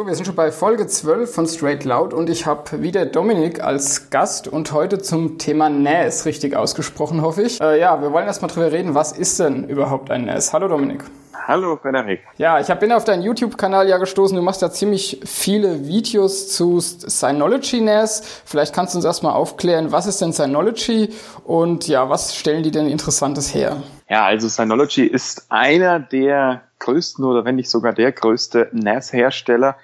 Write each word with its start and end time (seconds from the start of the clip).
So, 0.00 0.06
wir 0.06 0.14
sind 0.14 0.24
schon 0.24 0.34
bei 0.34 0.50
Folge 0.50 0.86
12 0.86 1.30
von 1.30 1.46
Straight 1.46 1.84
Loud 1.84 2.14
und 2.14 2.30
ich 2.30 2.46
habe 2.46 2.80
wieder 2.80 3.04
Dominik 3.04 3.62
als 3.62 4.08
Gast 4.08 4.48
und 4.48 4.72
heute 4.72 4.98
zum 4.98 5.36
Thema 5.36 5.68
NAS 5.68 6.24
richtig 6.24 6.56
ausgesprochen, 6.56 7.20
hoffe 7.20 7.42
ich. 7.42 7.60
Äh, 7.60 7.78
ja, 7.78 8.00
wir 8.00 8.10
wollen 8.10 8.26
erstmal 8.26 8.50
drüber 8.50 8.72
reden, 8.72 8.94
was 8.94 9.12
ist 9.12 9.38
denn 9.40 9.68
überhaupt 9.68 10.10
ein 10.10 10.24
NAS? 10.24 10.54
Hallo 10.54 10.68
Dominik. 10.68 11.04
Hallo 11.46 11.76
Frederik. 11.76 12.20
Ja, 12.38 12.58
ich 12.58 12.70
hab, 12.70 12.80
bin 12.80 12.92
auf 12.92 13.04
deinen 13.04 13.22
YouTube-Kanal 13.22 13.90
ja 13.90 13.98
gestoßen. 13.98 14.34
Du 14.34 14.42
machst 14.42 14.62
da 14.62 14.70
ziemlich 14.70 15.20
viele 15.26 15.86
Videos 15.86 16.48
zu 16.48 16.80
Synology 16.80 17.82
NAS. 17.82 18.22
Vielleicht 18.46 18.74
kannst 18.74 18.94
du 18.94 18.98
uns 18.98 19.04
erstmal 19.04 19.34
aufklären, 19.34 19.92
was 19.92 20.06
ist 20.06 20.22
denn 20.22 20.32
Synology 20.32 21.10
und 21.44 21.88
ja, 21.88 22.08
was 22.08 22.34
stellen 22.34 22.62
die 22.62 22.70
denn 22.70 22.88
Interessantes 22.88 23.54
her? 23.54 23.82
Ja, 24.08 24.24
also 24.24 24.48
Synology 24.48 25.04
ist 25.04 25.44
einer 25.50 26.00
der 26.00 26.62
größten 26.78 27.22
oder 27.22 27.44
wenn 27.44 27.56
nicht 27.56 27.68
sogar 27.68 27.92
der 27.92 28.12
größte 28.12 28.70
NAS-Hersteller 28.72 29.76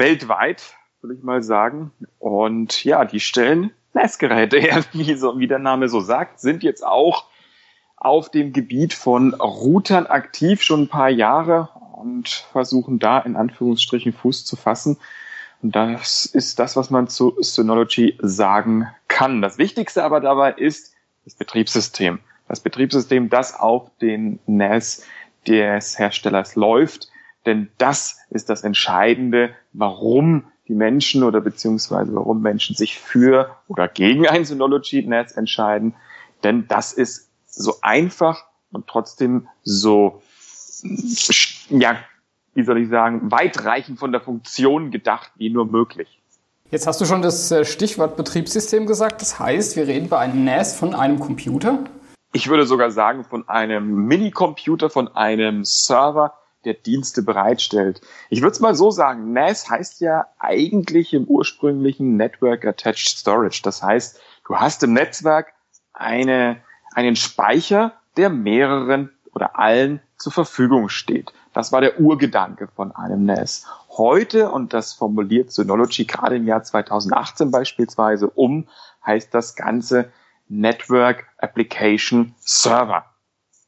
weltweit, 0.00 0.74
würde 1.00 1.14
ich 1.14 1.22
mal 1.22 1.44
sagen. 1.44 1.92
Und 2.18 2.84
ja, 2.84 3.04
die 3.04 3.20
stellen 3.20 3.70
NAS-Geräte 3.92 4.58
her, 4.58 4.84
wie, 4.92 5.14
so, 5.14 5.38
wie 5.38 5.46
der 5.46 5.60
Name 5.60 5.88
so 5.88 6.00
sagt, 6.00 6.40
sind 6.40 6.64
jetzt 6.64 6.84
auch 6.84 7.26
auf 7.96 8.30
dem 8.30 8.52
Gebiet 8.52 8.94
von 8.94 9.34
Routern 9.34 10.06
aktiv 10.06 10.62
schon 10.62 10.82
ein 10.82 10.88
paar 10.88 11.10
Jahre 11.10 11.68
und 11.92 12.28
versuchen 12.50 12.98
da 12.98 13.18
in 13.20 13.36
Anführungsstrichen 13.36 14.12
Fuß 14.12 14.44
zu 14.44 14.56
fassen. 14.56 14.96
Und 15.62 15.76
das 15.76 16.24
ist 16.24 16.58
das, 16.58 16.76
was 16.76 16.88
man 16.88 17.08
zu 17.08 17.36
Synology 17.40 18.18
sagen 18.20 18.88
kann. 19.08 19.42
Das 19.42 19.58
Wichtigste 19.58 20.02
aber 20.02 20.20
dabei 20.20 20.52
ist 20.52 20.94
das 21.26 21.34
Betriebssystem. 21.34 22.20
Das 22.48 22.60
Betriebssystem, 22.60 23.28
das 23.28 23.54
auf 23.54 23.90
den 24.00 24.40
NAS 24.46 25.04
des 25.46 25.98
Herstellers 25.98 26.56
läuft. 26.56 27.09
Denn 27.46 27.70
das 27.78 28.18
ist 28.30 28.50
das 28.50 28.62
Entscheidende, 28.62 29.54
warum 29.72 30.44
die 30.68 30.74
Menschen 30.74 31.24
oder 31.24 31.40
beziehungsweise 31.40 32.14
warum 32.14 32.42
Menschen 32.42 32.76
sich 32.76 32.98
für 32.98 33.56
oder 33.66 33.88
gegen 33.88 34.28
ein 34.28 34.44
Synology 34.44 35.02
NAS 35.02 35.32
entscheiden. 35.32 35.94
Denn 36.44 36.68
das 36.68 36.92
ist 36.92 37.28
so 37.46 37.74
einfach 37.82 38.44
und 38.72 38.86
trotzdem 38.86 39.48
so, 39.62 40.22
ja, 41.70 41.96
wie 42.54 42.62
soll 42.62 42.78
ich 42.78 42.88
sagen, 42.88 43.30
weitreichend 43.30 43.98
von 43.98 44.12
der 44.12 44.20
Funktion 44.20 44.90
gedacht 44.90 45.32
wie 45.36 45.50
nur 45.50 45.66
möglich. 45.66 46.20
Jetzt 46.70 46.86
hast 46.86 47.00
du 47.00 47.04
schon 47.04 47.20
das 47.20 47.50
äh, 47.50 47.64
Stichwort 47.64 48.16
Betriebssystem 48.16 48.86
gesagt. 48.86 49.22
Das 49.22 49.40
heißt, 49.40 49.74
wir 49.74 49.88
reden 49.88 50.08
bei 50.08 50.18
einem 50.18 50.44
NAS 50.44 50.78
von 50.78 50.94
einem 50.94 51.18
Computer? 51.18 51.80
Ich 52.32 52.48
würde 52.48 52.64
sogar 52.64 52.92
sagen, 52.92 53.24
von 53.24 53.48
einem 53.48 54.06
Minicomputer, 54.06 54.88
von 54.88 55.08
einem 55.16 55.64
Server, 55.64 56.32
der 56.64 56.74
Dienste 56.74 57.22
bereitstellt. 57.22 58.00
Ich 58.28 58.42
würde 58.42 58.52
es 58.52 58.60
mal 58.60 58.74
so 58.74 58.90
sagen, 58.90 59.32
NAS 59.32 59.70
heißt 59.70 60.00
ja 60.00 60.26
eigentlich 60.38 61.14
im 61.14 61.24
ursprünglichen 61.24 62.16
Network 62.16 62.64
Attached 62.64 63.18
Storage. 63.18 63.60
Das 63.62 63.82
heißt, 63.82 64.20
du 64.46 64.56
hast 64.56 64.82
im 64.82 64.92
Netzwerk 64.92 65.52
eine 65.92 66.60
einen 66.94 67.16
Speicher, 67.16 67.92
der 68.16 68.30
mehreren 68.30 69.10
oder 69.32 69.58
allen 69.58 70.00
zur 70.16 70.32
Verfügung 70.32 70.88
steht. 70.88 71.32
Das 71.52 71.72
war 71.72 71.80
der 71.80 72.00
Urgedanke 72.00 72.68
von 72.68 72.92
einem 72.94 73.24
NAS. 73.24 73.66
Heute, 73.96 74.50
und 74.50 74.72
das 74.72 74.92
formuliert 74.92 75.52
Synology 75.52 76.04
gerade 76.04 76.36
im 76.36 76.46
Jahr 76.46 76.62
2018 76.62 77.50
beispielsweise 77.50 78.28
um, 78.28 78.68
heißt 79.04 79.34
das 79.34 79.56
Ganze 79.56 80.12
Network 80.48 81.26
Application 81.38 82.34
Server. 82.40 83.04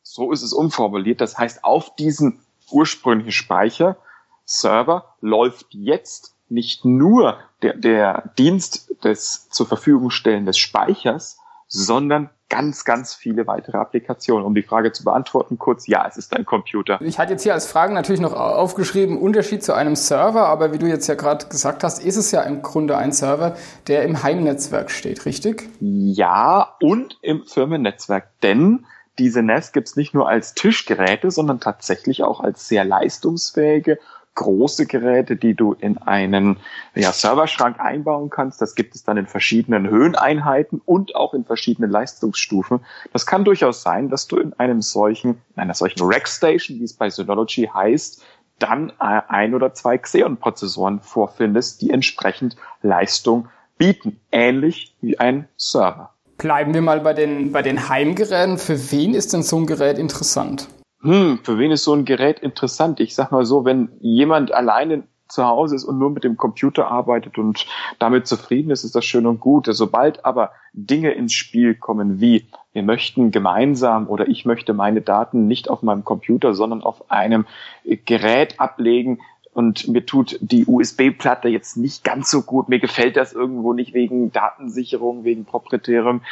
So 0.02 0.32
ist 0.32 0.42
es 0.42 0.52
umformuliert. 0.52 1.20
Das 1.20 1.38
heißt, 1.38 1.64
auf 1.64 1.96
diesen 1.96 2.41
ursprünglichen 2.72 3.32
Speicher 3.32 3.96
Server 4.44 5.14
läuft 5.20 5.66
jetzt 5.70 6.34
nicht 6.48 6.84
nur 6.84 7.38
der, 7.62 7.74
der 7.74 8.32
Dienst 8.38 8.94
des 9.04 9.48
zur 9.48 9.66
Verfügung 9.66 10.10
stellen 10.10 10.44
des 10.44 10.58
Speichers, 10.58 11.38
sondern 11.68 12.28
ganz, 12.50 12.84
ganz 12.84 13.14
viele 13.14 13.46
weitere 13.46 13.78
Applikationen. 13.78 14.44
Um 14.44 14.54
die 14.54 14.62
Frage 14.62 14.92
zu 14.92 15.04
beantworten, 15.04 15.58
kurz, 15.58 15.86
ja, 15.86 16.06
es 16.06 16.18
ist 16.18 16.36
ein 16.36 16.44
Computer. 16.44 17.00
Ich 17.00 17.18
hatte 17.18 17.32
jetzt 17.32 17.44
hier 17.44 17.54
als 17.54 17.66
Fragen 17.66 17.94
natürlich 17.94 18.20
noch 18.20 18.34
aufgeschrieben, 18.34 19.16
Unterschied 19.16 19.64
zu 19.64 19.72
einem 19.72 19.96
Server, 19.96 20.46
aber 20.48 20.74
wie 20.74 20.78
du 20.78 20.86
jetzt 20.86 21.06
ja 21.06 21.14
gerade 21.14 21.46
gesagt 21.46 21.82
hast, 21.82 22.04
ist 22.04 22.16
es 22.16 22.30
ja 22.30 22.42
im 22.42 22.60
Grunde 22.60 22.98
ein 22.98 23.12
Server, 23.12 23.56
der 23.86 24.02
im 24.02 24.22
Heimnetzwerk 24.22 24.90
steht, 24.90 25.24
richtig? 25.24 25.70
Ja, 25.80 26.76
und 26.82 27.16
im 27.22 27.44
Firmennetzwerk, 27.46 28.28
denn 28.42 28.84
diese 29.18 29.42
NAS 29.42 29.72
gibt 29.72 29.88
es 29.88 29.96
nicht 29.96 30.14
nur 30.14 30.28
als 30.28 30.54
Tischgeräte, 30.54 31.30
sondern 31.30 31.60
tatsächlich 31.60 32.22
auch 32.22 32.40
als 32.40 32.68
sehr 32.68 32.84
leistungsfähige 32.84 33.98
große 34.34 34.86
Geräte, 34.86 35.36
die 35.36 35.54
du 35.54 35.74
in 35.74 35.98
einen 35.98 36.58
ja, 36.94 37.12
Serverschrank 37.12 37.78
einbauen 37.80 38.30
kannst. 38.30 38.62
Das 38.62 38.74
gibt 38.74 38.94
es 38.94 39.04
dann 39.04 39.16
in 39.16 39.26
verschiedenen 39.26 39.88
Höheneinheiten 39.88 40.80
und 40.84 41.14
auch 41.14 41.34
in 41.34 41.44
verschiedenen 41.44 41.90
Leistungsstufen. 41.90 42.80
Das 43.12 43.26
kann 43.26 43.44
durchaus 43.44 43.82
sein, 43.82 44.08
dass 44.08 44.26
du 44.28 44.38
in 44.38 44.54
einem 44.54 44.80
solchen, 44.80 45.42
in 45.54 45.62
einer 45.62 45.74
solchen 45.74 46.02
Rackstation, 46.02 46.80
wie 46.80 46.84
es 46.84 46.94
bei 46.94 47.10
Synology 47.10 47.68
heißt, 47.72 48.22
dann 48.58 48.90
äh, 49.00 49.20
ein 49.28 49.54
oder 49.54 49.74
zwei 49.74 49.98
Xeon-Prozessoren 49.98 51.00
vorfindest, 51.00 51.82
die 51.82 51.90
entsprechend 51.90 52.56
Leistung 52.80 53.48
bieten. 53.76 54.20
Ähnlich 54.30 54.94
wie 55.00 55.18
ein 55.18 55.48
Server. 55.56 56.11
Bleiben 56.42 56.74
wir 56.74 56.82
mal 56.82 57.00
bei 57.00 57.14
den, 57.14 57.52
bei 57.52 57.62
den 57.62 57.88
Heimgeräten. 57.88 58.58
Für 58.58 58.90
wen 58.90 59.14
ist 59.14 59.32
denn 59.32 59.44
so 59.44 59.56
ein 59.58 59.66
Gerät 59.66 59.96
interessant? 59.96 60.68
hm, 61.02 61.38
für 61.42 61.58
wen 61.58 61.70
ist 61.70 61.84
so 61.84 61.94
ein 61.94 62.04
Gerät 62.04 62.40
interessant? 62.40 63.00
Ich 63.00 63.14
sag 63.14 63.30
mal 63.30 63.44
so, 63.44 63.64
wenn 63.64 63.90
jemand 64.00 64.52
alleine 64.52 65.04
zu 65.28 65.44
Hause 65.46 65.76
ist 65.76 65.84
und 65.84 65.98
nur 65.98 66.10
mit 66.10 66.24
dem 66.24 66.36
Computer 66.36 66.88
arbeitet 66.88 67.38
und 67.38 67.66
damit 67.98 68.26
zufrieden 68.26 68.70
ist, 68.70 68.84
ist 68.84 68.94
das 68.94 69.04
schön 69.04 69.26
und 69.26 69.40
gut. 69.40 69.66
Sobald 69.70 70.24
aber 70.24 70.50
Dinge 70.72 71.12
ins 71.12 71.32
Spiel 71.32 71.74
kommen 71.74 72.20
wie 72.20 72.46
wir 72.72 72.82
möchten 72.82 73.30
gemeinsam 73.30 74.08
oder 74.08 74.28
ich 74.28 74.44
möchte 74.44 74.74
meine 74.74 75.00
Daten 75.00 75.46
nicht 75.46 75.68
auf 75.68 75.82
meinem 75.82 76.04
Computer, 76.04 76.54
sondern 76.54 76.82
auf 76.82 77.10
einem 77.10 77.46
Gerät 77.84 78.60
ablegen, 78.60 79.20
und 79.54 79.86
mir 79.88 80.06
tut 80.06 80.38
die 80.40 80.64
USB-Platte 80.66 81.48
jetzt 81.48 81.76
nicht 81.76 82.04
ganz 82.04 82.30
so 82.30 82.42
gut. 82.42 82.70
Mir 82.70 82.78
gefällt 82.78 83.16
das 83.16 83.34
irgendwo 83.34 83.74
nicht 83.74 83.92
wegen 83.92 84.32
Datensicherung, 84.32 85.24
wegen 85.24 85.44
proprietärem 85.44 86.22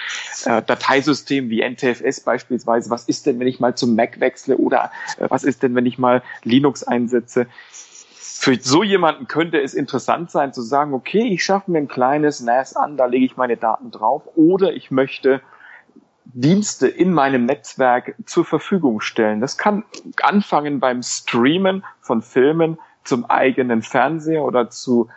äh, 0.46 0.62
Dateisystem 0.62 1.50
wie 1.50 1.60
NTFS 1.60 2.20
beispielsweise. 2.20 2.88
Was 2.88 3.04
ist 3.04 3.26
denn, 3.26 3.38
wenn 3.38 3.46
ich 3.46 3.60
mal 3.60 3.74
zum 3.74 3.94
Mac 3.94 4.20
wechsle 4.20 4.56
oder 4.56 4.90
äh, 5.18 5.26
was 5.28 5.44
ist 5.44 5.62
denn, 5.62 5.74
wenn 5.74 5.84
ich 5.84 5.98
mal 5.98 6.22
Linux 6.44 6.82
einsetze? 6.82 7.46
Für 8.08 8.56
so 8.58 8.82
jemanden 8.82 9.26
könnte 9.26 9.60
es 9.60 9.74
interessant 9.74 10.30
sein 10.30 10.54
zu 10.54 10.62
sagen, 10.62 10.94
okay, 10.94 11.24
ich 11.24 11.44
schaffe 11.44 11.70
mir 11.70 11.78
ein 11.78 11.88
kleines 11.88 12.40
NAS 12.40 12.74
an, 12.74 12.96
da 12.96 13.04
lege 13.04 13.26
ich 13.26 13.36
meine 13.36 13.58
Daten 13.58 13.90
drauf 13.90 14.22
oder 14.34 14.72
ich 14.72 14.90
möchte 14.90 15.42
Dienste 16.24 16.88
in 16.88 17.12
meinem 17.12 17.44
Netzwerk 17.44 18.14
zur 18.24 18.46
Verfügung 18.46 19.02
stellen. 19.02 19.42
Das 19.42 19.58
kann 19.58 19.84
anfangen 20.22 20.80
beim 20.80 21.02
Streamen 21.02 21.84
von 22.00 22.22
Filmen, 22.22 22.78
zum 23.04 23.24
eigenen 23.24 23.82
Fernseher 23.82 24.44
oder 24.44 24.70
zu 24.70 25.08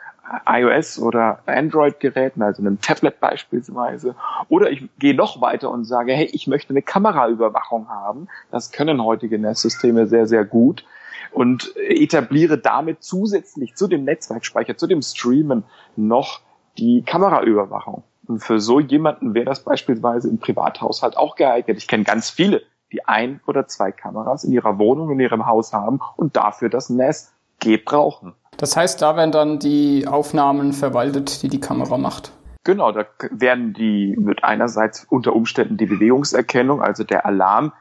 iOS 0.46 1.00
oder 1.00 1.40
Android-Geräten, 1.46 2.42
also 2.42 2.62
einem 2.62 2.80
Tablet 2.80 3.20
beispielsweise. 3.20 4.16
Oder 4.48 4.72
ich 4.72 4.88
gehe 4.98 5.14
noch 5.14 5.42
weiter 5.42 5.70
und 5.70 5.86
sage, 5.86 6.14
hey, 6.14 6.30
ich 6.32 6.48
möchte 6.48 6.72
eine 6.72 6.82
Kameraüberwachung 6.82 7.90
haben. 7.90 8.28
Das 8.52 8.72
können 8.72 9.04
heutige 9.04 9.38
NAS-Systeme 9.38 10.08
sehr, 10.08 10.28
sehr 10.28 10.46
gut. 10.46 10.86
Und 11.32 11.76
etabliere 11.78 12.58
damit 12.58 13.04
zusätzlich 13.04 13.76
zu 13.76 13.88
dem 13.88 14.06
Netzwerkspeicher, 14.06 14.78
zu 14.78 14.88
dem 14.88 15.02
Streamen 15.02 15.64
noch 15.96 16.42
die 16.78 17.04
Kameraüberwachung. 17.04 18.04
Und 18.28 18.40
für 18.40 18.60
so 18.60 18.80
jemanden 18.80 19.34
wäre 19.34 19.46
das 19.46 19.64
beispielsweise 19.64 20.30
im 20.30 20.40
Privathaushalt 20.40 21.18
auch 21.18 21.36
geeignet. 21.36 21.78
Ich 21.78 21.88
kenne 21.88 22.04
ganz 22.04 22.30
viele, 22.30 22.62
die 22.92 23.06
ein 23.06 23.42
oder 23.48 23.68
zwei 23.68 23.92
Kameras 23.92 24.44
in 24.44 24.54
ihrer 24.54 24.78
Wohnung, 24.78 25.12
in 25.12 25.20
ihrem 25.20 25.46
Haus 25.46 25.74
haben 25.74 26.00
und 26.16 26.36
dafür 26.36 26.70
das 26.70 26.90
NAS 26.90 27.34
gebrauchen. 27.64 28.34
Das 28.58 28.76
heißt, 28.78 29.02
da 29.02 29.16
werden 29.16 29.32
dann 29.32 29.60
die 29.60 30.08
Aufnahmen 30.08 30.74
verwaltet, 30.74 31.42
die 31.42 31.50
die 31.50 31.60
Kamera 31.60 31.98
macht. 31.98 32.32
Genau, 32.64 32.92
da 32.92 33.06
werden 33.32 33.74
die 33.74 34.16
mit 34.18 34.44
einerseits 34.44 35.06
unter 35.10 35.34
Umständen 35.34 35.78
die 35.78 35.86
Bewegungserkennung, 35.86 36.82
also 36.82 37.04
der 37.04 37.26
Alarm 37.26 37.74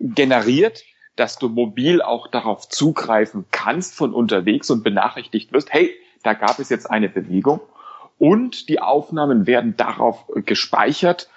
generiert, 0.00 0.82
dass 1.14 1.38
du 1.38 1.48
mobil 1.48 2.02
auch 2.02 2.28
darauf 2.28 2.68
zugreifen 2.68 3.44
kannst 3.50 3.94
von 3.94 4.14
unterwegs 4.14 4.70
und 4.70 4.82
benachrichtigt 4.82 5.52
wirst, 5.52 5.72
hey, 5.72 5.92
da 6.22 6.34
gab 6.34 6.58
es 6.58 6.70
jetzt 6.70 6.90
eine 6.90 7.08
Bewegung 7.08 7.60
und 8.18 8.68
die 8.68 8.80
Aufnahmen 8.80 9.46
werden 9.46 9.76
darauf 9.76 10.24
gespeichert 10.44 11.28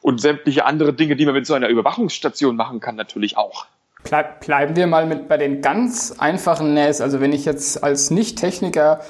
und 0.00 0.20
sämtliche 0.20 0.64
andere 0.64 0.92
Dinge, 0.94 1.16
die 1.16 1.26
man 1.26 1.34
mit 1.34 1.46
so 1.46 1.54
einer 1.54 1.68
Überwachungsstation 1.68 2.56
machen 2.56 2.80
kann, 2.80 2.94
natürlich 2.94 3.36
auch. 3.36 3.66
Bleib, 4.04 4.40
bleiben 4.40 4.76
wir 4.76 4.86
mal 4.86 5.06
mit 5.06 5.28
bei 5.28 5.36
den 5.36 5.60
ganz 5.60 6.14
einfachen 6.18 6.74
NAS. 6.74 7.00
Also 7.00 7.20
wenn 7.20 7.32
ich 7.32 7.44
jetzt 7.44 7.82
als 7.82 8.10
Nicht-Techniker 8.10 9.00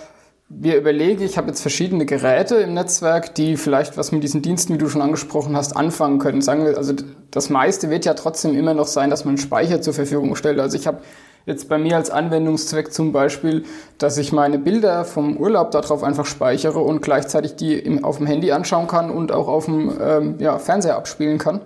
mir 0.49 0.76
überlege, 0.76 1.25
ich 1.25 1.37
habe 1.37 1.49
jetzt 1.49 1.61
verschiedene 1.61 2.06
Geräte 2.06 2.56
im 2.56 2.73
Netzwerk, 2.73 3.35
die 3.35 3.56
vielleicht 3.56 3.99
was 3.99 4.12
mit 4.12 4.23
diesen 4.23 4.40
Diensten, 4.40 4.75
wie 4.75 4.79
du 4.79 4.88
schon 4.88 5.02
angesprochen 5.02 5.56
hast, 5.56 5.76
anfangen 5.76 6.19
können. 6.19 6.40
Sagen 6.40 6.64
wir, 6.64 6.76
also 6.76 6.94
das 7.31 7.50
meiste 7.50 7.90
wird 7.90 8.06
ja 8.06 8.14
trotzdem 8.14 8.55
immer 8.55 8.73
noch 8.73 8.87
sein, 8.87 9.11
dass 9.11 9.26
man 9.26 9.37
Speicher 9.37 9.82
zur 9.82 9.93
Verfügung 9.93 10.35
stellt. 10.37 10.58
Also 10.58 10.79
ich 10.79 10.87
habe 10.87 11.02
jetzt 11.44 11.69
bei 11.69 11.76
mir 11.76 11.96
als 11.96 12.11
Anwendungszweck 12.11 12.93
zum 12.93 13.12
Beispiel, 13.12 13.64
dass 13.99 14.17
ich 14.17 14.32
meine 14.32 14.58
Bilder 14.58 15.05
vom 15.05 15.37
Urlaub 15.37 15.70
darauf 15.70 16.02
einfach 16.02 16.26
speichere 16.26 16.79
und 16.79 17.02
gleichzeitig 17.02 17.56
die 17.56 18.02
auf 18.02 18.17
dem 18.17 18.26
Handy 18.26 18.50
anschauen 18.52 18.87
kann 18.87 19.11
und 19.11 19.32
auch 19.32 19.49
auf 19.49 19.67
dem 19.67 19.93
ähm, 20.00 20.37
ja, 20.38 20.58
Fernseher 20.58 20.96
abspielen 20.96 21.38
kann. 21.38 21.61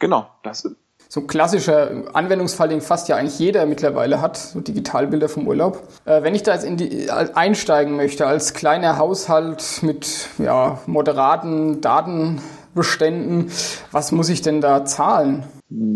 Genau, 0.00 0.26
das 0.42 0.68
so 1.14 1.20
ein 1.20 1.28
klassischer 1.28 2.12
Anwendungsfall, 2.12 2.68
den 2.68 2.80
fast 2.80 3.08
ja 3.08 3.14
eigentlich 3.14 3.38
jeder 3.38 3.66
mittlerweile 3.66 4.20
hat, 4.20 4.36
so 4.36 4.60
Digitalbilder 4.60 5.28
vom 5.28 5.46
Urlaub. 5.46 5.86
Äh, 6.06 6.24
wenn 6.24 6.34
ich 6.34 6.42
da 6.42 6.54
jetzt 6.54 6.64
in 6.64 6.76
die, 6.76 7.08
einsteigen 7.08 7.94
möchte 7.94 8.26
als 8.26 8.52
kleiner 8.52 8.98
Haushalt 8.98 9.78
mit 9.82 10.28
ja, 10.38 10.80
moderaten 10.86 11.80
Datenbeständen, 11.80 13.52
was 13.92 14.10
muss 14.10 14.28
ich 14.28 14.42
denn 14.42 14.60
da 14.60 14.84
zahlen? 14.84 15.44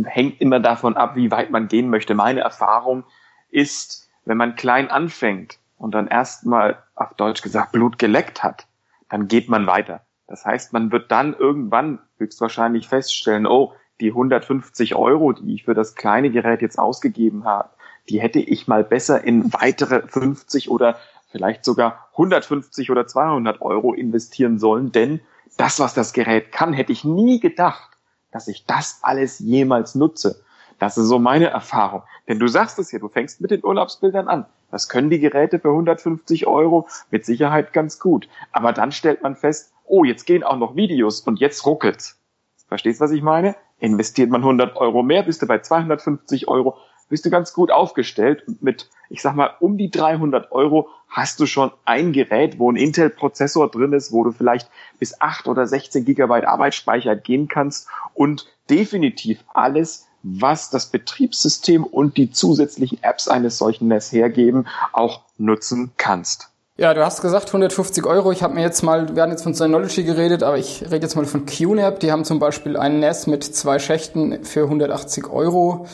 Hängt 0.04 0.40
immer 0.40 0.60
davon 0.60 0.96
ab, 0.96 1.16
wie 1.16 1.32
weit 1.32 1.50
man 1.50 1.66
gehen 1.66 1.90
möchte. 1.90 2.14
Meine 2.14 2.42
Erfahrung 2.42 3.02
ist, 3.50 4.08
wenn 4.24 4.36
man 4.36 4.54
klein 4.54 4.88
anfängt 4.88 5.58
und 5.78 5.96
dann 5.96 6.06
erstmal 6.06 6.78
auf 6.94 7.14
Deutsch 7.14 7.42
gesagt 7.42 7.72
Blut 7.72 7.98
geleckt 7.98 8.44
hat, 8.44 8.68
dann 9.08 9.26
geht 9.26 9.48
man 9.48 9.66
weiter. 9.66 10.02
Das 10.28 10.44
heißt, 10.44 10.72
man 10.72 10.92
wird 10.92 11.10
dann 11.10 11.34
irgendwann 11.34 11.98
höchstwahrscheinlich 12.18 12.86
feststellen, 12.86 13.44
oh, 13.44 13.72
die 14.00 14.10
150 14.10 14.94
Euro, 14.94 15.32
die 15.32 15.54
ich 15.54 15.64
für 15.64 15.74
das 15.74 15.94
kleine 15.94 16.30
Gerät 16.30 16.62
jetzt 16.62 16.78
ausgegeben 16.78 17.44
habe, 17.44 17.70
die 18.08 18.20
hätte 18.20 18.38
ich 18.38 18.68
mal 18.68 18.84
besser 18.84 19.22
in 19.24 19.52
weitere 19.52 20.06
50 20.06 20.70
oder 20.70 20.98
vielleicht 21.30 21.64
sogar 21.64 22.08
150 22.12 22.90
oder 22.90 23.06
200 23.06 23.60
Euro 23.60 23.92
investieren 23.92 24.58
sollen, 24.58 24.92
denn 24.92 25.20
das, 25.56 25.80
was 25.80 25.94
das 25.94 26.12
Gerät 26.12 26.52
kann, 26.52 26.72
hätte 26.72 26.92
ich 26.92 27.04
nie 27.04 27.40
gedacht, 27.40 27.90
dass 28.30 28.48
ich 28.48 28.66
das 28.66 29.00
alles 29.02 29.38
jemals 29.38 29.94
nutze. 29.94 30.42
Das 30.78 30.96
ist 30.96 31.06
so 31.06 31.18
meine 31.18 31.46
Erfahrung. 31.46 32.02
Denn 32.28 32.38
du 32.38 32.46
sagst 32.46 32.78
es 32.78 32.92
ja, 32.92 32.98
du 32.98 33.08
fängst 33.08 33.40
mit 33.40 33.50
den 33.50 33.64
Urlaubsbildern 33.64 34.28
an. 34.28 34.46
Das 34.70 34.88
können 34.88 35.10
die 35.10 35.18
Geräte 35.18 35.58
für 35.58 35.70
150 35.70 36.46
Euro 36.46 36.86
mit 37.10 37.24
Sicherheit 37.24 37.72
ganz 37.72 37.98
gut. 37.98 38.28
Aber 38.52 38.72
dann 38.72 38.92
stellt 38.92 39.22
man 39.22 39.34
fest, 39.34 39.72
oh, 39.86 40.04
jetzt 40.04 40.26
gehen 40.26 40.44
auch 40.44 40.56
noch 40.56 40.76
Videos 40.76 41.20
und 41.20 41.40
jetzt 41.40 41.66
ruckelt's. 41.66 42.20
Verstehst, 42.68 43.00
was 43.00 43.10
ich 43.10 43.22
meine? 43.22 43.56
Investiert 43.80 44.30
man 44.30 44.42
100 44.42 44.76
Euro 44.76 45.02
mehr, 45.02 45.22
bist 45.22 45.42
du 45.42 45.46
bei 45.46 45.60
250 45.60 46.48
Euro, 46.48 46.76
bist 47.08 47.24
du 47.24 47.30
ganz 47.30 47.52
gut 47.52 47.70
aufgestellt. 47.70 48.42
Und 48.46 48.62
mit, 48.62 48.88
ich 49.08 49.22
sag 49.22 49.34
mal, 49.34 49.50
um 49.60 49.78
die 49.78 49.90
300 49.90 50.52
Euro 50.52 50.88
hast 51.08 51.40
du 51.40 51.46
schon 51.46 51.70
ein 51.84 52.12
Gerät, 52.12 52.58
wo 52.58 52.70
ein 52.70 52.76
Intel-Prozessor 52.76 53.70
drin 53.70 53.92
ist, 53.92 54.12
wo 54.12 54.24
du 54.24 54.32
vielleicht 54.32 54.68
bis 54.98 55.20
8 55.20 55.48
oder 55.48 55.66
16 55.66 56.04
Gigabyte 56.04 56.46
Arbeitsspeicher 56.46 57.16
gehen 57.16 57.48
kannst 57.48 57.88
und 58.14 58.46
definitiv 58.68 59.44
alles 59.54 60.08
was 60.22 60.70
das 60.70 60.86
Betriebssystem 60.86 61.84
und 61.84 62.16
die 62.16 62.30
zusätzlichen 62.30 63.02
Apps 63.02 63.28
eines 63.28 63.58
solchen 63.58 63.88
NES 63.88 64.12
hergeben, 64.12 64.66
auch 64.92 65.22
nutzen 65.38 65.92
kannst. 65.96 66.50
Ja, 66.80 66.94
du 66.94 67.04
hast 67.04 67.22
gesagt 67.22 67.48
150 67.48 68.06
Euro. 68.06 68.30
Ich 68.30 68.44
habe 68.44 68.54
mir 68.54 68.60
jetzt 68.60 68.82
mal, 68.82 69.16
wir 69.16 69.24
haben 69.24 69.32
jetzt 69.32 69.42
von 69.42 69.52
Synology 69.52 70.04
geredet, 70.04 70.44
aber 70.44 70.58
ich 70.58 70.82
rede 70.82 71.02
jetzt 71.02 71.16
mal 71.16 71.24
von 71.24 71.44
QNAP. 71.44 71.98
Die 71.98 72.12
haben 72.12 72.24
zum 72.24 72.38
Beispiel 72.38 72.76
ein 72.76 73.00
NES 73.00 73.26
mit 73.26 73.42
zwei 73.42 73.80
Schächten 73.80 74.44
für 74.44 74.62
180 74.62 75.28
Euro 75.28 75.86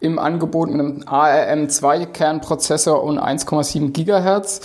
im 0.00 0.18
Angebot 0.18 0.68
mit 0.68 0.80
einem 0.80 1.04
ARM2-Kernprozessor 1.04 3.04
und 3.04 3.20
1,7 3.20 3.92
Gigahertz. 3.92 4.62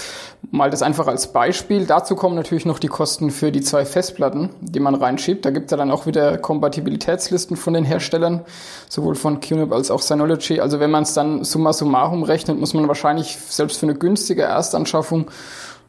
Mal 0.50 0.72
das 0.72 0.82
einfach 0.82 1.06
als 1.06 1.32
Beispiel. 1.32 1.86
Dazu 1.86 2.16
kommen 2.16 2.36
natürlich 2.36 2.66
noch 2.66 2.80
die 2.80 2.88
Kosten 2.88 3.30
für 3.30 3.52
die 3.52 3.62
zwei 3.62 3.86
Festplatten, 3.86 4.50
die 4.62 4.80
man 4.80 4.96
reinschiebt. 4.96 5.46
Da 5.46 5.52
gibt 5.52 5.66
es 5.66 5.72
ja 5.72 5.78
dann 5.78 5.92
auch 5.92 6.08
wieder 6.08 6.40
Kompatibilitätslisten 6.40 7.56
von 7.56 7.76
den 7.76 7.84
Herstellern, 7.84 8.42
sowohl 8.90 9.14
von 9.14 9.42
QNAP 9.42 9.72
als 9.72 9.92
auch 9.92 10.02
Synology. 10.02 10.60
Also 10.60 10.80
wenn 10.80 10.90
man 10.90 11.04
es 11.04 11.14
dann 11.14 11.44
summa 11.44 11.72
summarum 11.72 12.24
rechnet, 12.24 12.60
muss 12.60 12.74
man 12.74 12.88
wahrscheinlich 12.88 13.38
selbst 13.38 13.80
für 13.80 13.86
eine 13.86 13.94
günstige 13.94 14.42
Erstanschaffung 14.42 15.30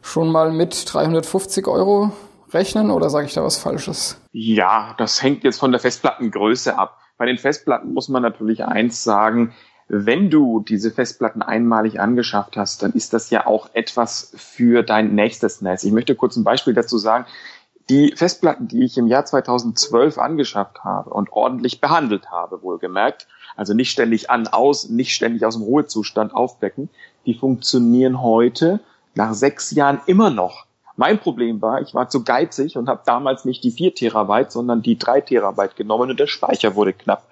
schon 0.01 0.31
mal 0.31 0.51
mit 0.51 0.91
350 0.91 1.67
Euro 1.67 2.11
rechnen 2.51 2.91
oder 2.91 3.09
sage 3.09 3.27
ich 3.27 3.33
da 3.33 3.43
was 3.43 3.57
Falsches? 3.57 4.19
Ja, 4.31 4.95
das 4.97 5.21
hängt 5.21 5.43
jetzt 5.43 5.59
von 5.59 5.71
der 5.71 5.79
Festplattengröße 5.79 6.77
ab. 6.77 6.97
Bei 7.17 7.25
den 7.25 7.37
Festplatten 7.37 7.93
muss 7.93 8.09
man 8.09 8.21
natürlich 8.21 8.63
eins 8.63 9.03
sagen, 9.03 9.53
wenn 9.87 10.29
du 10.29 10.59
diese 10.59 10.91
Festplatten 10.91 11.41
einmalig 11.41 11.99
angeschafft 11.99 12.57
hast, 12.57 12.83
dann 12.83 12.93
ist 12.93 13.13
das 13.13 13.31
ja 13.31 13.47
auch 13.47 13.69
etwas 13.73 14.31
für 14.37 14.83
dein 14.83 15.15
nächstes 15.15 15.61
NAS. 15.61 15.83
Ich 15.83 15.91
möchte 15.91 16.15
kurz 16.15 16.35
ein 16.37 16.43
Beispiel 16.43 16.75
dazu 16.75 16.97
sagen. 16.99 17.25
Die 17.89 18.13
Festplatten, 18.15 18.67
die 18.67 18.83
ich 18.83 18.99
im 18.99 19.07
Jahr 19.07 19.25
2012 19.25 20.19
angeschafft 20.19 20.83
habe 20.83 21.09
und 21.09 21.31
ordentlich 21.31 21.81
behandelt 21.81 22.29
habe, 22.29 22.61
wohlgemerkt, 22.61 23.27
also 23.55 23.73
nicht 23.73 23.89
ständig 23.89 24.29
an, 24.29 24.47
aus, 24.47 24.89
nicht 24.89 25.15
ständig 25.15 25.43
aus 25.43 25.55
dem 25.55 25.63
Ruhezustand 25.63 26.35
aufwecken, 26.35 26.89
die 27.25 27.33
funktionieren 27.33 28.21
heute 28.21 28.79
nach 29.19 29.33
sechs 29.33 29.71
Jahren 29.71 29.99
immer 30.05 30.29
noch. 30.29 30.65
Mein 30.95 31.19
Problem 31.19 31.61
war, 31.61 31.81
ich 31.81 31.93
war 31.93 32.09
zu 32.09 32.23
geizig 32.23 32.77
und 32.77 32.87
habe 32.87 33.01
damals 33.05 33.43
nicht 33.43 33.63
die 33.65 33.71
vier 33.71 33.93
Terabyte, 33.93 34.51
sondern 34.51 34.81
die 34.81 34.97
drei 34.97 35.19
Terabyte 35.19 35.75
genommen 35.75 36.09
und 36.09 36.19
der 36.19 36.27
Speicher 36.27 36.75
wurde 36.75 36.93
knapp. 36.93 37.23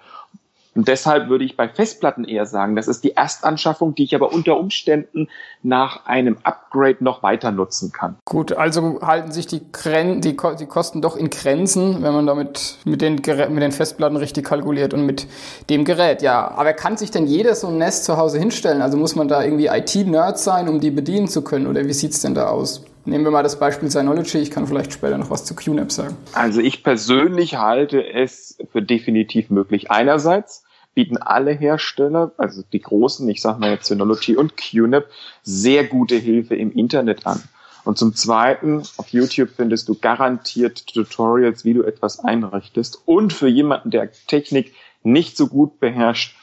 Und 0.78 0.86
deshalb 0.86 1.28
würde 1.28 1.44
ich 1.44 1.56
bei 1.56 1.68
Festplatten 1.68 2.22
eher 2.22 2.46
sagen, 2.46 2.76
das 2.76 2.86
ist 2.86 3.02
die 3.02 3.16
Erstanschaffung, 3.16 3.96
die 3.96 4.04
ich 4.04 4.14
aber 4.14 4.32
unter 4.32 4.56
Umständen 4.56 5.26
nach 5.64 6.06
einem 6.06 6.36
Upgrade 6.44 6.98
noch 7.00 7.24
weiter 7.24 7.50
nutzen 7.50 7.90
kann. 7.90 8.14
Gut, 8.24 8.52
also 8.52 9.00
halten 9.02 9.32
sich 9.32 9.48
die, 9.48 9.60
Gren 9.72 10.20
die, 10.20 10.36
die 10.36 10.66
Kosten 10.66 11.02
doch 11.02 11.16
in 11.16 11.30
Grenzen, 11.30 12.00
wenn 12.04 12.12
man 12.12 12.28
damit 12.28 12.76
mit 12.84 13.02
den, 13.02 13.16
mit 13.16 13.60
den 13.60 13.72
Festplatten 13.72 14.16
richtig 14.16 14.46
kalkuliert 14.46 14.94
und 14.94 15.04
mit 15.04 15.26
dem 15.68 15.84
Gerät. 15.84 16.22
Ja, 16.22 16.52
aber 16.52 16.72
kann 16.74 16.96
sich 16.96 17.10
denn 17.10 17.26
jeder 17.26 17.56
so 17.56 17.66
ein 17.66 17.78
Nest 17.78 18.04
zu 18.04 18.16
Hause 18.16 18.38
hinstellen? 18.38 18.80
Also 18.80 18.96
muss 18.96 19.16
man 19.16 19.26
da 19.26 19.42
irgendwie 19.42 19.66
IT-Nerd 19.66 20.38
sein, 20.38 20.68
um 20.68 20.78
die 20.78 20.92
bedienen 20.92 21.26
zu 21.26 21.42
können? 21.42 21.66
Oder 21.66 21.86
wie 21.86 21.92
sieht's 21.92 22.20
denn 22.20 22.36
da 22.36 22.50
aus? 22.50 22.84
Nehmen 23.04 23.24
wir 23.24 23.32
mal 23.32 23.42
das 23.42 23.58
Beispiel 23.58 23.90
Synology. 23.90 24.38
Ich 24.38 24.52
kann 24.52 24.68
vielleicht 24.68 24.92
später 24.92 25.18
noch 25.18 25.30
was 25.30 25.44
zu 25.44 25.56
QNAP 25.56 25.90
sagen. 25.90 26.16
Also 26.34 26.60
ich 26.60 26.84
persönlich 26.84 27.56
halte 27.56 28.06
es 28.06 28.58
für 28.70 28.82
definitiv 28.82 29.50
möglich. 29.50 29.90
Einerseits 29.90 30.62
bieten 30.98 31.16
alle 31.16 31.52
Hersteller, 31.52 32.32
also 32.38 32.64
die 32.72 32.80
großen, 32.80 33.28
ich 33.28 33.40
sage 33.40 33.60
mal 33.60 33.70
jetzt 33.70 33.86
Synology 33.86 34.34
und 34.34 34.56
QNAP, 34.56 35.06
sehr 35.44 35.84
gute 35.84 36.16
Hilfe 36.16 36.56
im 36.56 36.72
Internet 36.72 37.24
an. 37.24 37.40
Und 37.84 37.98
zum 37.98 38.16
Zweiten, 38.16 38.82
auf 38.96 39.10
YouTube 39.10 39.50
findest 39.54 39.88
du 39.88 39.94
garantiert 39.94 40.88
Tutorials, 40.88 41.64
wie 41.64 41.74
du 41.74 41.84
etwas 41.84 42.18
einrichtest. 42.18 43.00
Und 43.06 43.32
für 43.32 43.46
jemanden, 43.46 43.92
der 43.92 44.10
Technik 44.26 44.74
nicht 45.04 45.36
so 45.36 45.46
gut 45.46 45.78
beherrscht, 45.78 46.34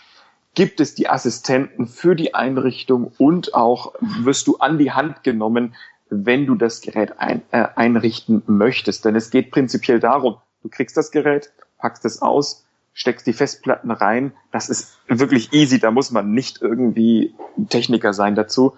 gibt 0.53 0.79
es 0.79 0.95
die 0.95 1.09
Assistenten 1.09 1.85
für 1.85 2.15
die 2.15 2.33
Einrichtung 2.33 3.11
und 3.17 3.55
auch 3.55 3.93
wirst 3.99 4.47
du 4.47 4.55
an 4.59 4.77
die 4.77 4.93
Hand 4.93 5.21
genommen, 5.23 5.75
wenn 6.09 6.45
du 6.45 6.55
das 6.55 6.79
Gerät 6.79 7.19
ein, 7.19 7.41
äh, 7.51 7.67
einrichten 7.75 8.41
möchtest. 8.47 9.03
Denn 9.03 9.17
es 9.17 9.31
geht 9.31 9.51
prinzipiell 9.51 9.99
darum, 9.99 10.37
du 10.63 10.69
kriegst 10.69 10.95
das 10.95 11.11
Gerät, 11.11 11.51
packst 11.77 12.05
es 12.05 12.21
aus, 12.21 12.65
steckst 12.95 13.27
die 13.27 13.33
Festplatten 13.33 13.91
rein. 13.91 14.31
Das 14.51 14.69
ist 14.69 14.97
wirklich 15.07 15.53
easy, 15.53 15.79
da 15.79 15.91
muss 15.91 16.09
man 16.09 16.31
nicht 16.31 16.61
irgendwie 16.61 17.35
Techniker 17.69 18.13
sein 18.13 18.33
dazu. 18.33 18.75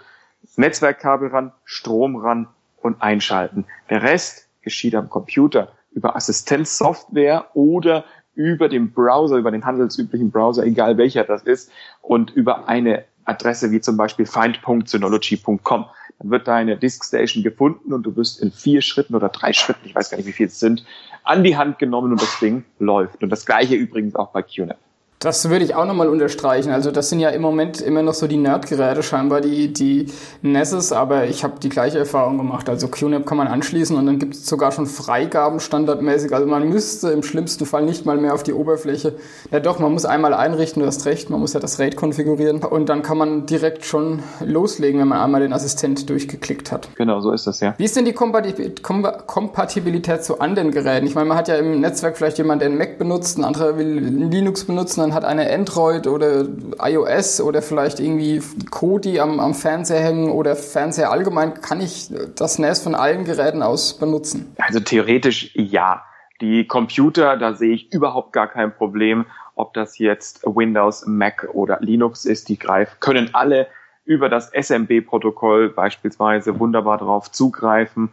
Netzwerkkabel 0.58 1.30
ran, 1.30 1.54
Strom 1.64 2.18
ran 2.18 2.48
und 2.82 3.02
einschalten. 3.02 3.66
Der 3.90 4.02
Rest 4.02 4.50
geschieht 4.62 4.96
am 4.96 5.10
Computer 5.10 5.72
über 5.92 6.16
Assistenzsoftware 6.16 7.48
oder 7.54 8.04
über 8.34 8.70
den 8.70 8.92
Browser, 8.92 9.38
über 9.38 9.52
den 9.52 9.66
handelsüblichen 9.66 10.32
Browser, 10.32 10.66
egal 10.66 10.98
welcher 10.98 11.24
das 11.24 11.44
ist, 11.44 11.72
und 12.02 12.32
über 12.32 12.68
eine 12.68 13.06
Adresse 13.26 13.72
wie 13.72 13.82
zum 13.82 13.98
Beispiel 13.98 14.26
find.synology.com. 14.26 15.86
Dann 16.20 16.32
wird 16.32 16.48
deine 16.48 16.78
Diskstation 16.78 17.44
gefunden 17.44 17.94
und 17.94 18.04
du 18.04 18.16
wirst 18.16 18.42
in 18.42 18.52
vier 18.52 18.82
Schritten 18.82 19.16
oder 19.16 19.30
drei 19.30 19.54
Schritten, 19.54 19.86
ich 19.86 19.94
weiß 19.94 20.10
gar 20.10 20.18
nicht, 20.18 20.28
wie 20.28 20.34
viel 20.34 20.48
es 20.48 20.60
sind, 20.60 20.86
an 21.28 21.44
die 21.44 21.58
Hand 21.58 21.80
genommen 21.80 22.12
und 22.12 22.22
das 22.22 22.40
Ding 22.40 22.64
läuft. 22.80 23.22
Und 23.22 23.30
das 23.30 23.46
gleiche 23.46 23.76
übrigens 23.76 24.16
auch 24.16 24.30
bei 24.30 24.42
QNAP. 24.42 24.78
Das 25.20 25.50
würde 25.50 25.66
ich 25.66 25.74
auch 25.74 25.86
nochmal 25.86 26.10
unterstreichen. 26.10 26.70
Also 26.70 26.92
das 26.92 27.10
sind 27.10 27.20
ja 27.20 27.30
im 27.30 27.42
Moment 27.42 27.82
immer 27.82 28.04
noch 28.04 28.14
so 28.14 28.28
die 28.28 28.38
Nerdgeräte 28.38 29.02
scheinbar, 29.02 29.42
die, 29.42 29.74
die 29.74 30.06
Nesses, 30.44 30.92
aber 30.92 31.26
ich 31.26 31.44
habe 31.44 31.56
die 31.60 31.70
gleiche 31.70 31.98
Erfahrung 31.98 32.38
gemacht. 32.38 32.70
Also 32.70 32.88
QNAP 32.88 33.26
kann 33.26 33.38
man 33.38 33.48
anschließen 33.48 33.98
und 33.98 34.06
dann 34.06 34.20
gibt 34.20 34.36
es 34.36 34.46
sogar 34.46 34.72
schon 34.72 34.86
Freigaben 34.86 35.60
standardmäßig. 35.60 36.36
Also 36.36 36.46
man 36.46 36.70
müsste 36.70 37.10
im 37.10 37.24
schlimmsten 37.24 37.66
Fall 37.66 37.84
nicht 37.84 38.06
mal 38.06 38.18
mehr 38.18 38.36
auf 38.36 38.44
die 38.44 38.54
Oberfläche. 38.54 39.16
Ja 39.50 39.60
doch, 39.60 39.80
man 39.80 39.92
muss 39.92 40.06
einmal 40.06 40.36
einrichten, 40.36 40.84
du 40.84 40.88
hast 40.88 41.08
recht, 41.08 41.32
man 41.32 41.40
muss 41.40 41.54
ja 41.54 41.60
das 41.60 41.80
RAID 41.80 41.96
konfigurieren 41.96 42.64
und 42.64 42.88
dann 42.88 43.02
kann 43.02 43.18
man 43.18 43.48
direkt 43.48 43.86
schon 43.86 44.22
loslegen, 44.46 45.02
wenn 45.02 45.08
man 45.08 45.20
einmal 45.20 45.42
den 45.42 45.52
Assistent 45.52 46.12
durchgeklickt 46.12 46.72
hat. 46.72 46.90
Genau, 46.96 47.22
so 47.22 47.32
ist 47.32 47.48
das 47.48 47.60
ja. 47.60 47.74
Wie 47.80 47.86
ist 47.86 47.96
denn 47.96 48.06
die 48.06 48.14
Kompatibilität 48.14 50.24
zu 50.24 50.40
anderen 50.40 50.70
Geräten? 50.70 51.08
Ich 51.08 51.16
meine, 51.16 51.28
man 51.28 51.40
hat 51.40 51.48
ja 51.48 51.56
im 51.56 51.82
Netzwerk 51.82 52.18
vielleicht 52.18 52.38
jemanden, 52.38 52.60
der 52.60 52.70
einen 52.70 52.78
Mac 52.78 53.00
benutzt, 53.00 53.40
ein 53.40 53.44
anderer 53.44 53.80
will 53.80 54.28
Linux 54.30 54.66
benutzen, 54.66 55.07
man 55.08 55.16
hat 55.16 55.24
eine 55.24 55.50
Android 55.52 56.06
oder 56.06 56.46
iOS 56.82 57.40
oder 57.40 57.62
vielleicht 57.62 58.00
irgendwie 58.00 58.42
Kodi 58.70 59.20
am, 59.20 59.40
am 59.40 59.54
Fernseher 59.54 60.02
hängen 60.02 60.30
oder 60.32 60.56
Fernseher 60.56 61.12
allgemein, 61.12 61.62
kann 61.62 61.80
ich 61.80 62.12
das 62.36 62.60
NAS 62.60 62.82
von 62.82 62.94
allen 62.94 63.24
Geräten 63.24 63.64
aus 63.64 63.98
benutzen? 63.98 64.54
Also 64.58 64.80
theoretisch 64.80 65.52
ja. 65.56 66.04
Die 66.42 66.68
Computer, 66.68 67.38
da 67.38 67.54
sehe 67.54 67.74
ich 67.74 67.92
überhaupt 67.92 68.34
gar 68.34 68.48
kein 68.48 68.76
Problem, 68.76 69.26
ob 69.56 69.74
das 69.74 69.98
jetzt 69.98 70.44
Windows, 70.44 71.06
Mac 71.08 71.48
oder 71.54 71.80
Linux 71.80 72.26
ist, 72.26 72.50
die 72.50 72.60
greifen, 72.60 72.96
können 73.00 73.30
alle 73.34 73.68
über 74.06 74.30
das 74.30 74.52
SMB-Protokoll 74.54 75.70
beispielsweise 75.70 76.60
wunderbar 76.60 76.98
darauf 76.98 77.32
zugreifen. 77.32 78.10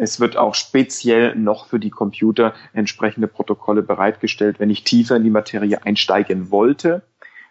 Es 0.00 0.20
wird 0.20 0.36
auch 0.36 0.54
speziell 0.54 1.34
noch 1.34 1.66
für 1.66 1.80
die 1.80 1.90
Computer 1.90 2.54
entsprechende 2.72 3.26
Protokolle 3.26 3.82
bereitgestellt, 3.82 4.60
wenn 4.60 4.70
ich 4.70 4.84
tiefer 4.84 5.16
in 5.16 5.24
die 5.24 5.30
Materie 5.30 5.84
einsteigen 5.84 6.52
wollte. 6.52 7.02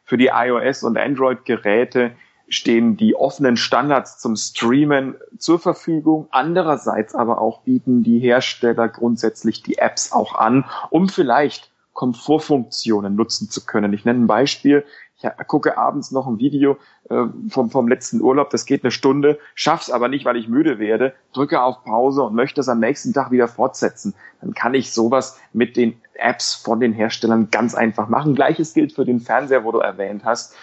Für 0.06 0.18
die 0.18 0.30
iOS- 0.30 0.86
und 0.86 0.98
Android-Geräte 0.98 2.14
stehen 2.48 2.96
die 2.96 3.16
offenen 3.16 3.58
Standards 3.58 4.20
zum 4.20 4.38
Streamen 4.38 5.16
zur 5.38 5.60
Verfügung. 5.60 6.30
Andererseits 6.32 7.16
aber 7.16 7.42
auch 7.42 7.64
bieten 7.64 8.02
die 8.04 8.20
Hersteller 8.20 8.88
grundsätzlich 8.88 9.62
die 9.62 9.80
Apps 9.80 10.14
auch 10.14 10.34
an, 10.34 10.64
um 10.90 11.10
vielleicht 11.10 11.70
Komfortfunktionen 11.92 13.14
nutzen 13.18 13.50
zu 13.50 13.66
können. 13.66 13.92
Ich 13.92 14.06
nenne 14.06 14.22
ein 14.22 14.28
Beispiel. 14.28 14.86
Ich 15.18 15.28
gucke 15.48 15.78
abends 15.78 16.12
noch 16.12 16.28
ein 16.28 16.40
Video 16.40 16.78
vom, 17.08 17.70
vom 17.70 17.88
letzten 17.88 18.22
Urlaub, 18.22 18.50
das 18.50 18.66
geht 18.66 18.84
eine 18.84 18.92
Stunde, 18.92 19.40
schaff's 19.56 19.90
aber 19.90 20.10
nicht, 20.10 20.26
weil 20.26 20.36
ich 20.36 20.50
müde 20.50 20.78
werde, 20.78 21.14
drücke 21.34 21.62
auf 21.62 21.84
Pause 21.84 22.24
und 22.24 22.36
möchte 22.36 22.60
es 22.60 22.70
am 22.70 22.80
nächsten 22.80 23.14
Tag 23.14 23.32
wieder 23.32 23.48
fortsetzen. 23.48 24.14
Dann 24.42 24.54
kann 24.54 24.74
ich 24.74 24.92
sowas 24.92 25.40
mit 25.54 25.78
den 25.78 26.02
Apps 26.16 26.54
von 26.54 26.80
den 26.80 26.94
Herstellern 26.94 27.50
ganz 27.50 27.76
einfach 27.76 28.10
machen. 28.10 28.36
Gleiches 28.36 28.74
gilt 28.74 28.94
für 28.94 29.06
den 29.06 29.22
Fernseher, 29.22 29.64
wo 29.64 29.72
du 29.72 29.80
erwähnt 29.80 30.26
hast. 30.26 30.56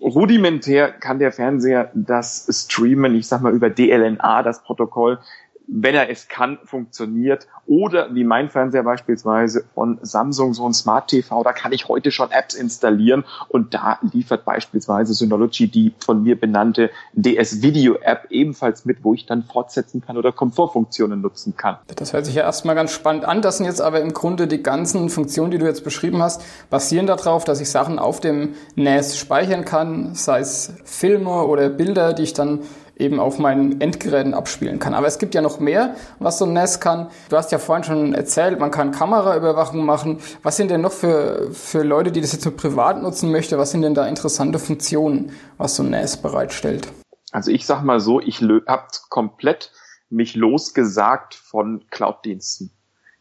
Rudimentär 0.00 0.92
kann 0.92 1.18
der 1.18 1.32
Fernseher 1.32 1.90
das 1.94 2.46
streamen, 2.50 3.14
ich 3.14 3.26
sag 3.26 3.40
mal 3.40 3.54
über 3.54 3.70
DLNA, 3.70 4.42
das 4.42 4.62
Protokoll, 4.62 5.18
wenn 5.66 5.94
er 5.94 6.10
es 6.10 6.28
kann, 6.28 6.58
funktioniert. 6.64 7.46
Oder 7.66 8.14
wie 8.14 8.24
mein 8.24 8.48
Fernseher 8.50 8.84
beispielsweise 8.84 9.64
von 9.74 9.98
Samsung, 10.02 10.54
so 10.54 10.66
ein 10.66 10.74
Smart 10.74 11.08
TV, 11.08 11.42
da 11.42 11.52
kann 11.52 11.72
ich 11.72 11.88
heute 11.88 12.10
schon 12.10 12.30
Apps 12.30 12.54
installieren 12.54 13.24
und 13.48 13.74
da 13.74 13.98
liefert 14.12 14.44
beispielsweise 14.44 15.14
Synology 15.14 15.68
die 15.68 15.94
von 15.98 16.22
mir 16.22 16.38
benannte 16.38 16.90
DS 17.14 17.62
Video 17.62 17.96
App 17.96 18.26
ebenfalls 18.30 18.84
mit, 18.84 19.02
wo 19.02 19.14
ich 19.14 19.26
dann 19.26 19.42
fortsetzen 19.42 20.00
kann 20.00 20.16
oder 20.16 20.32
Komfortfunktionen 20.32 21.20
nutzen 21.20 21.56
kann. 21.56 21.78
Das 21.96 22.12
hört 22.12 22.26
sich 22.26 22.36
ja 22.36 22.42
erstmal 22.42 22.74
ganz 22.74 22.92
spannend 22.92 23.24
an. 23.24 23.42
Das 23.42 23.56
sind 23.56 23.66
jetzt 23.66 23.80
aber 23.80 24.00
im 24.00 24.12
Grunde 24.12 24.46
die 24.46 24.62
ganzen 24.62 25.08
Funktionen, 25.08 25.50
die 25.50 25.58
du 25.58 25.66
jetzt 25.66 25.84
beschrieben 25.84 26.22
hast, 26.22 26.42
basieren 26.70 27.06
darauf, 27.06 27.44
dass 27.44 27.60
ich 27.60 27.70
Sachen 27.70 27.98
auf 27.98 28.20
dem 28.20 28.54
NAS 28.76 29.18
speichern 29.18 29.64
kann, 29.64 30.14
sei 30.14 30.40
es 30.40 30.74
Filme 30.84 31.44
oder 31.44 31.68
Bilder, 31.68 32.12
die 32.12 32.22
ich 32.22 32.32
dann 32.32 32.60
eben 32.96 33.20
auf 33.20 33.38
meinen 33.38 33.80
Endgeräten 33.80 34.34
abspielen 34.34 34.78
kann. 34.78 34.94
Aber 34.94 35.06
es 35.06 35.18
gibt 35.18 35.34
ja 35.34 35.42
noch 35.42 35.60
mehr, 35.60 35.94
was 36.18 36.38
so 36.38 36.46
ein 36.46 36.52
NAS 36.52 36.80
kann. 36.80 37.08
Du 37.28 37.36
hast 37.36 37.52
ja 37.52 37.58
vorhin 37.58 37.84
schon 37.84 38.14
erzählt, 38.14 38.58
man 38.58 38.70
kann 38.70 38.90
Kameraüberwachung 38.90 39.84
machen. 39.84 40.18
Was 40.42 40.56
sind 40.56 40.70
denn 40.70 40.80
noch 40.80 40.92
für, 40.92 41.52
für 41.52 41.82
Leute, 41.82 42.10
die 42.10 42.20
das 42.20 42.32
jetzt 42.32 42.44
nur 42.44 42.56
privat 42.56 43.02
nutzen 43.02 43.30
möchte, 43.30 43.58
was 43.58 43.70
sind 43.70 43.82
denn 43.82 43.94
da 43.94 44.06
interessante 44.06 44.58
Funktionen, 44.58 45.32
was 45.58 45.76
so 45.76 45.82
ein 45.82 45.90
NAS 45.90 46.16
bereitstellt? 46.16 46.88
Also 47.32 47.50
ich 47.50 47.66
sag 47.66 47.82
mal 47.82 48.00
so, 48.00 48.20
ich 48.20 48.40
habe 48.40 48.86
komplett 49.10 49.72
mich 50.08 50.34
losgesagt 50.34 51.34
von 51.34 51.84
Cloud-Diensten. 51.90 52.70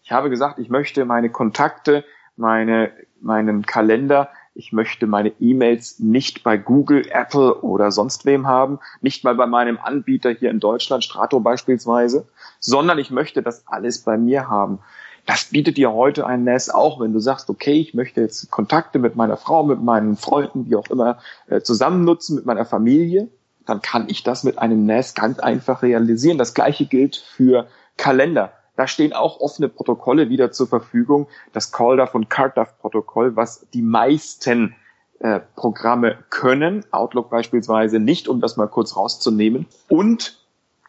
Ich 0.03 0.11
habe 0.11 0.29
gesagt, 0.29 0.59
ich 0.59 0.69
möchte 0.69 1.03
meine 1.03 1.31
Kontakte, 1.31 2.05
meine, 2.37 2.91
meinen 3.19 3.65
Kalender 3.65 4.29
ich 4.55 4.71
möchte 4.71 5.05
meine 5.05 5.33
E-Mails 5.39 5.99
nicht 5.99 6.43
bei 6.43 6.57
Google, 6.57 7.05
Apple 7.09 7.61
oder 7.61 7.91
sonst 7.91 8.25
wem 8.25 8.47
haben, 8.47 8.79
nicht 9.01 9.25
mal 9.25 9.35
bei 9.35 9.45
meinem 9.45 9.77
Anbieter 9.77 10.31
hier 10.31 10.49
in 10.49 10.61
Deutschland, 10.61 11.03
Strato 11.03 11.41
beispielsweise, 11.41 12.27
sondern 12.59 12.97
ich 12.97 13.11
möchte 13.11 13.43
das 13.43 13.67
alles 13.67 13.99
bei 13.99 14.17
mir 14.17 14.49
haben. 14.49 14.79
Das 15.25 15.45
bietet 15.45 15.75
dir 15.77 15.91
heute 15.91 16.25
ein 16.25 16.43
NAS 16.45 16.69
auch, 16.69 17.01
wenn 17.01 17.11
du 17.11 17.19
sagst, 17.19 17.49
okay, 17.49 17.73
ich 17.73 17.93
möchte 17.93 18.21
jetzt 18.21 18.49
Kontakte 18.49 18.97
mit 18.97 19.15
meiner 19.15 19.37
Frau, 19.37 19.63
mit 19.63 19.81
meinen 19.81 20.15
Freunden, 20.15 20.69
wie 20.69 20.75
auch 20.75 20.89
immer, 20.89 21.19
äh, 21.47 21.61
zusammen 21.61 22.05
nutzen, 22.05 22.37
mit 22.37 22.45
meiner 22.45 22.65
Familie, 22.65 23.27
dann 23.65 23.81
kann 23.81 24.07
ich 24.07 24.23
das 24.23 24.43
mit 24.43 24.59
einem 24.59 24.85
NAS 24.85 25.15
ganz 25.15 25.39
einfach 25.39 25.81
realisieren. 25.81 26.37
Das 26.37 26.53
gleiche 26.53 26.85
gilt 26.85 27.17
für 27.17 27.67
Kalender. 27.97 28.53
Da 28.75 28.87
stehen 28.87 29.13
auch 29.13 29.39
offene 29.39 29.69
Protokolle 29.69 30.29
wieder 30.29 30.51
zur 30.51 30.67
Verfügung. 30.67 31.27
Das 31.53 31.71
CallDAV 31.71 32.15
und 32.15 32.29
CardDAV-Protokoll, 32.29 33.35
was 33.35 33.67
die 33.73 33.81
meisten 33.81 34.75
äh, 35.19 35.39
Programme 35.55 36.17
können, 36.29 36.85
Outlook 36.91 37.29
beispielsweise 37.29 37.99
nicht, 37.99 38.27
um 38.27 38.41
das 38.41 38.57
mal 38.57 38.67
kurz 38.67 38.97
rauszunehmen. 38.97 39.65
Und 39.87 40.37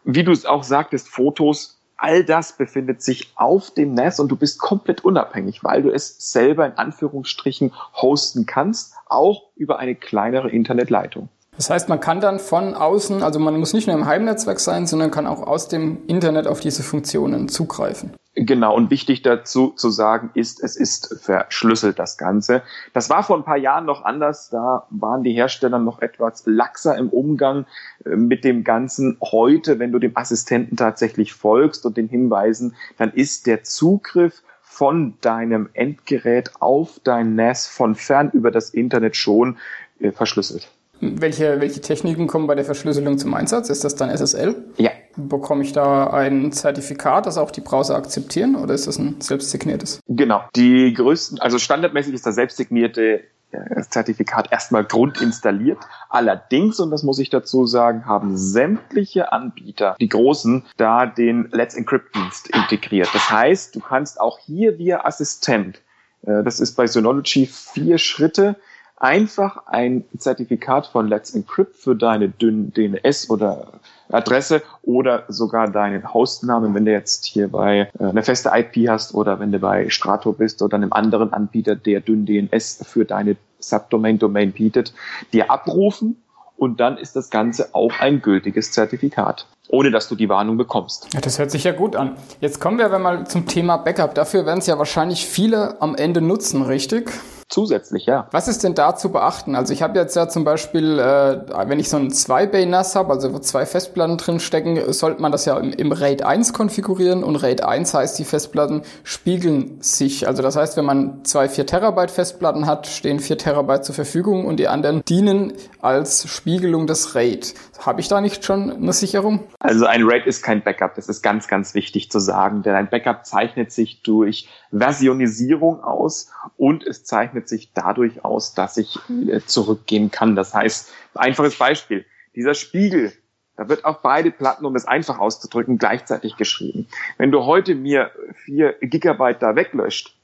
wie 0.03 0.23
du 0.23 0.31
es 0.31 0.45
auch 0.45 0.63
sagtest, 0.63 1.09
Fotos, 1.09 1.81
all 1.97 2.23
das 2.23 2.57
befindet 2.57 3.01
sich 3.01 3.31
auf 3.35 3.71
dem 3.71 3.93
NAS 3.93 4.19
und 4.19 4.29
du 4.29 4.35
bist 4.35 4.59
komplett 4.59 5.03
unabhängig, 5.03 5.63
weil 5.63 5.81
du 5.81 5.89
es 5.89 6.31
selber 6.31 6.65
in 6.65 6.73
Anführungsstrichen 6.73 7.73
hosten 7.93 8.45
kannst, 8.45 8.93
auch 9.07 9.49
über 9.55 9.79
eine 9.79 9.95
kleinere 9.95 10.49
Internetleitung. 10.49 11.29
Das 11.57 11.71
heißt, 11.71 11.89
man 11.89 11.99
kann 11.99 12.21
dann 12.21 12.37
von 12.37 12.75
außen, 12.75 13.23
also 13.23 13.39
man 13.39 13.59
muss 13.59 13.73
nicht 13.73 13.87
nur 13.87 13.95
im 13.95 14.05
Heimnetzwerk 14.05 14.59
sein, 14.59 14.85
sondern 14.85 15.09
kann 15.09 15.25
auch 15.25 15.41
aus 15.41 15.67
dem 15.67 15.97
Internet 16.05 16.45
auf 16.45 16.59
diese 16.59 16.83
Funktionen 16.83 17.49
zugreifen. 17.49 18.13
Genau, 18.35 18.75
und 18.75 18.91
wichtig 18.91 19.23
dazu 19.23 19.71
zu 19.71 19.89
sagen 19.89 20.29
ist, 20.35 20.63
es 20.63 20.75
ist 20.75 21.17
verschlüsselt, 21.19 21.97
das 21.97 22.19
Ganze. 22.19 22.61
Das 22.93 23.09
war 23.09 23.23
vor 23.23 23.35
ein 23.35 23.43
paar 23.43 23.57
Jahren 23.57 23.85
noch 23.85 24.05
anders, 24.05 24.51
da 24.51 24.85
waren 24.91 25.23
die 25.23 25.33
Hersteller 25.33 25.79
noch 25.79 26.03
etwas 26.03 26.43
laxer 26.45 26.95
im 26.95 27.09
Umgang 27.09 27.65
äh, 28.05 28.15
mit 28.15 28.43
dem 28.43 28.63
Ganzen. 28.63 29.17
Heute, 29.23 29.79
wenn 29.79 29.91
du 29.91 29.97
dem 29.97 30.15
Assistenten 30.15 30.77
tatsächlich 30.77 31.33
folgst 31.33 31.87
und 31.87 31.97
den 31.97 32.07
Hinweisen, 32.07 32.75
dann 32.99 33.11
ist 33.11 33.47
der 33.47 33.63
Zugriff 33.63 34.43
von 34.61 35.15
deinem 35.21 35.69
Endgerät 35.73 36.51
auf 36.59 36.99
dein 37.03 37.33
NAS 37.33 37.65
von 37.65 37.95
fern 37.95 38.29
über 38.31 38.51
das 38.51 38.69
Internet 38.69 39.15
schon 39.15 39.57
äh, 39.99 40.11
verschlüsselt. 40.11 40.69
Welche, 40.99 41.61
welche 41.61 41.81
Techniken 41.81 42.27
kommen 42.27 42.47
bei 42.47 42.55
der 42.55 42.65
Verschlüsselung 42.65 43.17
zum 43.17 43.33
Einsatz? 43.33 43.69
Ist 43.69 43.83
das 43.83 43.95
dann 43.95 44.09
SSL? 44.09 44.55
Ja. 44.77 44.91
Bekomme 45.15 45.63
ich 45.63 45.73
da 45.73 46.11
ein 46.11 46.51
Zertifikat, 46.51 47.25
das 47.25 47.37
auch 47.37 47.49
die 47.49 47.61
Browser 47.61 47.95
akzeptieren 47.95 48.55
oder 48.55 48.75
ist 48.75 48.85
das 48.85 48.99
ein 48.99 49.19
selbstsigniertes? 49.19 49.99
Genau. 50.07 50.43
Die 50.55 50.93
größten, 50.93 51.39
also 51.39 51.57
standardmäßig 51.57 52.13
ist 52.13 52.25
das 52.25 52.35
selbstsignierte 52.35 53.21
äh, 53.51 53.81
Zertifikat 53.89 54.51
erstmal 54.51 54.83
grundinstalliert. 54.83 55.79
Allerdings, 56.09 56.79
und 56.79 56.91
das 56.91 57.03
muss 57.03 57.17
ich 57.17 57.29
dazu 57.29 57.65
sagen, 57.65 58.05
haben 58.05 58.37
sämtliche 58.37 59.31
Anbieter, 59.31 59.95
die 59.99 60.09
großen, 60.09 60.65
da 60.75 61.05
den 61.05 61.49
Let's 61.51 61.75
Encrypt 61.75 62.13
Dienst 62.13 62.49
integriert. 62.49 63.09
Das 63.13 63.31
heißt, 63.31 63.75
du 63.75 63.79
kannst 63.79 64.19
auch 64.19 64.37
hier 64.39 64.77
via 64.77 65.05
Assistent, 65.05 65.81
äh, 66.23 66.43
das 66.43 66.59
ist 66.59 66.75
bei 66.75 66.87
Synology 66.87 67.45
vier 67.45 67.97
Schritte, 67.97 68.57
einfach 68.97 69.67
ein 69.67 70.03
Zertifikat 70.17 70.87
von 70.87 71.07
Let's 71.07 71.33
Encrypt 71.33 71.75
für 71.75 71.95
deine 71.95 72.29
DNS 72.29 73.29
oder 73.29 73.67
Adresse 74.09 74.61
oder 74.83 75.23
sogar 75.27 75.69
deinen 75.69 76.13
Hostnamen, 76.13 76.73
wenn 76.73 76.85
du 76.85 76.91
jetzt 76.91 77.25
hier 77.25 77.49
bei 77.49 77.89
äh, 77.99 78.03
eine 78.03 78.23
feste 78.23 78.51
IP 78.53 78.89
hast 78.89 79.13
oder 79.13 79.39
wenn 79.39 79.51
du 79.51 79.59
bei 79.59 79.89
Strato 79.89 80.33
bist 80.33 80.61
oder 80.61 80.75
einem 80.75 80.93
anderen 80.93 81.33
Anbieter, 81.33 81.75
der 81.75 82.01
dünn 82.01 82.25
DNS 82.25 82.85
für 82.87 83.05
deine 83.05 83.35
Subdomain-Domain 83.59 84.51
bietet, 84.51 84.93
dir 85.33 85.51
abrufen 85.51 86.23
und 86.55 86.79
dann 86.79 86.97
ist 86.97 87.15
das 87.15 87.29
Ganze 87.29 87.75
auch 87.75 87.99
ein 87.99 88.21
gültiges 88.21 88.71
Zertifikat 88.71 89.47
ohne 89.69 89.91
dass 89.91 90.07
du 90.07 90.15
die 90.15 90.29
Warnung 90.29 90.55
bekommst. 90.55 91.13
Ja, 91.13 91.19
das 91.19 91.39
hört 91.39 91.51
sich 91.51 91.65
ja 91.65 91.73
gut 91.73 91.97
an. 91.97 92.15
Jetzt 92.39 92.61
kommen 92.61 92.77
wir 92.77 92.85
aber 92.85 92.99
mal 92.99 93.27
zum 93.27 93.47
Thema 93.47 93.75
Backup. 93.75 94.15
Dafür 94.15 94.45
werden 94.45 94.59
es 94.59 94.67
ja 94.67 94.77
wahrscheinlich 94.77 95.25
viele 95.25 95.81
am 95.81 95.93
Ende 95.95 96.21
nutzen, 96.21 96.61
richtig? 96.61 97.11
Zusätzlich, 97.49 98.05
ja. 98.05 98.27
Was 98.31 98.49
ist 98.49 98.65
denn 98.65 98.75
da 98.75 98.97
zu 98.97 99.09
beachten? 99.09 99.55
Also 99.55 99.71
ich 99.71 99.81
habe 99.81 99.97
jetzt 99.97 100.17
ja 100.17 100.27
zum 100.27 100.43
Beispiel, 100.43 100.99
äh, 100.99 101.69
wenn 101.69 101.79
ich 101.79 101.89
so 101.89 101.95
ein 101.95 102.09
2-Bay-NAS 102.09 102.97
habe, 102.97 103.13
also 103.13 103.33
wo 103.33 103.39
zwei 103.39 103.65
Festplatten 103.65 104.17
drin 104.17 104.41
stecken, 104.41 104.91
sollte 104.91 105.21
man 105.21 105.31
das 105.31 105.45
ja 105.45 105.57
im, 105.57 105.71
im 105.71 105.93
RAID 105.93 106.23
1 106.23 106.51
konfigurieren 106.51 107.23
und 107.23 107.37
RAID 107.37 107.63
1 107.63 107.93
heißt, 107.93 108.19
die 108.19 108.25
Festplatten 108.25 108.81
spiegeln 109.03 109.77
sich. 109.79 110.27
Also 110.27 110.43
das 110.43 110.57
heißt, 110.57 110.75
wenn 110.75 110.83
man 110.83 111.23
zwei 111.23 111.47
4 111.47 111.65
Terabyte 111.65 112.11
Festplatten 112.11 112.65
hat, 112.65 112.85
stehen 112.85 113.21
4 113.21 113.37
Terabyte 113.37 113.85
zur 113.85 113.95
Verfügung 113.95 114.45
und 114.45 114.57
die 114.57 114.67
anderen 114.67 115.01
dienen 115.07 115.53
als 115.81 116.27
Spiegelung 116.27 116.85
des 116.85 117.15
RAID. 117.15 117.53
Habe 117.85 118.01
ich 118.01 118.07
da 118.07 118.21
nicht 118.21 118.45
schon 118.45 118.71
eine 118.71 118.93
Sicherung? 118.93 119.43
Also 119.59 119.85
ein 119.85 120.03
RAID 120.03 120.25
ist 120.25 120.43
kein 120.43 120.63
Backup, 120.63 120.95
das 120.95 121.09
ist 121.09 121.21
ganz, 121.21 121.47
ganz 121.47 121.73
wichtig 121.73 122.11
zu 122.11 122.19
sagen, 122.19 122.63
denn 122.63 122.75
ein 122.75 122.89
Backup 122.89 123.25
zeichnet 123.25 123.71
sich 123.71 124.01
durch 124.01 124.49
Versionisierung 124.71 125.83
aus 125.83 126.31
und 126.57 126.85
es 126.85 127.03
zeichnet 127.03 127.47
sich 127.49 127.73
dadurch 127.73 128.23
aus, 128.25 128.53
dass 128.53 128.77
ich 128.77 128.99
äh, 129.09 129.41
zurückgehen 129.45 130.11
kann. 130.11 130.35
Das 130.35 130.53
heißt, 130.53 130.91
einfaches 131.15 131.57
Beispiel, 131.57 132.05
dieser 132.35 132.53
Spiegel, 132.53 133.13
da 133.55 133.67
wird 133.67 133.85
auf 133.85 134.01
beide 134.01 134.31
Platten, 134.31 134.65
um 134.65 134.75
es 134.75 134.85
einfach 134.85 135.17
auszudrücken, 135.17 135.77
gleichzeitig 135.77 136.37
geschrieben. 136.37 136.87
Wenn 137.17 137.31
du 137.31 137.45
heute 137.45 137.73
mir 137.73 138.11
vier 138.45 138.73
Gigabyte 138.81 139.41
da 139.41 139.55
weglöscht, 139.55 140.15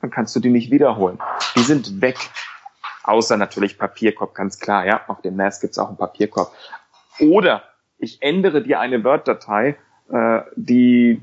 dann 0.00 0.10
kannst 0.10 0.34
du 0.34 0.40
die 0.40 0.50
nicht 0.50 0.70
wiederholen. 0.70 1.18
Die 1.56 1.62
sind 1.62 2.00
weg. 2.00 2.16
Außer 3.02 3.36
natürlich 3.36 3.78
Papierkorb, 3.78 4.34
ganz 4.34 4.58
klar, 4.58 4.86
ja. 4.86 5.00
Auf 5.08 5.22
dem 5.22 5.36
NAS 5.36 5.60
gibt's 5.60 5.78
auch 5.78 5.88
einen 5.88 5.96
Papierkorb. 5.96 6.52
Oder 7.20 7.62
ich 7.98 8.22
ändere 8.22 8.62
dir 8.62 8.80
eine 8.80 9.02
Word-Datei, 9.04 9.76
äh, 10.10 10.40
die, 10.56 11.20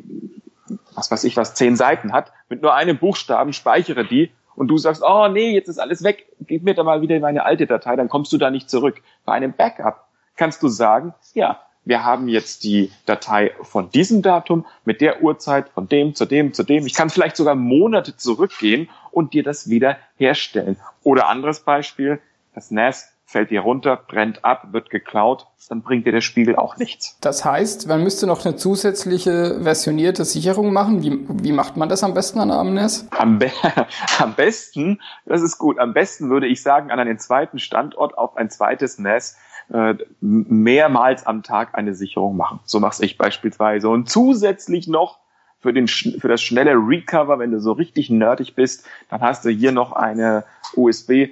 was 0.94 1.10
weiß 1.12 1.24
ich 1.24 1.38
was, 1.38 1.56
zehn 1.56 1.76
Seiten 1.76 2.12
hat, 2.12 2.32
mit 2.50 2.62
nur 2.62 2.74
einem 2.74 2.98
Buchstaben, 2.98 3.54
speichere 3.54 4.06
die 4.06 4.32
und 4.56 4.68
du 4.68 4.78
sagst, 4.78 5.04
oh 5.06 5.28
nee, 5.28 5.54
jetzt 5.54 5.68
ist 5.68 5.80
alles 5.80 6.04
weg, 6.04 6.28
gib 6.42 6.64
mir 6.64 6.74
da 6.74 6.84
mal 6.84 7.02
wieder 7.02 7.20
meine 7.20 7.46
alte 7.46 7.66
Datei, 7.66 7.96
dann 7.96 8.10
kommst 8.10 8.32
du 8.34 8.38
da 8.38 8.50
nicht 8.50 8.70
zurück. 8.70 9.02
Bei 9.26 9.34
einem 9.34 9.54
Backup 9.54 10.06
kannst 10.36 10.64
du 10.64 10.68
sagen, 10.68 11.14
ja, 11.34 11.62
wir 11.86 12.04
haben 12.04 12.28
jetzt 12.28 12.64
die 12.64 12.92
Datei 13.06 13.52
von 13.62 13.92
diesem 13.92 14.24
Datum 14.24 14.66
mit 14.86 15.02
der 15.02 15.22
Uhrzeit 15.22 15.70
von 15.70 15.88
dem 15.88 16.16
zu 16.16 16.26
dem 16.26 16.52
zu 16.52 16.64
dem. 16.64 16.86
Ich 16.88 16.96
kann 16.96 17.12
vielleicht 17.12 17.36
sogar 17.36 17.54
Monate 17.54 18.18
zurückgehen 18.18 18.90
und 19.12 19.34
dir 19.34 19.44
das 19.44 19.70
wieder 19.70 19.98
herstellen. 20.18 20.78
Oder 21.04 21.30
anderes 21.30 21.60
Beispiel, 21.60 22.20
das 22.56 22.72
NAS 22.72 23.15
fällt 23.36 23.52
dir 23.52 23.60
runter, 23.60 23.98
brennt 23.98 24.46
ab, 24.46 24.70
wird 24.72 24.90
geklaut, 24.90 25.46
dann 25.68 25.82
bringt 25.82 26.06
dir 26.06 26.14
der 26.14 26.22
Spiegel 26.22 26.56
auch 26.56 26.78
nichts. 26.78 27.18
Das 27.20 27.44
heißt, 27.44 27.86
man 27.90 28.02
müsste 28.02 28.28
noch 28.28 28.46
eine 28.46 28.56
zusätzliche 28.56 29.60
versionierte 29.62 30.24
Sicherung 30.24 30.72
machen. 30.72 31.04
Wie, 31.04 31.20
wie 31.44 31.52
macht 31.52 31.76
man 31.76 31.90
das 31.90 32.02
am 32.06 32.14
besten 32.14 32.40
an 32.40 32.50
einem 32.50 32.76
NAS? 32.76 33.10
Am, 33.12 33.38
be 33.38 33.52
am 34.20 34.36
besten, 34.36 35.02
das 35.26 35.42
ist 35.42 35.58
gut, 35.58 35.80
am 35.80 35.94
besten 35.94 36.30
würde 36.30 36.48
ich 36.48 36.64
sagen, 36.64 36.92
an 36.92 37.00
einen 37.02 37.20
zweiten 37.20 37.60
Standort 37.60 38.18
auf 38.18 38.38
ein 38.38 38.50
zweites 38.50 39.00
NAS 39.00 39.36
äh, 39.68 39.96
mehrmals 40.22 41.26
am 41.26 41.44
Tag 41.44 41.78
eine 41.78 41.94
Sicherung 41.94 42.38
machen. 42.38 42.62
So 42.64 42.80
mache 42.80 43.04
ich 43.04 43.18
beispielsweise. 43.18 43.90
Und 43.90 44.10
zusätzlich 44.10 44.88
noch 44.88 45.20
für, 45.60 45.74
den, 45.74 45.90
für 45.90 46.30
das 46.30 46.42
schnelle 46.42 46.76
Recover, 46.76 47.38
wenn 47.40 47.52
du 47.52 47.60
so 47.60 47.74
richtig 47.74 48.10
nerdig 48.10 48.56
bist, 48.56 48.88
dann 49.10 49.20
hast 49.20 49.44
du 49.44 49.50
hier 49.50 49.74
noch 49.74 49.92
eine 49.92 50.46
USB, 50.78 51.32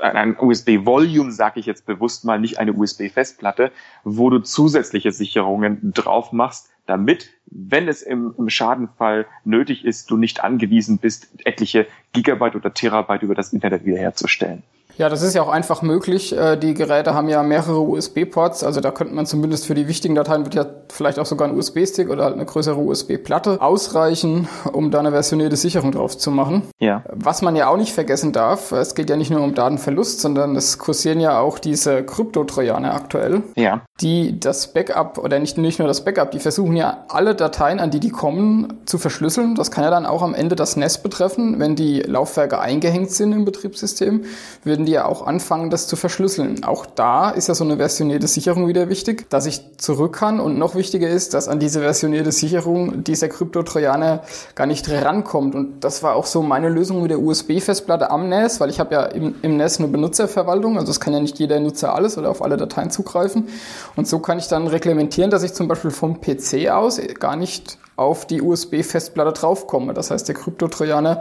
ein 0.00 0.36
USB-Volume, 0.38 1.32
sage 1.32 1.60
ich 1.60 1.66
jetzt 1.66 1.86
bewusst 1.86 2.24
mal, 2.24 2.40
nicht 2.40 2.58
eine 2.58 2.72
USB-Festplatte, 2.72 3.72
wo 4.04 4.30
du 4.30 4.40
zusätzliche 4.40 5.12
Sicherungen 5.12 5.92
drauf 5.94 6.32
machst, 6.32 6.70
damit, 6.86 7.30
wenn 7.46 7.86
es 7.86 8.02
im, 8.02 8.34
im 8.38 8.48
Schadenfall 8.48 9.26
nötig 9.44 9.84
ist, 9.84 10.10
du 10.10 10.16
nicht 10.16 10.42
angewiesen 10.42 10.98
bist, 10.98 11.28
etliche 11.44 11.86
Gigabyte 12.12 12.56
oder 12.56 12.72
Terabyte 12.72 13.22
über 13.22 13.34
das 13.34 13.52
Internet 13.52 13.84
wiederherzustellen. 13.84 14.62
Ja, 14.98 15.08
das 15.08 15.22
ist 15.22 15.34
ja 15.34 15.42
auch 15.42 15.48
einfach 15.48 15.80
möglich. 15.80 16.36
Äh, 16.36 16.56
die 16.56 16.74
Geräte 16.74 17.14
haben 17.14 17.28
ja 17.28 17.42
mehrere 17.44 17.80
USB-Ports, 17.80 18.64
also 18.64 18.80
da 18.80 18.90
könnte 18.90 19.14
man 19.14 19.26
zumindest 19.26 19.66
für 19.66 19.74
die 19.74 19.86
wichtigen 19.86 20.16
Dateien 20.16 20.44
wird 20.44 20.56
ja 20.56 20.66
vielleicht 20.88 21.20
auch 21.20 21.26
sogar 21.26 21.46
ein 21.46 21.56
USB-Stick 21.56 22.10
oder 22.10 22.24
halt 22.24 22.34
eine 22.34 22.44
größere 22.44 22.76
USB-Platte 22.76 23.62
ausreichen, 23.62 24.48
um 24.72 24.90
da 24.90 24.98
eine 24.98 25.12
versionierte 25.12 25.56
Sicherung 25.56 25.92
drauf 25.92 26.18
zu 26.18 26.32
machen. 26.32 26.64
Ja. 26.80 27.04
Was 27.12 27.42
man 27.42 27.54
ja 27.54 27.68
auch 27.68 27.76
nicht 27.76 27.92
vergessen 27.92 28.32
darf, 28.32 28.72
es 28.72 28.96
geht 28.96 29.08
ja 29.08 29.16
nicht 29.16 29.30
nur 29.30 29.42
um 29.42 29.54
Datenverlust, 29.54 30.20
sondern 30.20 30.56
es 30.56 30.78
kursieren 30.78 31.20
ja 31.20 31.38
auch 31.38 31.60
diese 31.60 32.02
Kryptotrojaner 32.02 32.92
aktuell. 32.92 33.42
Ja. 33.54 33.82
Die 34.00 34.40
das 34.40 34.72
Backup 34.72 35.18
oder 35.18 35.38
nicht, 35.38 35.58
nicht 35.58 35.78
nur 35.78 35.86
das 35.86 36.04
Backup, 36.04 36.32
die 36.32 36.40
versuchen 36.40 36.74
ja 36.74 37.04
alle 37.08 37.36
Dateien, 37.36 37.78
an 37.78 37.92
die 37.92 38.00
die 38.00 38.10
kommen, 38.10 38.80
zu 38.84 38.98
verschlüsseln. 38.98 39.54
Das 39.54 39.70
kann 39.70 39.84
ja 39.84 39.90
dann 39.90 40.06
auch 40.06 40.22
am 40.22 40.34
Ende 40.34 40.56
das 40.56 40.76
NES 40.76 40.98
betreffen, 40.98 41.60
wenn 41.60 41.76
die 41.76 42.00
Laufwerke 42.00 42.58
eingehängt 42.58 43.12
sind 43.12 43.32
im 43.32 43.44
Betriebssystem, 43.44 44.24
würden 44.64 44.87
die 44.88 44.92
ja 44.94 45.04
auch 45.04 45.26
anfangen, 45.26 45.68
das 45.68 45.86
zu 45.86 45.96
verschlüsseln. 45.96 46.64
Auch 46.64 46.86
da 46.86 47.28
ist 47.28 47.48
ja 47.48 47.54
so 47.54 47.62
eine 47.62 47.76
versionierte 47.76 48.26
Sicherung 48.26 48.68
wieder 48.68 48.88
wichtig, 48.88 49.28
dass 49.28 49.44
ich 49.44 49.76
zurück 49.76 50.14
kann. 50.14 50.40
Und 50.40 50.58
noch 50.58 50.74
wichtiger 50.74 51.08
ist, 51.08 51.34
dass 51.34 51.46
an 51.46 51.60
diese 51.60 51.80
versionierte 51.80 52.32
Sicherung 52.32 53.04
dieser 53.04 53.28
Krypto-Trojaner 53.28 54.22
gar 54.54 54.66
nicht 54.66 54.90
rankommt. 54.90 55.54
Und 55.54 55.84
das 55.84 56.02
war 56.02 56.14
auch 56.14 56.24
so 56.24 56.40
meine 56.40 56.70
Lösung 56.70 57.02
mit 57.02 57.10
der 57.10 57.20
USB-Festplatte 57.20 58.10
am 58.10 58.30
NAS, 58.30 58.60
weil 58.60 58.70
ich 58.70 58.80
habe 58.80 58.94
ja 58.94 59.02
im, 59.04 59.34
im 59.42 59.58
NAS 59.58 59.78
eine 59.78 59.88
Benutzerverwaltung, 59.88 60.78
also 60.78 60.90
es 60.90 61.00
kann 61.00 61.12
ja 61.12 61.20
nicht 61.20 61.38
jeder 61.38 61.60
Nutzer 61.60 61.94
alles 61.94 62.16
oder 62.16 62.30
auf 62.30 62.40
alle 62.40 62.56
Dateien 62.56 62.90
zugreifen. 62.90 63.48
Und 63.94 64.08
so 64.08 64.20
kann 64.20 64.38
ich 64.38 64.48
dann 64.48 64.68
reglementieren, 64.68 65.30
dass 65.30 65.42
ich 65.42 65.52
zum 65.52 65.68
Beispiel 65.68 65.90
vom 65.90 66.22
PC 66.22 66.70
aus 66.70 66.98
gar 67.20 67.36
nicht 67.36 67.76
auf 67.96 68.26
die 68.26 68.40
USB-Festplatte 68.40 69.32
draufkomme. 69.32 69.92
Das 69.92 70.10
heißt, 70.10 70.28
der 70.28 70.36
Krypto-Trojaner 70.36 71.20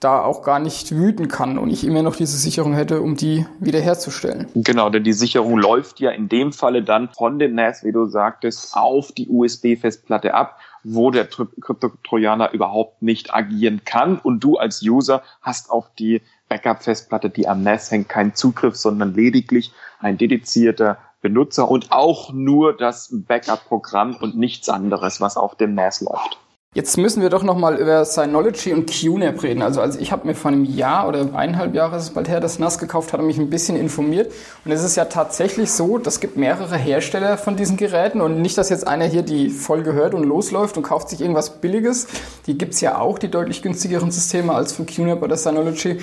da 0.00 0.22
auch 0.22 0.42
gar 0.42 0.58
nicht 0.58 0.92
wüten 0.92 1.28
kann 1.28 1.58
und 1.58 1.70
ich 1.70 1.84
immer 1.84 2.02
noch 2.02 2.16
diese 2.16 2.36
Sicherung 2.36 2.74
hätte, 2.74 3.00
um 3.00 3.16
die 3.16 3.46
wiederherzustellen. 3.60 4.46
Genau, 4.54 4.90
denn 4.90 5.04
die 5.04 5.12
Sicherung 5.12 5.58
läuft 5.58 6.00
ja 6.00 6.10
in 6.10 6.28
dem 6.28 6.52
Falle 6.52 6.82
dann 6.82 7.08
von 7.16 7.38
dem 7.38 7.54
NAS, 7.54 7.84
wie 7.84 7.92
du 7.92 8.06
sagtest, 8.06 8.76
auf 8.76 9.12
die 9.12 9.28
USB-Festplatte 9.28 10.34
ab, 10.34 10.58
wo 10.82 11.10
der 11.10 11.26
Kryptotrojaner 11.26 12.52
überhaupt 12.52 13.02
nicht 13.02 13.32
agieren 13.32 13.82
kann 13.84 14.18
und 14.18 14.40
du 14.44 14.56
als 14.56 14.82
User 14.82 15.22
hast 15.40 15.70
auf 15.70 15.90
die 15.98 16.20
Backup-Festplatte, 16.48 17.30
die 17.30 17.48
am 17.48 17.62
NAS 17.62 17.90
hängt, 17.90 18.08
keinen 18.08 18.34
Zugriff, 18.34 18.76
sondern 18.76 19.14
lediglich 19.14 19.72
ein 19.98 20.18
dedizierter 20.18 20.98
Benutzer 21.22 21.70
und 21.70 21.90
auch 21.90 22.32
nur 22.34 22.76
das 22.76 23.08
Backup-Programm 23.10 24.16
und 24.16 24.36
nichts 24.36 24.68
anderes, 24.68 25.22
was 25.22 25.38
auf 25.38 25.56
dem 25.56 25.74
NAS 25.74 26.02
läuft. 26.02 26.38
Jetzt 26.74 26.98
müssen 26.98 27.22
wir 27.22 27.30
doch 27.30 27.44
nochmal 27.44 27.76
über 27.76 28.04
Synology 28.04 28.72
und 28.72 28.90
QNAP 28.90 29.44
reden. 29.44 29.62
Also, 29.62 29.80
also 29.80 29.96
ich 30.00 30.10
habe 30.10 30.26
mir 30.26 30.34
vor 30.34 30.50
einem 30.50 30.64
Jahr 30.64 31.06
oder 31.06 31.20
eineinhalb 31.20 31.72
Jahre 31.72 31.96
ist 31.96 32.02
es 32.02 32.10
bald 32.10 32.28
her 32.28 32.40
das 32.40 32.58
NAS 32.58 32.80
gekauft, 32.80 33.12
hatte 33.12 33.22
mich 33.22 33.38
ein 33.38 33.48
bisschen 33.48 33.76
informiert. 33.76 34.32
Und 34.64 34.72
es 34.72 34.82
ist 34.82 34.96
ja 34.96 35.04
tatsächlich 35.04 35.70
so, 35.70 35.98
das 35.98 36.18
gibt 36.18 36.36
mehrere 36.36 36.76
Hersteller 36.76 37.38
von 37.38 37.54
diesen 37.54 37.76
Geräten 37.76 38.20
und 38.20 38.42
nicht, 38.42 38.58
dass 38.58 38.70
jetzt 38.70 38.88
einer 38.88 39.04
hier 39.04 39.22
die 39.22 39.50
Folge 39.50 39.92
hört 39.92 40.14
und 40.14 40.24
losläuft 40.24 40.76
und 40.76 40.82
kauft 40.82 41.10
sich 41.10 41.20
irgendwas 41.20 41.60
Billiges. 41.60 42.08
Die 42.48 42.58
gibt's 42.58 42.80
ja 42.80 42.98
auch, 42.98 43.20
die 43.20 43.28
deutlich 43.28 43.62
günstigeren 43.62 44.10
Systeme 44.10 44.52
als 44.52 44.72
von 44.72 44.84
QNAP 44.84 45.22
oder 45.22 45.36
Synology. 45.36 46.00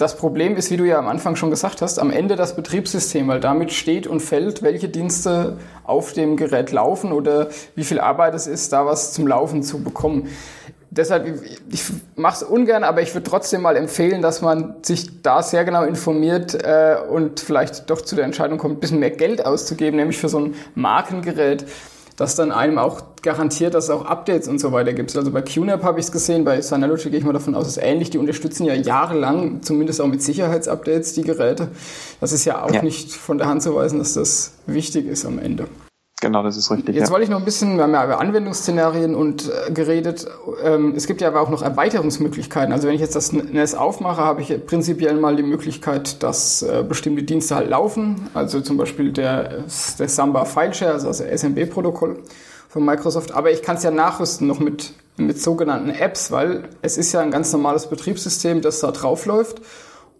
Das 0.00 0.16
Problem 0.16 0.56
ist, 0.56 0.70
wie 0.70 0.78
du 0.78 0.84
ja 0.84 0.98
am 0.98 1.08
Anfang 1.08 1.36
schon 1.36 1.50
gesagt 1.50 1.82
hast, 1.82 1.98
am 1.98 2.10
Ende 2.10 2.34
das 2.34 2.56
Betriebssystem, 2.56 3.28
weil 3.28 3.38
damit 3.38 3.70
steht 3.70 4.06
und 4.06 4.20
fällt, 4.20 4.62
welche 4.62 4.88
Dienste 4.88 5.58
auf 5.84 6.14
dem 6.14 6.38
Gerät 6.38 6.72
laufen 6.72 7.12
oder 7.12 7.48
wie 7.74 7.84
viel 7.84 8.00
Arbeit 8.00 8.32
es 8.32 8.46
ist, 8.46 8.72
da 8.72 8.86
was 8.86 9.12
zum 9.12 9.26
Laufen 9.26 9.62
zu 9.62 9.82
bekommen. 9.82 10.28
Deshalb, 10.88 11.26
ich 11.70 11.84
mache 12.16 12.36
es 12.36 12.42
ungern, 12.42 12.82
aber 12.82 13.02
ich 13.02 13.14
würde 13.14 13.28
trotzdem 13.28 13.60
mal 13.60 13.76
empfehlen, 13.76 14.22
dass 14.22 14.40
man 14.40 14.76
sich 14.80 15.20
da 15.20 15.42
sehr 15.42 15.66
genau 15.66 15.84
informiert 15.84 16.54
äh, 16.54 16.96
und 17.10 17.38
vielleicht 17.38 17.90
doch 17.90 18.00
zu 18.00 18.16
der 18.16 18.24
Entscheidung 18.24 18.56
kommt, 18.56 18.78
ein 18.78 18.80
bisschen 18.80 19.00
mehr 19.00 19.10
Geld 19.10 19.44
auszugeben, 19.44 19.96
nämlich 19.98 20.16
für 20.16 20.30
so 20.30 20.38
ein 20.38 20.54
Markengerät 20.74 21.66
das 22.20 22.34
dann 22.34 22.52
einem 22.52 22.76
auch 22.76 23.00
garantiert, 23.22 23.72
dass 23.72 23.84
es 23.84 23.90
auch 23.90 24.04
Updates 24.04 24.46
und 24.46 24.58
so 24.58 24.72
weiter 24.72 24.92
gibt. 24.92 25.16
Also 25.16 25.30
bei 25.30 25.40
QNAP 25.40 25.82
habe 25.82 26.00
ich 26.00 26.06
es 26.06 26.12
gesehen, 26.12 26.44
bei 26.44 26.60
Synology 26.60 27.08
gehe 27.08 27.18
ich 27.18 27.24
mal 27.24 27.32
davon 27.32 27.54
aus, 27.54 27.66
es 27.66 27.78
ist 27.78 27.82
ähnlich. 27.82 28.10
Die 28.10 28.18
unterstützen 28.18 28.66
ja 28.66 28.74
jahrelang, 28.74 29.62
zumindest 29.62 30.02
auch 30.02 30.06
mit 30.06 30.22
Sicherheitsupdates, 30.22 31.14
die 31.14 31.22
Geräte. 31.22 31.68
Das 32.20 32.32
ist 32.32 32.44
ja 32.44 32.62
auch 32.62 32.72
ja. 32.72 32.82
nicht 32.82 33.14
von 33.14 33.38
der 33.38 33.46
Hand 33.46 33.62
zu 33.62 33.74
weisen, 33.74 33.98
dass 33.98 34.12
das 34.12 34.52
wichtig 34.66 35.06
ist 35.06 35.24
am 35.24 35.38
Ende. 35.38 35.66
Genau, 36.20 36.42
das 36.42 36.58
ist 36.58 36.70
richtig. 36.70 36.94
Jetzt 36.94 37.08
ja. 37.08 37.12
wollte 37.12 37.24
ich 37.24 37.30
noch 37.30 37.38
ein 37.38 37.46
bisschen, 37.46 37.76
wir 37.76 37.84
haben 37.84 37.94
ja 37.94 38.04
über 38.04 38.20
Anwendungsszenarien 38.20 39.14
und 39.14 39.50
äh, 39.50 39.72
geredet. 39.72 40.26
Ähm, 40.62 40.92
es 40.94 41.06
gibt 41.06 41.22
ja 41.22 41.28
aber 41.28 41.40
auch 41.40 41.48
noch 41.48 41.62
Erweiterungsmöglichkeiten. 41.62 42.74
Also 42.74 42.88
wenn 42.88 42.94
ich 42.94 43.00
jetzt 43.00 43.16
das 43.16 43.32
NES 43.32 43.74
aufmache, 43.74 44.20
habe 44.20 44.42
ich 44.42 44.66
prinzipiell 44.66 45.14
mal 45.14 45.34
die 45.36 45.42
Möglichkeit, 45.42 46.22
dass 46.22 46.60
äh, 46.62 46.84
bestimmte 46.86 47.22
Dienste 47.22 47.56
halt 47.56 47.70
laufen. 47.70 48.28
Also 48.34 48.60
zum 48.60 48.76
Beispiel 48.76 49.12
der, 49.12 49.64
der 49.98 50.08
Samba 50.08 50.44
File 50.44 50.74
Share, 50.74 50.92
also 50.92 51.08
das 51.08 51.20
SMB-Protokoll 51.20 52.18
von 52.68 52.84
Microsoft. 52.84 53.32
Aber 53.32 53.50
ich 53.50 53.62
kann 53.62 53.76
es 53.76 53.82
ja 53.82 53.90
nachrüsten 53.90 54.46
noch 54.46 54.60
mit, 54.60 54.92
mit 55.16 55.40
sogenannten 55.40 55.88
Apps, 55.88 56.30
weil 56.30 56.68
es 56.82 56.98
ist 56.98 57.12
ja 57.12 57.20
ein 57.20 57.30
ganz 57.30 57.50
normales 57.52 57.86
Betriebssystem, 57.86 58.60
das 58.60 58.80
da 58.80 58.90
drauf 58.90 59.24
läuft. 59.24 59.62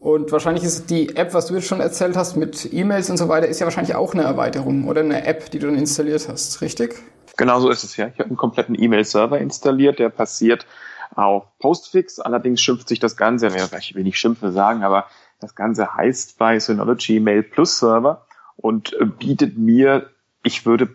Und 0.00 0.32
wahrscheinlich 0.32 0.64
ist 0.64 0.88
die 0.88 1.14
App, 1.14 1.34
was 1.34 1.46
du 1.46 1.54
jetzt 1.54 1.66
schon 1.66 1.80
erzählt 1.80 2.16
hast, 2.16 2.34
mit 2.34 2.72
E-Mails 2.72 3.10
und 3.10 3.18
so 3.18 3.28
weiter, 3.28 3.46
ist 3.46 3.60
ja 3.60 3.66
wahrscheinlich 3.66 3.94
auch 3.94 4.14
eine 4.14 4.22
Erweiterung 4.22 4.88
oder 4.88 5.02
eine 5.02 5.26
App, 5.26 5.50
die 5.50 5.58
du 5.58 5.66
dann 5.66 5.76
installiert 5.76 6.26
hast, 6.26 6.62
richtig? 6.62 6.94
Genau 7.36 7.60
so 7.60 7.68
ist 7.68 7.84
es 7.84 7.98
ja. 7.98 8.06
Ich 8.06 8.14
habe 8.14 8.30
einen 8.30 8.38
kompletten 8.38 8.74
E-Mail-Server 8.80 9.38
installiert, 9.38 9.98
der 9.98 10.08
passiert 10.08 10.66
auf 11.14 11.44
Postfix. 11.58 12.18
Allerdings 12.18 12.62
schimpft 12.62 12.88
sich 12.88 12.98
das 12.98 13.18
Ganze, 13.18 13.48
ich 13.78 13.94
will 13.94 14.04
nicht 14.04 14.18
Schimpfe 14.18 14.52
sagen, 14.52 14.82
aber 14.84 15.04
das 15.38 15.54
Ganze 15.54 15.94
heißt 15.94 16.38
bei 16.38 16.58
Synology 16.58 17.20
Mail 17.20 17.42
Plus 17.42 17.78
Server 17.78 18.26
und 18.56 18.96
bietet 19.18 19.58
mir, 19.58 20.08
ich 20.42 20.64
würde 20.64 20.88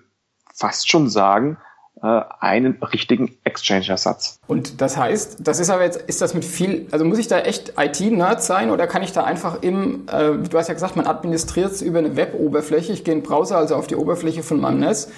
fast 0.52 0.90
schon 0.90 1.10
sagen, 1.10 1.58
einen 2.02 2.78
richtigen 2.82 3.38
Exchange-Ersatz. 3.46 4.40
Und 4.48 4.82
das 4.82 4.98
heißt, 4.98 5.38
das 5.40 5.60
ist 5.60 5.70
aber 5.70 5.84
jetzt, 5.84 6.02
ist 6.04 6.22
das 6.22 6.34
mit 6.34 6.44
viel, 6.44 6.88
also 6.92 7.06
muss 7.06 7.18
ich 7.18 7.28
da 7.28 7.40
echt 7.40 7.74
IT-Nerd 7.78 8.44
sein 8.44 8.70
oder 8.70 8.86
kann 8.86 9.02
ich 9.02 9.14
da 9.14 9.24
einfach 9.24 9.62
im, 9.64 10.08
äh, 10.12 10.34
du 10.50 10.58
hast 10.58 10.68
ja 10.68 10.74
gesagt, 10.74 10.98
man 10.98 11.08
administriert 11.08 11.72
es 11.72 11.82
über 11.82 12.00
eine 12.00 12.16
Web-Oberfläche, 12.16 12.92
ich 12.92 13.04
gehe 13.06 13.14
in 13.14 13.22
den 13.22 13.28
Browser, 13.28 13.58
also 13.58 13.76
auf 13.76 13.88
die 13.88 13.96
Oberfläche 13.96 14.44
von 14.44 14.60
meinem 14.60 14.82
NES, 14.82 15.10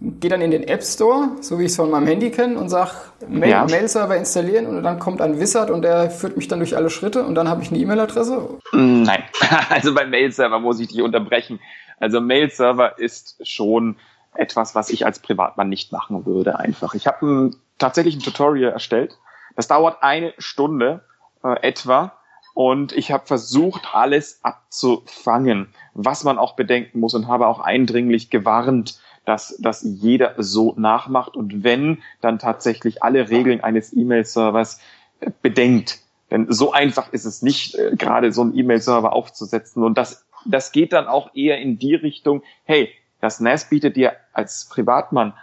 gehe 0.00 0.30
dann 0.30 0.40
in 0.40 0.50
den 0.50 0.62
App 0.62 0.82
Store, 0.82 1.30
so 1.40 1.58
wie 1.58 1.64
ich 1.64 1.72
es 1.72 1.76
von 1.76 1.90
meinem 1.90 2.06
Handy 2.06 2.30
kenne 2.30 2.58
und 2.58 2.68
sage, 2.68 2.92
Mail, 3.28 3.50
ja. 3.50 3.66
Mail-Server 3.66 4.16
installieren 4.16 4.66
und 4.66 4.82
dann 4.82 4.98
kommt 4.98 5.20
ein 5.20 5.40
Wizard 5.40 5.70
und 5.70 5.82
der 5.82 6.10
führt 6.10 6.36
mich 6.36 6.48
dann 6.48 6.60
durch 6.60 6.76
alle 6.76 6.90
Schritte 6.90 7.24
und 7.24 7.34
dann 7.34 7.48
habe 7.48 7.62
ich 7.62 7.70
eine 7.70 7.78
E-Mail-Adresse? 7.78 8.48
Nein, 8.72 9.22
also 9.68 9.94
beim 9.94 10.10
Mail-Server 10.10 10.58
muss 10.58 10.80
ich 10.80 10.88
dich 10.88 11.02
unterbrechen. 11.02 11.60
Also 11.98 12.20
Mail-Server 12.20 12.98
ist 12.98 13.36
schon 13.46 13.96
etwas, 14.34 14.74
was 14.74 14.90
ich 14.90 15.04
als 15.04 15.18
Privatmann 15.18 15.68
nicht 15.68 15.92
machen 15.92 16.26
würde 16.26 16.58
einfach. 16.58 16.94
Ich 16.94 17.06
habe 17.06 17.26
ein, 17.26 17.56
tatsächlich 17.78 18.16
ein 18.16 18.22
Tutorial 18.22 18.72
erstellt. 18.72 19.18
Das 19.56 19.68
dauert 19.68 20.02
eine 20.02 20.32
Stunde 20.38 21.04
äh, 21.42 21.60
etwa 21.62 22.12
und 22.54 22.92
ich 22.92 23.12
habe 23.12 23.26
versucht, 23.26 23.94
alles 23.94 24.40
abzufangen, 24.42 25.68
was 25.94 26.24
man 26.24 26.38
auch 26.38 26.56
bedenken 26.56 27.00
muss 27.00 27.14
und 27.14 27.28
habe 27.28 27.46
auch 27.46 27.60
eindringlich 27.60 28.30
gewarnt, 28.30 29.00
dass 29.24 29.56
dass 29.58 29.82
jeder 29.82 30.34
so 30.38 30.74
nachmacht 30.76 31.36
und 31.36 31.62
wenn, 31.62 32.02
dann 32.20 32.38
tatsächlich 32.38 33.02
alle 33.02 33.30
Regeln 33.30 33.60
eines 33.60 33.92
E-Mail-Servers 33.92 34.80
äh, 35.20 35.30
bedenkt. 35.42 36.00
Denn 36.30 36.46
so 36.50 36.72
einfach 36.72 37.12
ist 37.12 37.24
es 37.24 37.42
nicht, 37.42 37.74
äh, 37.74 37.96
gerade 37.96 38.32
so 38.32 38.42
einen 38.42 38.56
E-Mail-Server 38.56 39.12
aufzusetzen. 39.12 39.82
Und 39.82 39.98
das, 39.98 40.26
das 40.44 40.72
geht 40.72 40.92
dann 40.92 41.06
auch 41.06 41.34
eher 41.34 41.58
in 41.58 41.78
die 41.78 41.94
Richtung, 41.94 42.42
hey, 42.64 42.90
Das 43.20 43.40
NAS 43.40 43.68
bietet 43.68 43.96
dir 43.96 44.12
als 44.32 44.68
Privatmann 44.68 45.34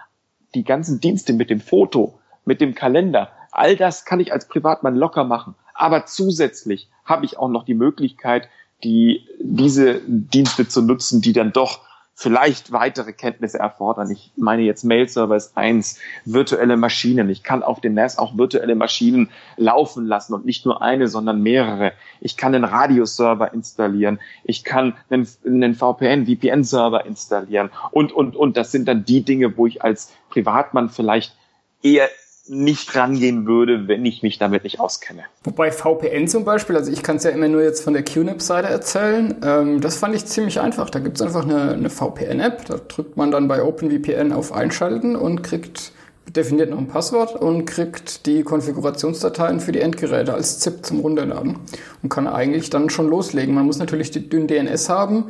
die 0.55 0.63
ganzen 0.63 0.99
Dienste 0.99 1.33
mit 1.33 1.49
dem 1.49 1.61
Foto, 1.61 2.19
mit 2.45 2.61
dem 2.61 2.75
Kalender. 2.75 3.31
All 3.51 3.75
das 3.75 4.05
kann 4.05 4.19
ich 4.19 4.33
als 4.33 4.47
Privatmann 4.47 4.95
locker 4.95 5.23
machen. 5.23 5.55
Aber 5.73 6.05
zusätzlich 6.05 6.89
habe 7.05 7.25
ich 7.25 7.37
auch 7.37 7.49
noch 7.49 7.63
die 7.63 7.75
Möglichkeit, 7.75 8.49
die, 8.83 9.27
diese 9.39 10.01
Dienste 10.07 10.67
zu 10.67 10.81
nutzen, 10.81 11.21
die 11.21 11.33
dann 11.33 11.51
doch 11.51 11.86
vielleicht 12.19 12.71
weitere 12.71 13.13
Kenntnisse 13.13 13.59
erfordern. 13.59 14.09
Ich 14.09 14.31
meine 14.35 14.63
jetzt 14.63 14.83
Mail-Server 14.83 15.35
ist 15.35 15.55
eins, 15.55 15.99
virtuelle 16.25 16.75
Maschinen. 16.75 17.29
Ich 17.29 17.43
kann 17.43 17.61
auf 17.61 17.79
dem 17.79 17.93
NAS 17.93 18.17
auch 18.17 18.35
virtuelle 18.35 18.73
Maschinen 18.73 19.29
laufen 19.55 20.07
lassen 20.07 20.33
und 20.33 20.43
nicht 20.43 20.65
nur 20.65 20.81
eine, 20.81 21.09
sondern 21.09 21.43
mehrere. 21.43 21.93
Ich 22.19 22.35
kann 22.35 22.55
einen 22.55 22.63
Radioserver 22.63 23.53
installieren. 23.53 24.19
Ich 24.43 24.63
kann 24.63 24.95
einen, 25.11 25.27
einen 25.45 25.75
VPN, 25.75 26.25
VPN-Server 26.25 27.05
installieren. 27.05 27.69
Und, 27.91 28.11
und, 28.11 28.35
und 28.35 28.57
das 28.57 28.71
sind 28.71 28.87
dann 28.87 29.05
die 29.05 29.21
Dinge, 29.21 29.55
wo 29.55 29.67
ich 29.67 29.83
als 29.83 30.11
Privatmann 30.31 30.89
vielleicht 30.89 31.37
eher 31.83 32.09
nicht 32.49 32.95
rangehen 32.95 33.45
würde, 33.45 33.87
wenn 33.87 34.05
ich 34.05 34.23
mich 34.23 34.37
damit 34.37 34.63
nicht 34.63 34.79
auskenne. 34.79 35.23
Wobei 35.43 35.71
VPN 35.71 36.27
zum 36.27 36.45
Beispiel, 36.45 36.75
also 36.75 36.91
ich 36.91 37.03
kann 37.03 37.17
es 37.17 37.23
ja 37.23 37.31
immer 37.31 37.47
nur 37.47 37.61
jetzt 37.61 37.83
von 37.83 37.93
der 37.93 38.03
QNAP-Seite 38.03 38.67
erzählen, 38.67 39.35
ähm, 39.43 39.81
das 39.81 39.97
fand 39.97 40.15
ich 40.15 40.25
ziemlich 40.25 40.59
einfach. 40.59 40.89
Da 40.89 40.99
gibt 40.99 41.17
es 41.17 41.21
einfach 41.21 41.43
eine, 41.43 41.73
eine 41.73 41.89
VPN-App, 41.89 42.65
da 42.65 42.77
drückt 42.77 43.17
man 43.17 43.31
dann 43.31 43.47
bei 43.47 43.63
OpenVPN 43.63 44.31
auf 44.31 44.53
Einschalten 44.53 45.15
und 45.15 45.43
kriegt, 45.43 45.91
definiert 46.35 46.69
noch 46.69 46.77
ein 46.77 46.87
Passwort 46.87 47.35
und 47.35 47.65
kriegt 47.65 48.25
die 48.25 48.43
Konfigurationsdateien 48.43 49.59
für 49.59 49.71
die 49.71 49.81
Endgeräte 49.81 50.33
als 50.33 50.59
ZIP 50.59 50.85
zum 50.85 50.99
Runterladen 50.99 51.57
und 52.03 52.09
kann 52.09 52.27
eigentlich 52.27 52.69
dann 52.69 52.89
schon 52.89 53.09
loslegen. 53.09 53.53
Man 53.53 53.65
muss 53.65 53.79
natürlich 53.79 54.11
die 54.11 54.27
dünn 54.29 54.47
DNS 54.47 54.89
haben, 54.89 55.25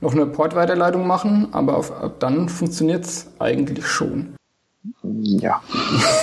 noch 0.00 0.12
eine 0.12 0.26
Portweiterleitung 0.26 1.06
machen, 1.06 1.48
aber 1.52 1.76
auf, 1.76 1.92
ab 1.92 2.16
dann 2.18 2.48
funktioniert 2.48 3.04
es 3.04 3.28
eigentlich 3.38 3.86
schon. 3.86 4.34
Ja. 5.02 5.62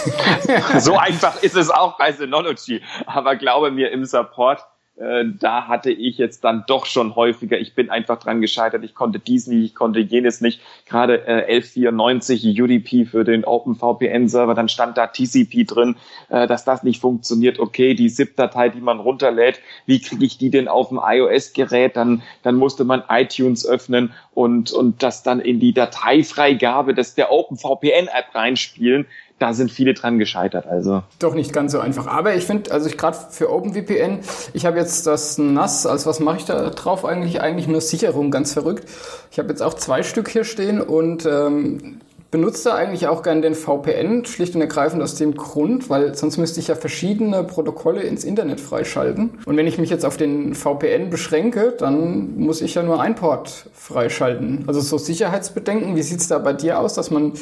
so 0.79 0.97
einfach 0.97 1.41
ist 1.41 1.55
es 1.55 1.69
auch 1.69 1.97
bei 1.97 2.11
Synology. 2.11 2.81
Aber 3.05 3.35
glaube 3.35 3.71
mir, 3.71 3.91
im 3.91 4.05
Support 4.05 4.65
äh, 4.99 5.25
da 5.39 5.67
hatte 5.67 5.91
ich 5.91 6.17
jetzt 6.17 6.43
dann 6.43 6.63
doch 6.67 6.85
schon 6.85 7.15
häufiger, 7.15 7.57
ich 7.57 7.73
bin 7.73 7.89
einfach 7.89 8.19
dran 8.19 8.41
gescheitert, 8.41 8.83
ich 8.83 8.93
konnte 8.93 9.19
dies 9.19 9.47
nicht, 9.47 9.63
ich 9.63 9.75
konnte 9.75 9.99
jenes 9.99 10.41
nicht. 10.41 10.61
Gerade 10.85 11.25
äh, 11.25 11.55
1194 11.55 12.61
UDP 12.61 13.05
für 13.05 13.23
den 13.23 13.45
OpenVPN-Server, 13.45 14.53
dann 14.55 14.67
stand 14.67 14.97
da 14.97 15.07
TCP 15.07 15.65
drin, 15.65 15.95
äh, 16.29 16.47
dass 16.47 16.65
das 16.65 16.83
nicht 16.83 16.99
funktioniert. 16.99 17.59
Okay, 17.59 17.93
die 17.93 18.09
ZIP-Datei, 18.09 18.69
die 18.69 18.81
man 18.81 18.99
runterlädt, 18.99 19.61
wie 19.85 20.01
kriege 20.01 20.25
ich 20.25 20.37
die 20.37 20.49
denn 20.49 20.67
auf 20.67 20.89
dem 20.89 20.99
iOS-Gerät? 21.01 21.95
Dann, 21.95 22.21
dann 22.43 22.55
musste 22.55 22.83
man 22.83 23.03
iTunes 23.09 23.65
öffnen 23.65 24.13
und, 24.33 24.71
und 24.71 25.01
das 25.01 25.23
dann 25.23 25.39
in 25.39 25.59
die 25.59 25.73
Dateifreigabe 25.73 26.93
des 26.93 27.15
der 27.15 27.31
OpenVPN-App 27.31 28.35
reinspielen 28.35 29.05
da 29.39 29.53
sind 29.53 29.71
viele 29.71 29.93
dran 29.93 30.19
gescheitert. 30.19 30.67
Also 30.67 31.03
doch 31.17 31.33
nicht 31.33 31.53
ganz 31.53 31.71
so 31.71 31.79
einfach. 31.79 32.07
Aber 32.07 32.35
ich 32.35 32.45
finde, 32.45 32.71
also 32.71 32.87
ich 32.87 32.97
gerade 32.97 33.17
für 33.31 33.51
OpenVPN, 33.51 34.19
ich 34.53 34.65
habe 34.65 34.77
jetzt 34.77 35.07
das 35.07 35.37
NAS, 35.37 35.85
also 35.85 36.09
was 36.09 36.19
mache 36.19 36.37
ich 36.37 36.45
da 36.45 36.69
drauf 36.69 37.05
eigentlich? 37.05 37.41
Eigentlich 37.41 37.67
nur 37.67 37.81
Sicherung, 37.81 38.31
ganz 38.31 38.53
verrückt. 38.53 38.87
Ich 39.31 39.39
habe 39.39 39.49
jetzt 39.49 39.61
auch 39.61 39.73
zwei 39.73 40.03
Stück 40.03 40.29
hier 40.29 40.43
stehen 40.43 40.81
und 40.81 41.25
ähm, 41.25 42.01
benutze 42.31 42.73
eigentlich 42.73 43.07
auch 43.07 43.23
gern 43.23 43.41
den 43.41 43.55
VPN, 43.55 44.25
schlicht 44.25 44.55
und 44.55 44.61
ergreifend 44.61 45.01
aus 45.01 45.15
dem 45.15 45.35
Grund, 45.35 45.89
weil 45.89 46.13
sonst 46.15 46.37
müsste 46.37 46.59
ich 46.59 46.67
ja 46.67 46.75
verschiedene 46.75 47.43
Protokolle 47.43 48.01
ins 48.01 48.23
Internet 48.23 48.59
freischalten. 48.59 49.39
Und 49.45 49.57
wenn 49.57 49.67
ich 49.67 49.77
mich 49.77 49.89
jetzt 49.89 50.05
auf 50.05 50.17
den 50.17 50.53
VPN 50.53 51.09
beschränke, 51.09 51.73
dann 51.77 52.37
muss 52.37 52.61
ich 52.61 52.75
ja 52.75 52.83
nur 52.83 53.01
ein 53.01 53.15
Port 53.15 53.69
freischalten. 53.73 54.63
Also 54.67 54.79
so 54.81 54.97
Sicherheitsbedenken, 54.97 55.95
wie 55.95 56.03
sieht's 56.03 56.27
da 56.27 56.37
bei 56.37 56.53
dir 56.53 56.79
aus, 56.79 56.93
dass 56.93 57.09
man, 57.09 57.33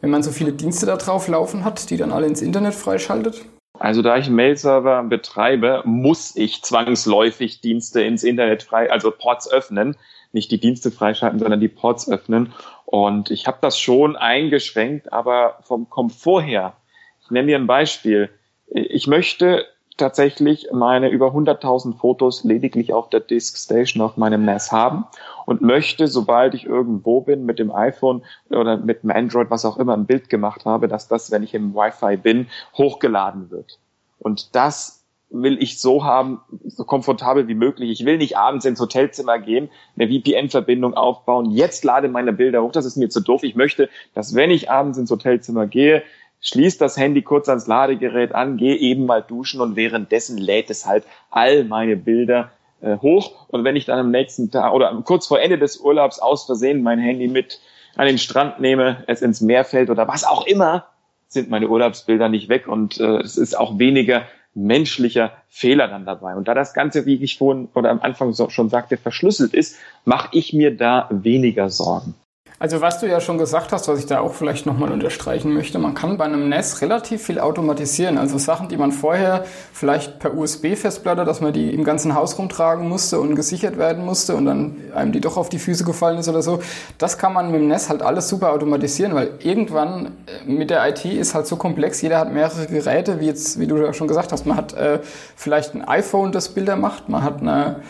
wenn 0.00 0.10
man 0.10 0.22
so 0.22 0.30
viele 0.30 0.52
Dienste 0.52 0.86
da 0.86 0.96
drauf 0.96 1.28
laufen 1.28 1.64
hat, 1.64 1.90
die 1.90 1.96
dann 1.96 2.12
alle 2.12 2.26
ins 2.26 2.42
Internet 2.42 2.74
freischaltet? 2.74 3.42
Also 3.78 4.02
da 4.02 4.16
ich 4.18 4.26
einen 4.26 4.36
Mail-Server 4.36 5.02
betreibe, 5.02 5.82
muss 5.84 6.36
ich 6.36 6.62
zwangsläufig 6.62 7.60
Dienste 7.60 8.02
ins 8.02 8.22
Internet 8.22 8.62
frei, 8.62 8.90
also 8.90 9.10
Ports 9.10 9.50
öffnen. 9.50 9.96
Nicht 10.34 10.50
die 10.50 10.58
Dienste 10.58 10.90
freischalten, 10.90 11.38
sondern 11.38 11.60
die 11.60 11.68
Ports 11.68 12.10
öffnen. 12.10 12.52
Und 12.84 13.30
ich 13.30 13.46
habe 13.46 13.58
das 13.60 13.78
schon 13.78 14.16
eingeschränkt, 14.16 15.12
aber 15.12 15.60
vom 15.62 15.88
Komfort 15.88 16.42
her, 16.42 16.74
ich 17.22 17.30
nenne 17.30 17.46
dir 17.46 17.56
ein 17.56 17.68
Beispiel. 17.68 18.28
Ich 18.66 19.06
möchte 19.06 19.64
tatsächlich 19.96 20.66
meine 20.72 21.08
über 21.08 21.28
100.000 21.28 21.96
Fotos 21.96 22.42
lediglich 22.42 22.92
auf 22.92 23.10
der 23.10 23.20
Disk 23.20 23.56
Station 23.56 24.02
auf 24.02 24.16
meinem 24.16 24.44
NAS 24.44 24.72
haben 24.72 25.06
und 25.46 25.60
möchte, 25.62 26.08
sobald 26.08 26.54
ich 26.54 26.66
irgendwo 26.66 27.20
bin 27.20 27.46
mit 27.46 27.60
dem 27.60 27.72
iPhone 27.72 28.24
oder 28.50 28.76
mit 28.76 29.04
dem 29.04 29.12
Android, 29.12 29.50
was 29.50 29.64
auch 29.64 29.76
immer, 29.76 29.94
ein 29.94 30.06
Bild 30.06 30.28
gemacht 30.30 30.64
habe, 30.64 30.88
dass 30.88 31.06
das, 31.06 31.30
wenn 31.30 31.44
ich 31.44 31.54
im 31.54 31.74
Wi-Fi 31.74 32.16
bin, 32.16 32.48
hochgeladen 32.76 33.52
wird. 33.52 33.78
Und 34.18 34.56
das 34.56 35.03
will 35.30 35.60
ich 35.62 35.80
so 35.80 36.04
haben, 36.04 36.40
so 36.66 36.84
komfortabel 36.84 37.48
wie 37.48 37.54
möglich. 37.54 37.90
Ich 37.90 38.06
will 38.06 38.18
nicht 38.18 38.36
abends 38.36 38.64
ins 38.64 38.80
Hotelzimmer 38.80 39.38
gehen, 39.38 39.68
eine 39.96 40.08
VPN-Verbindung 40.08 40.94
aufbauen, 40.94 41.50
jetzt 41.50 41.84
lade 41.84 42.08
meine 42.08 42.32
Bilder 42.32 42.62
hoch, 42.62 42.72
das 42.72 42.84
ist 42.84 42.96
mir 42.96 43.08
zu 43.08 43.20
doof. 43.20 43.42
Ich 43.42 43.56
möchte, 43.56 43.88
dass 44.14 44.34
wenn 44.34 44.50
ich 44.50 44.70
abends 44.70 44.98
ins 44.98 45.10
Hotelzimmer 45.10 45.66
gehe, 45.66 46.02
schließ 46.40 46.78
das 46.78 46.96
Handy 46.96 47.22
kurz 47.22 47.48
ans 47.48 47.66
Ladegerät 47.66 48.34
an, 48.34 48.56
gehe 48.56 48.76
eben 48.76 49.06
mal 49.06 49.22
duschen 49.22 49.60
und 49.60 49.76
währenddessen 49.76 50.38
lädt 50.38 50.70
es 50.70 50.86
halt 50.86 51.04
all 51.30 51.64
meine 51.64 51.96
Bilder 51.96 52.52
äh, 52.80 52.98
hoch. 52.98 53.46
Und 53.48 53.64
wenn 53.64 53.76
ich 53.76 53.86
dann 53.86 53.98
am 53.98 54.10
nächsten 54.10 54.50
Tag 54.50 54.72
oder 54.72 54.94
kurz 55.04 55.26
vor 55.26 55.40
Ende 55.40 55.58
des 55.58 55.78
Urlaubs 55.78 56.18
aus 56.18 56.44
Versehen 56.44 56.82
mein 56.82 56.98
Handy 56.98 57.28
mit 57.28 57.60
an 57.96 58.06
den 58.06 58.18
Strand 58.18 58.60
nehme, 58.60 59.02
es 59.06 59.22
ins 59.22 59.40
Meer 59.40 59.64
fällt 59.64 59.90
oder 59.90 60.06
was 60.06 60.24
auch 60.24 60.46
immer, 60.46 60.86
sind 61.28 61.50
meine 61.50 61.68
Urlaubsbilder 61.68 62.28
nicht 62.28 62.48
weg 62.48 62.68
und 62.68 63.00
äh, 63.00 63.18
es 63.18 63.36
ist 63.36 63.58
auch 63.58 63.78
weniger 63.78 64.22
menschlicher 64.54 65.32
Fehler 65.48 65.88
dann 65.88 66.04
dabei. 66.04 66.34
Und 66.34 66.48
da 66.48 66.54
das 66.54 66.74
Ganze, 66.74 67.06
wie 67.06 67.22
ich 67.22 67.38
vorhin 67.38 67.68
oder 67.74 67.90
am 67.90 68.00
Anfang 68.00 68.32
so 68.32 68.48
schon 68.50 68.68
sagte, 68.68 68.96
verschlüsselt 68.96 69.54
ist, 69.54 69.76
mache 70.04 70.28
ich 70.32 70.52
mir 70.52 70.76
da 70.76 71.08
weniger 71.10 71.70
Sorgen. 71.70 72.14
Also 72.60 72.80
was 72.80 73.00
du 73.00 73.08
ja 73.08 73.20
schon 73.20 73.36
gesagt 73.36 73.72
hast, 73.72 73.88
was 73.88 73.98
ich 73.98 74.06
da 74.06 74.20
auch 74.20 74.32
vielleicht 74.32 74.64
nochmal 74.64 74.92
unterstreichen 74.92 75.52
möchte, 75.52 75.80
man 75.80 75.94
kann 75.94 76.16
bei 76.16 76.24
einem 76.24 76.48
NES 76.48 76.82
relativ 76.82 77.24
viel 77.24 77.40
automatisieren. 77.40 78.16
Also 78.16 78.38
Sachen, 78.38 78.68
die 78.68 78.76
man 78.76 78.92
vorher 78.92 79.44
vielleicht 79.72 80.20
per 80.20 80.36
USB-Festplatte, 80.36 81.24
dass 81.24 81.40
man 81.40 81.52
die 81.52 81.74
im 81.74 81.82
ganzen 81.82 82.14
Haus 82.14 82.38
rumtragen 82.38 82.88
musste 82.88 83.18
und 83.18 83.34
gesichert 83.34 83.76
werden 83.76 84.04
musste 84.04 84.36
und 84.36 84.44
dann 84.44 84.76
einem 84.94 85.10
die 85.10 85.20
doch 85.20 85.36
auf 85.36 85.48
die 85.48 85.58
Füße 85.58 85.82
gefallen 85.82 86.18
ist 86.18 86.28
oder 86.28 86.42
so, 86.42 86.60
das 86.96 87.18
kann 87.18 87.32
man 87.32 87.50
mit 87.50 87.60
dem 87.60 87.66
NES 87.66 87.88
halt 87.88 88.02
alles 88.02 88.28
super 88.28 88.52
automatisieren, 88.52 89.16
weil 89.16 89.32
irgendwann 89.40 90.12
äh, 90.26 90.48
mit 90.48 90.70
der 90.70 90.88
IT 90.88 91.04
ist 91.04 91.34
halt 91.34 91.48
so 91.48 91.56
komplex, 91.56 92.02
jeder 92.02 92.18
hat 92.20 92.32
mehrere 92.32 92.66
Geräte, 92.66 93.18
wie 93.18 93.26
jetzt, 93.26 93.58
wie 93.58 93.66
du 93.66 93.78
ja 93.78 93.92
schon 93.92 94.06
gesagt 94.06 94.30
hast, 94.30 94.46
man 94.46 94.56
hat 94.56 94.74
äh, 94.74 95.00
vielleicht 95.34 95.74
ein 95.74 95.86
iPhone, 95.86 96.30
das 96.30 96.50
Bilder 96.50 96.76
macht, 96.76 97.08
man 97.08 97.24
hat 97.24 97.40
eine 97.40 97.82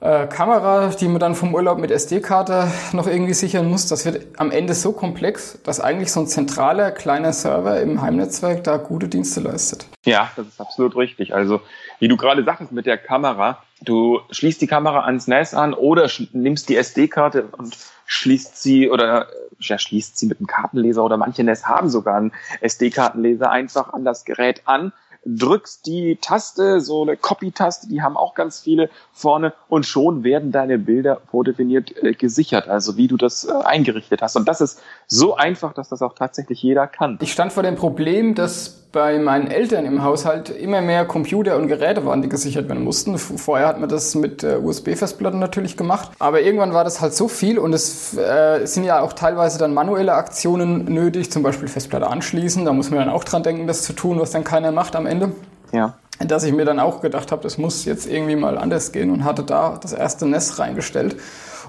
äh, 0.00 0.26
Kamera, 0.26 0.88
die 0.88 1.08
man 1.08 1.18
dann 1.18 1.34
vom 1.34 1.54
Urlaub 1.54 1.78
mit 1.78 1.90
SD-Karte 1.90 2.70
noch 2.92 3.06
irgendwie 3.06 3.34
sichern 3.34 3.68
muss, 3.68 3.86
das 3.86 4.04
wird 4.04 4.26
am 4.38 4.50
Ende 4.50 4.74
so 4.74 4.92
komplex, 4.92 5.58
dass 5.64 5.80
eigentlich 5.80 6.12
so 6.12 6.20
ein 6.20 6.26
zentraler 6.26 6.92
kleiner 6.92 7.32
Server 7.32 7.80
im 7.80 8.00
Heimnetzwerk 8.00 8.62
da 8.64 8.76
gute 8.76 9.08
Dienste 9.08 9.40
leistet. 9.40 9.86
Ja, 10.04 10.30
das 10.36 10.46
ist 10.46 10.60
absolut 10.60 10.96
richtig. 10.96 11.34
Also 11.34 11.60
wie 11.98 12.08
du 12.08 12.16
gerade 12.16 12.44
sagtest 12.44 12.72
mit 12.72 12.86
der 12.86 12.98
Kamera, 12.98 13.62
du 13.82 14.20
schließt 14.30 14.60
die 14.60 14.66
Kamera 14.66 15.04
ans 15.04 15.26
NAS 15.26 15.54
an 15.54 15.74
oder 15.74 16.08
nimmst 16.32 16.68
die 16.68 16.76
SD-Karte 16.76 17.48
und 17.56 17.76
schließt 18.06 18.62
sie 18.62 18.90
oder 18.90 19.26
ja, 19.60 19.78
schließt 19.78 20.16
sie 20.16 20.26
mit 20.26 20.38
einem 20.38 20.46
Kartenleser 20.46 21.04
oder 21.04 21.16
manche 21.16 21.42
NAS 21.42 21.66
haben 21.66 21.90
sogar 21.90 22.16
einen 22.16 22.32
SD-Kartenleser 22.60 23.50
einfach 23.50 23.92
an 23.92 24.04
das 24.04 24.24
Gerät 24.24 24.62
an 24.64 24.92
drückst 25.24 25.86
die 25.86 26.16
Taste, 26.20 26.80
so 26.80 27.02
eine 27.02 27.16
Copy-Taste, 27.16 27.88
die 27.88 28.02
haben 28.02 28.16
auch 28.16 28.34
ganz 28.34 28.60
viele 28.60 28.90
vorne 29.12 29.52
und 29.68 29.86
schon 29.86 30.24
werden 30.24 30.52
deine 30.52 30.78
Bilder 30.78 31.20
vordefiniert 31.30 31.94
äh, 32.02 32.12
gesichert, 32.12 32.68
also 32.68 32.96
wie 32.96 33.08
du 33.08 33.16
das 33.16 33.44
äh, 33.44 33.52
eingerichtet 33.52 34.22
hast. 34.22 34.36
Und 34.36 34.48
das 34.48 34.60
ist 34.60 34.80
so 35.06 35.36
einfach, 35.36 35.74
dass 35.74 35.88
das 35.88 36.02
auch 36.02 36.14
tatsächlich 36.14 36.62
jeder 36.62 36.86
kann. 36.86 37.18
Ich 37.20 37.32
stand 37.32 37.52
vor 37.52 37.62
dem 37.62 37.76
Problem, 37.76 38.34
dass 38.34 38.88
bei 38.92 39.18
meinen 39.18 39.48
Eltern 39.48 39.84
im 39.84 40.02
Haushalt 40.02 40.48
immer 40.48 40.80
mehr 40.80 41.04
Computer 41.04 41.56
und 41.56 41.68
Geräte 41.68 42.06
waren, 42.06 42.22
die 42.22 42.28
gesichert 42.28 42.68
werden 42.68 42.84
mussten. 42.84 43.18
Vorher 43.18 43.68
hat 43.68 43.78
man 43.78 43.88
das 43.88 44.14
mit 44.14 44.42
äh, 44.42 44.56
USB-Festplatten 44.56 45.38
natürlich 45.38 45.76
gemacht. 45.76 46.10
Aber 46.18 46.40
irgendwann 46.40 46.72
war 46.72 46.84
das 46.84 47.00
halt 47.00 47.14
so 47.14 47.28
viel 47.28 47.58
und 47.58 47.74
es 47.74 48.16
äh, 48.16 48.64
sind 48.64 48.84
ja 48.84 49.00
auch 49.00 49.12
teilweise 49.12 49.58
dann 49.58 49.74
manuelle 49.74 50.14
Aktionen 50.14 50.84
nötig, 50.86 51.30
zum 51.30 51.42
Beispiel 51.42 51.68
Festplatte 51.68 52.06
anschließen. 52.06 52.64
Da 52.64 52.72
muss 52.72 52.90
man 52.90 53.00
dann 53.00 53.10
auch 53.10 53.24
dran 53.24 53.42
denken, 53.42 53.66
das 53.66 53.82
zu 53.82 53.92
tun, 53.92 54.18
was 54.20 54.30
dann 54.30 54.44
keiner 54.44 54.72
macht 54.72 54.96
am 54.96 55.06
Ende. 55.08 55.32
Ja. 55.72 55.94
Dass 56.20 56.42
ich 56.42 56.52
mir 56.52 56.64
dann 56.64 56.80
auch 56.80 57.00
gedacht 57.00 57.30
habe, 57.30 57.42
das 57.42 57.58
muss 57.58 57.84
jetzt 57.84 58.06
irgendwie 58.06 58.36
mal 58.36 58.58
anders 58.58 58.92
gehen 58.92 59.10
und 59.10 59.24
hatte 59.24 59.44
da 59.44 59.78
das 59.80 59.92
erste 59.92 60.26
Nest 60.26 60.58
reingestellt. 60.58 61.16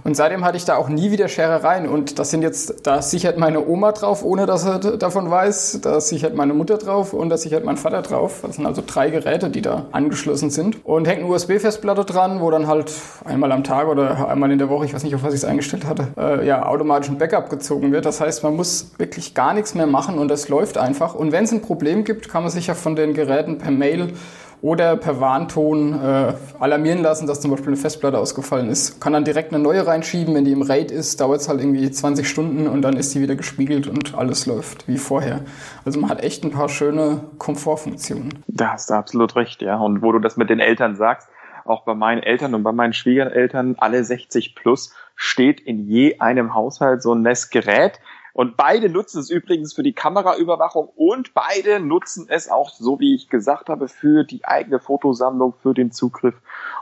Und 0.04 0.16
seitdem 0.16 0.46
hatte 0.46 0.58
ich 0.58 0.66
da 0.66 0.76
auch 0.76 0.90
nie 0.90 1.12
wieder 1.12 1.28
Scherereien. 1.28 1.88
Und 1.88 2.20
das 2.20 2.32
sind 2.32 2.42
jetzt, 2.42 2.86
da 2.88 3.02
sichert 3.02 3.38
meine 3.38 3.66
Oma 3.68 3.92
drauf, 3.92 4.24
ohne 4.24 4.46
dass 4.46 4.66
er 4.66 4.80
davon 4.80 5.30
weiß. 5.30 5.80
Da 5.82 6.02
sichert 6.02 6.36
meine 6.36 6.54
Mutter 6.54 6.78
drauf 6.78 7.14
und 7.14 7.30
da 7.30 7.38
sichert 7.38 7.66
mein 7.66 7.78
Vater 7.78 8.02
drauf. 8.02 8.40
Das 8.42 8.56
sind 8.56 8.66
also 8.66 8.84
drei 8.86 9.10
Geräte, 9.10 9.50
die 9.50 9.62
da 9.62 9.86
angeschlossen 9.92 10.50
sind. 10.50 10.86
Und 10.86 11.08
hängt 11.08 11.20
eine 11.20 11.30
USB-Festplatte 11.30 12.06
dran, 12.06 12.42
wo 12.42 12.52
dann 12.52 12.68
halt 12.68 12.92
einmal 13.26 13.52
am 13.52 13.64
Tag 13.64 13.88
oder 13.88 14.28
einmal 14.30 14.52
in 14.52 14.60
der 14.60 14.70
Woche, 14.70 14.86
ich 14.86 14.94
weiß 14.94 15.04
nicht, 15.04 15.16
auf 15.16 15.24
was 15.24 15.34
ich 15.34 15.42
es 15.42 15.46
eingestellt 15.46 15.86
hatte, 15.86 16.08
äh, 16.18 16.46
ja, 16.46 16.66
automatisch 16.66 17.10
ein 17.10 17.18
Backup 17.18 17.50
gezogen 17.50 17.92
wird. 17.92 18.06
Das 18.06 18.22
heißt, 18.22 18.44
man 18.44 18.56
muss 18.56 18.92
wirklich 18.98 19.34
gar 19.34 19.54
nichts 19.54 19.76
mehr 19.76 19.88
machen 19.88 20.18
und 20.18 20.30
das 20.30 20.50
läuft 20.50 20.78
einfach. 20.78 21.16
Und 21.16 21.32
wenn 21.32 21.44
es 21.44 21.52
ein 21.52 21.62
Problem 21.62 22.04
gibt, 22.04 22.30
kann 22.30 22.44
man 22.44 22.52
sich 22.52 22.68
ja 22.68 22.74
von 22.74 22.96
den 22.96 23.14
Geräten 23.14 23.58
per 23.58 23.72
Mail 23.72 24.14
oder 24.62 24.98
per 24.98 25.20
Warnton 25.20 25.94
äh, 25.94 26.34
alarmieren 26.60 27.02
lassen, 27.02 27.28
dass 27.28 27.40
zum 27.40 27.52
Beispiel 27.52 27.70
eine 27.70 27.78
Festplatte 27.78 28.18
ausgefallen 28.18 28.70
ist. 28.70 29.00
Kann 29.00 29.14
dann 29.14 29.24
direkt 29.24 29.54
eine 29.54 29.64
neue 29.64 29.86
reinschieben, 29.88 30.36
wenn 30.36 30.46
die 30.46 30.52
im 30.52 30.62
RAID 30.62 30.92
ist, 30.92 31.22
dauert 31.22 31.42
es 31.42 31.50
halt 31.50 31.62
irgendwie 31.62 31.90
20 31.90 32.28
Stunden 32.28 32.68
und 32.68 32.82
dann 32.82 32.98
ist 32.98 33.16
die 33.16 33.22
wieder 33.22 33.36
gespiegelt 33.36 33.88
und 33.88 34.16
alles 34.16 34.46
läuft 34.46 34.88
wie 34.88 34.98
vorher. 34.98 35.42
Also 35.86 36.00
man 36.00 36.10
hat 36.10 36.24
echt 36.24 36.44
ein 36.44 36.52
paar 36.52 36.70
schöne 36.70 37.22
Komfortfunktionen. 37.38 38.44
Da 38.48 38.74
hast 38.74 38.90
du 38.90 38.96
absolut 38.96 39.36
recht, 39.36 39.62
ja. 39.62 39.78
Und 39.78 40.02
wo 40.02 40.12
du 40.12 40.20
das 40.20 40.36
mit 40.36 40.50
den 40.50 40.60
Eltern 40.60 40.96
sagst, 40.96 41.30
auch 41.66 41.84
bei 41.84 41.94
meinen 41.94 42.24
Eltern 42.24 42.56
und 42.56 42.64
bei 42.64 42.72
meinen 42.72 42.94
Schwiegereltern, 42.94 43.76
alle 43.78 44.04
60 44.04 44.56
plus, 44.56 44.94
steht 45.16 45.60
in 45.60 45.88
je 45.88 46.20
einem 46.20 46.54
Haushalt 46.54 47.02
so 47.02 47.14
ein 47.14 47.22
NES-Gerät. 47.22 48.00
Und 48.34 48.58
beide 48.58 48.90
nutzen 48.90 49.20
es 49.20 49.30
übrigens 49.30 49.74
für 49.74 49.84
die 49.84 49.94
Kameraüberwachung 49.94 50.90
und 50.96 51.34
beide 51.34 51.80
nutzen 51.80 52.28
es 52.30 52.50
auch, 52.50 52.70
so 52.70 53.00
wie 53.00 53.16
ich 53.16 53.30
gesagt 53.30 53.70
habe, 53.70 53.88
für 53.88 54.24
die 54.24 54.46
eigene 54.46 54.80
Fotosammlung, 54.80 55.54
für 55.62 55.74
den 55.74 55.92
Zugriff 55.92 56.36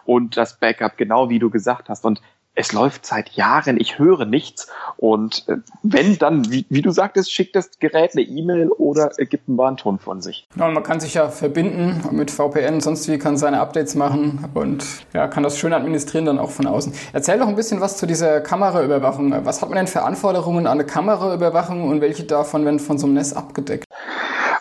und 0.06 0.38
das 0.38 0.60
Backup, 0.60 0.98
genau 0.98 1.30
wie 1.30 1.40
du 1.40 1.50
gesagt 1.50 1.90
hast. 1.90 2.06
Und 2.06 2.22
es 2.58 2.74
läuft 2.74 3.06
seit 3.06 3.30
Jahren, 3.30 3.80
ich 3.80 4.00
höre 4.00 4.26
nichts. 4.26 4.68
Und 4.98 5.48
äh, 5.48 5.58
wenn 5.84 6.18
dann, 6.18 6.52
wie, 6.52 6.66
wie, 6.70 6.82
du 6.82 6.90
sagtest, 6.90 7.32
schickt 7.32 7.56
das 7.56 7.70
Gerät 7.80 8.14
eine 8.14 8.24
E-Mail 8.24 8.70
oder 8.70 9.10
gibt 9.30 9.48
einen 9.48 9.60
Warnton 9.60 10.00
von 10.00 10.22
sich. 10.22 10.48
Ja, 10.56 10.68
man 10.68 10.82
kann 10.82 11.00
sich 11.00 11.14
ja 11.14 11.30
verbinden 11.30 12.02
mit 12.12 12.32
VPN, 12.32 12.82
sonst 12.82 13.08
wie 13.08 13.20
kann 13.20 13.38
seine 13.38 13.60
Updates 13.60 13.94
machen 13.94 14.50
und 14.56 14.84
ja, 15.14 15.28
kann 15.28 15.44
das 15.44 15.60
schön 15.60 15.72
administrieren 15.72 16.26
dann 16.26 16.40
auch 16.40 16.50
von 16.50 16.66
außen. 16.66 16.94
Erzähl 17.14 17.38
doch 17.38 17.48
ein 17.48 17.56
bisschen 17.56 17.80
was 17.80 17.98
zu 17.98 18.08
dieser 18.08 18.42
Kameraüberwachung. 18.42 19.46
Was 19.46 19.62
hat 19.62 19.70
man 19.70 19.78
denn 19.78 19.88
für 19.88 20.02
Anforderungen 20.02 20.66
an 20.66 20.80
eine 20.80 20.86
Kameraüberwachung 20.86 21.88
und 21.88 22.02
welche 22.02 22.24
davon 22.24 22.66
werden 22.66 22.80
von 22.80 22.98
so 22.98 23.06
einem 23.06 23.14
Netz 23.14 23.34
abgedeckt? 23.34 23.86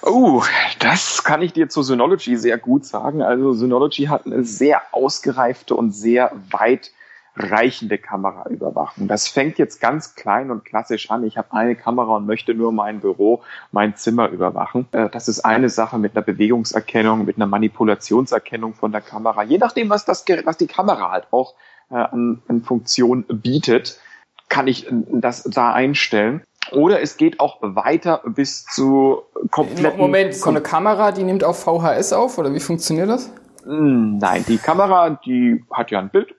Oh, 0.03 0.43
das 0.81 1.25
kann 1.25 1.41
ich 1.41 1.55
dir 1.55 1.71
zu 1.71 1.83
Synology 1.83 2.37
sehr 2.37 2.59
gut 2.59 2.85
sagen. 2.85 3.23
Also 3.23 3.55
Synology 3.55 4.05
hat 4.05 4.27
eine 4.27 4.45
sehr 4.45 4.83
ausgereifte 4.93 5.75
und 5.75 5.93
sehr 5.93 6.33
weit 6.51 6.91
reichende 7.37 7.99
Kameraüberwachung. 7.99 9.09
Das 9.09 9.29
fängt 9.29 9.59
jetzt 9.59 9.81
ganz 9.81 10.15
klein 10.15 10.51
und 10.51 10.65
klassisch 10.65 11.11
an. 11.11 11.25
Ich 11.25 11.37
habe 11.37 11.53
eine 11.53 11.77
Kamera 11.77 12.17
und 12.17 12.27
möchte 12.27 12.55
nur 12.55 12.73
mein 12.73 13.01
Büro, 13.01 13.43
mein 13.73 13.95
Zimmer 13.97 14.29
überwachen. 14.29 14.89
Äh, 14.93 15.11
das 15.11 15.29
ist 15.29 15.41
eine 15.41 15.69
Sache 15.69 15.99
mit 15.99 16.17
einer 16.17 16.25
Bewegungserkennung, 16.25 17.25
mit 17.25 17.37
einer 17.37 17.47
Manipulationserkennung 17.47 18.75
von 18.75 18.93
der 18.93 19.03
Kamera. 19.03 19.43
Je 19.43 19.59
nachdem, 19.59 19.91
was, 19.91 20.05
das, 20.05 20.25
was 20.45 20.57
die 20.57 20.67
Kamera 20.67 21.11
halt 21.11 21.27
auch 21.31 21.55
äh, 21.91 21.95
an, 21.95 22.43
an 22.49 22.63
Funktion 22.63 23.25
bietet, 23.29 24.01
kann 24.49 24.67
ich 24.67 24.87
das 24.91 25.43
da 25.43 25.73
einstellen. 25.73 26.43
Oder 26.73 27.01
es 27.01 27.17
geht 27.17 27.39
auch 27.39 27.59
weiter 27.61 28.23
bis 28.25 28.65
zu 28.65 29.23
kompletten... 29.51 29.99
Moment, 29.99 30.35
so 30.35 30.51
eine 30.51 30.61
Kamera, 30.61 31.13
die 31.13 31.23
nimmt 31.23 31.45
auf 31.45 31.63
VHS 31.63 32.13
auf 32.13 32.39
oder 32.39 32.53
wie 32.55 32.61
funktioniert 32.61 33.09
das? 33.09 33.31
Nein, 33.65 34.45
die 34.49 34.59
Kamera, 34.59 35.11
die 35.11 35.65
hat 35.71 35.91
ja 35.91 35.99
ein 35.99 36.09
Bild 36.09 36.35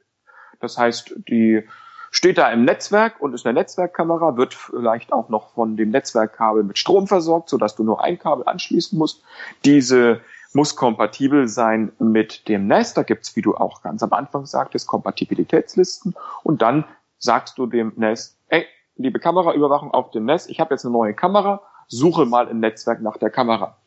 das 0.59 0.77
heißt, 0.77 1.15
die 1.27 1.63
steht 2.11 2.37
da 2.37 2.49
im 2.51 2.65
Netzwerk 2.65 3.21
und 3.21 3.33
ist 3.33 3.45
eine 3.45 3.59
Netzwerkkamera, 3.59 4.37
wird 4.37 4.53
vielleicht 4.53 5.13
auch 5.13 5.29
noch 5.29 5.53
von 5.53 5.77
dem 5.77 5.89
Netzwerkkabel 5.91 6.63
mit 6.63 6.77
Strom 6.77 7.07
versorgt, 7.07 7.49
sodass 7.49 7.75
du 7.75 7.83
nur 7.83 8.03
ein 8.03 8.17
Kabel 8.17 8.47
anschließen 8.47 8.97
musst. 8.97 9.23
Diese 9.65 10.21
muss 10.53 10.75
kompatibel 10.75 11.47
sein 11.47 11.91
mit 11.99 12.47
dem 12.47 12.67
NAS. 12.67 12.93
Da 12.93 13.03
gibt's, 13.03 13.35
wie 13.35 13.41
du 13.41 13.55
auch 13.55 13.81
ganz 13.81 14.01
am 14.01 14.13
Anfang 14.13 14.45
sagtest, 14.45 14.87
Kompatibilitätslisten. 14.87 16.15
Und 16.43 16.61
dann 16.61 16.85
sagst 17.19 17.57
du 17.57 17.67
dem 17.67 17.93
NAS, 17.95 18.37
ey, 18.47 18.65
liebe 18.95 19.19
Kameraüberwachung 19.19 19.91
auf 19.91 20.11
dem 20.11 20.25
NAS, 20.25 20.47
ich 20.47 20.59
habe 20.59 20.73
jetzt 20.73 20.85
eine 20.85 20.93
neue 20.93 21.13
Kamera, 21.13 21.61
suche 21.87 22.25
mal 22.25 22.47
im 22.47 22.59
Netzwerk 22.59 23.01
nach 23.01 23.17
der 23.17 23.29
Kamera. 23.29 23.77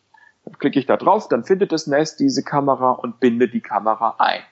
Dann 0.45 0.59
klicke 0.59 0.79
ich 0.79 0.87
da 0.87 0.97
drauf, 0.97 1.29
dann 1.29 1.45
findet 1.45 1.73
das 1.73 1.87
NAS 1.87 2.17
diese 2.17 2.43
Kamera 2.43 2.93
und 2.93 3.21
binde 3.21 3.49
die 3.49 3.61
Kamera 3.61 4.15
ein. 4.19 4.43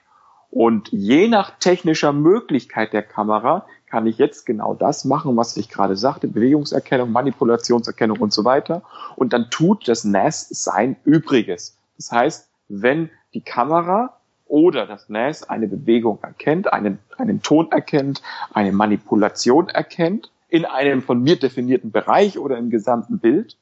Und 0.50 0.88
je 0.88 1.28
nach 1.28 1.58
technischer 1.58 2.12
Möglichkeit 2.12 2.92
der 2.92 3.02
Kamera 3.02 3.66
kann 3.86 4.06
ich 4.06 4.18
jetzt 4.18 4.46
genau 4.46 4.74
das 4.74 5.04
machen, 5.04 5.36
was 5.36 5.56
ich 5.56 5.68
gerade 5.68 5.96
sagte, 5.96 6.28
Bewegungserkennung, 6.28 7.10
Manipulationserkennung 7.12 8.18
und 8.18 8.32
so 8.32 8.44
weiter. 8.44 8.82
Und 9.16 9.32
dann 9.32 9.50
tut 9.50 9.88
das 9.88 10.04
NAS 10.04 10.48
sein 10.48 10.96
Übriges. 11.04 11.76
Das 11.96 12.12
heißt, 12.12 12.48
wenn 12.68 13.10
die 13.34 13.40
Kamera 13.40 14.18
oder 14.46 14.86
das 14.86 15.08
NAS 15.08 15.48
eine 15.48 15.68
Bewegung 15.68 16.18
erkennt, 16.22 16.72
einen, 16.72 16.98
einen 17.18 17.42
Ton 17.42 17.70
erkennt, 17.70 18.22
eine 18.52 18.72
Manipulation 18.72 19.68
erkennt, 19.68 20.30
in 20.48 20.64
einem 20.64 21.02
von 21.02 21.22
mir 21.22 21.38
definierten 21.38 21.90
Bereich 21.90 22.38
oder 22.38 22.56
im 22.56 22.70
gesamten 22.70 23.18
Bild, 23.18 23.56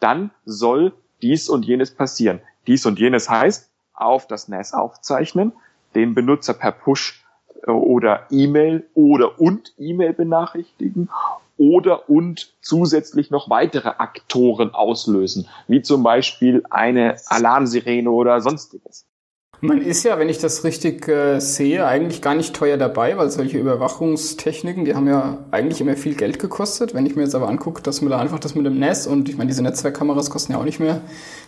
dann 0.00 0.30
soll 0.44 0.92
dies 1.22 1.48
und 1.48 1.64
jenes 1.64 1.94
passieren. 1.94 2.40
Dies 2.66 2.84
und 2.84 2.98
jenes 2.98 3.30
heißt, 3.30 3.70
auf 3.94 4.26
das 4.26 4.48
NAS 4.48 4.74
aufzeichnen, 4.74 5.52
den 5.96 6.14
Benutzer 6.14 6.54
per 6.54 6.72
Push 6.72 7.24
äh, 7.66 7.70
oder 7.70 8.26
E-Mail 8.30 8.86
oder 8.94 9.40
und 9.40 9.72
E-Mail 9.78 10.12
benachrichtigen 10.12 11.08
oder 11.56 12.10
und 12.10 12.52
zusätzlich 12.60 13.30
noch 13.30 13.48
weitere 13.48 13.88
Aktoren 13.88 14.74
auslösen, 14.74 15.48
wie 15.66 15.80
zum 15.80 16.02
Beispiel 16.02 16.62
eine 16.68 17.16
Alarmsirene 17.28 18.10
oder 18.10 18.42
sonstiges. 18.42 19.06
Man 19.62 19.80
ist 19.80 20.04
ja, 20.04 20.18
wenn 20.18 20.28
ich 20.28 20.38
das 20.38 20.64
richtig 20.64 21.08
äh, 21.08 21.40
sehe, 21.40 21.86
eigentlich 21.86 22.20
gar 22.20 22.34
nicht 22.34 22.54
teuer 22.54 22.76
dabei, 22.76 23.16
weil 23.16 23.30
solche 23.30 23.56
Überwachungstechniken, 23.56 24.84
die 24.84 24.94
haben 24.94 25.08
ja 25.08 25.38
eigentlich 25.50 25.80
immer 25.80 25.96
viel 25.96 26.14
Geld 26.14 26.38
gekostet. 26.38 26.92
Wenn 26.92 27.06
ich 27.06 27.16
mir 27.16 27.22
jetzt 27.22 27.34
aber 27.34 27.48
angucke, 27.48 27.80
dass 27.80 28.02
man 28.02 28.10
da 28.10 28.18
einfach 28.18 28.38
das 28.38 28.54
mit 28.54 28.66
dem 28.66 28.78
NES 28.78 29.06
und 29.06 29.30
ich 29.30 29.38
meine, 29.38 29.48
diese 29.48 29.62
Netzwerkkameras 29.62 30.28
kosten 30.28 30.52
ja 30.52 30.58
auch 30.58 30.64
nicht 30.64 30.78
mehr 30.78 31.00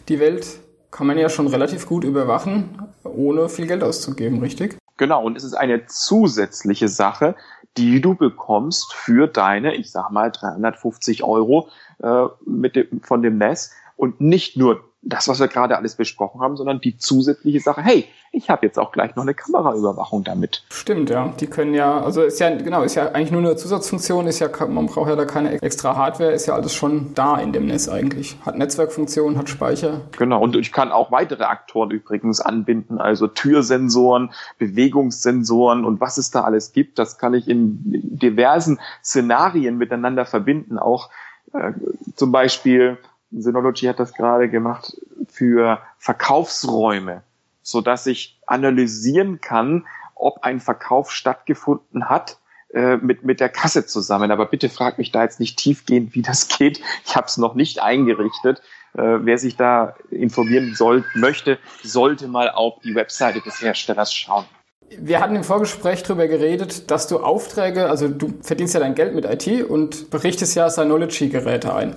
die 0.09 0.21
Welt, 0.21 0.47
kann 0.91 1.07
man 1.07 1.19
ja 1.19 1.29
schon 1.29 1.47
relativ 1.47 1.87
gut 1.87 2.05
überwachen, 2.05 2.83
ohne 3.05 3.49
viel 3.49 3.67
Geld 3.67 3.83
auszugeben, 3.83 4.41
richtig? 4.41 4.79
Genau, 4.97 5.23
und 5.25 5.37
es 5.37 5.45
ist 5.45 5.55
eine 5.55 5.87
zusätzliche 5.87 6.89
Sache, 6.89 7.37
die 7.77 8.01
du 8.01 8.15
bekommst 8.15 8.93
für 8.93 9.29
deine, 9.29 9.75
ich 9.75 9.93
sag 9.93 10.11
mal, 10.11 10.33
350 10.33 11.23
Euro 11.23 11.69
äh, 12.03 12.25
mit 12.45 12.75
dem, 12.75 13.01
von 13.03 13.23
dem 13.23 13.39
NES 13.39 13.71
und 13.97 14.21
nicht 14.21 14.57
nur 14.57 14.88
das, 15.03 15.29
was 15.29 15.39
wir 15.39 15.49
gerade 15.49 15.77
alles 15.77 15.95
besprochen 15.95 16.41
haben, 16.41 16.57
sondern 16.57 16.81
die 16.81 16.97
zusätzliche 16.97 17.61
Sache, 17.61 17.83
hey, 17.83 18.07
ich 18.33 18.51
habe 18.51 18.67
jetzt 18.67 18.79
auch 18.79 18.93
gleich 18.93 19.15
noch 19.15 19.23
eine 19.23 19.33
Kameraüberwachung 19.33 20.25
damit. 20.25 20.65
Stimmt, 20.71 21.09
ja. 21.09 21.33
Die 21.41 21.47
können 21.47 21.73
ja, 21.73 22.01
also 22.01 22.23
ist 22.23 22.41
ja, 22.41 22.55
genau, 22.55 22.83
ist 22.83 22.97
ja 22.97 23.13
eigentlich 23.13 23.31
nur 23.31 23.41
eine 23.41 23.57
Zusatzfunktion, 23.57 24.27
ist 24.27 24.41
ja, 24.41 24.49
man 24.67 24.87
braucht 24.87 25.09
ja 25.09 25.17
da 25.17 25.25
keine 25.25 25.63
extra 25.63 25.97
Hardware, 25.97 26.33
ist 26.33 26.47
ja 26.47 26.55
alles 26.55 26.75
schon 26.75 27.15
da 27.15 27.39
in 27.39 27.53
dem 27.53 27.67
Netz 27.67 27.89
eigentlich. 27.89 28.37
Hat 28.45 28.57
Netzwerkfunktion, 28.57 29.39
hat 29.39 29.49
Speicher. 29.49 30.03
Genau, 30.19 30.43
und 30.43 30.57
ich 30.57 30.73
kann 30.73 30.91
auch 30.91 31.13
weitere 31.13 31.45
Aktoren 31.45 31.91
übrigens 31.91 32.41
anbinden, 32.41 32.99
also 32.99 33.29
Türsensoren, 33.29 34.33
Bewegungssensoren 34.59 35.85
und 35.85 36.01
was 36.01 36.19
es 36.19 36.31
da 36.31 36.43
alles 36.43 36.73
gibt, 36.73 36.99
das 36.99 37.19
kann 37.19 37.35
ich 37.35 37.49
in 37.49 37.79
diversen 37.85 38.81
Szenarien 39.03 39.79
miteinander 39.79 40.27
verbinden, 40.27 40.79
auch 40.79 41.09
äh, 41.53 41.73
zum 42.15 42.33
Beispiel 42.33 42.99
Synology 43.31 43.87
hat 43.87 44.01
das 44.01 44.15
gerade 44.15 44.49
gemacht 44.49 44.97
für 45.29 45.81
Verkaufsräume, 45.99 47.23
so 47.63 47.81
dass 47.81 48.07
ich 48.07 48.41
analysieren 48.47 49.41
kann, 49.41 49.87
ob 50.15 50.43
ein 50.43 50.61
Verkauf 50.61 51.11
stattgefunden 51.13 52.09
hat 52.09 52.39
äh, 52.73 52.97
mit 52.97 53.25
mit 53.25 53.41
der 53.41 53.49
Kasse 53.49 53.87
zusammen. 53.87 54.31
Aber 54.31 54.47
bitte 54.47 54.69
frag 54.69 54.99
mich 54.99 55.13
da 55.13 55.23
jetzt 55.23 55.41
nicht 55.41 55.59
tiefgehend, 55.59 56.15
wie 56.15 56.23
das 56.23 56.49
geht. 56.59 56.81
Ich 57.05 57.17
habe 57.17 57.27
es 57.27 57.37
noch 57.37 57.55
nicht 57.55 57.83
eingerichtet. 57.83 58.61
Äh, 58.95 59.19
wer 59.25 59.39
sich 59.39 59.57
da 59.57 59.95
informieren 60.11 60.75
soll, 60.75 61.05
möchte, 61.15 61.59
sollte 61.83 62.27
mal 62.29 62.51
auf 62.51 62.81
die 62.83 62.95
Webseite 62.95 63.41
des 63.41 63.61
Herstellers 63.61 64.13
schauen. 64.13 64.47
Wir 64.91 65.21
hatten 65.21 65.37
im 65.37 65.45
Vorgespräch 65.45 66.03
darüber 66.03 66.29
geredet, 66.29 66.91
dass 66.91 67.09
du 67.09 67.19
Aufträge, 67.19 67.91
also 67.91 68.09
du 68.09 68.33
verdienst 68.41 68.73
ja 68.73 68.81
dein 68.81 68.95
Geld 68.95 69.15
mit 69.15 69.27
IT 69.27 69.69
und 69.69 70.09
berichtest 70.09 70.55
ja 70.55 70.71
Synology-Geräte 70.71 71.75
ein. 71.75 71.95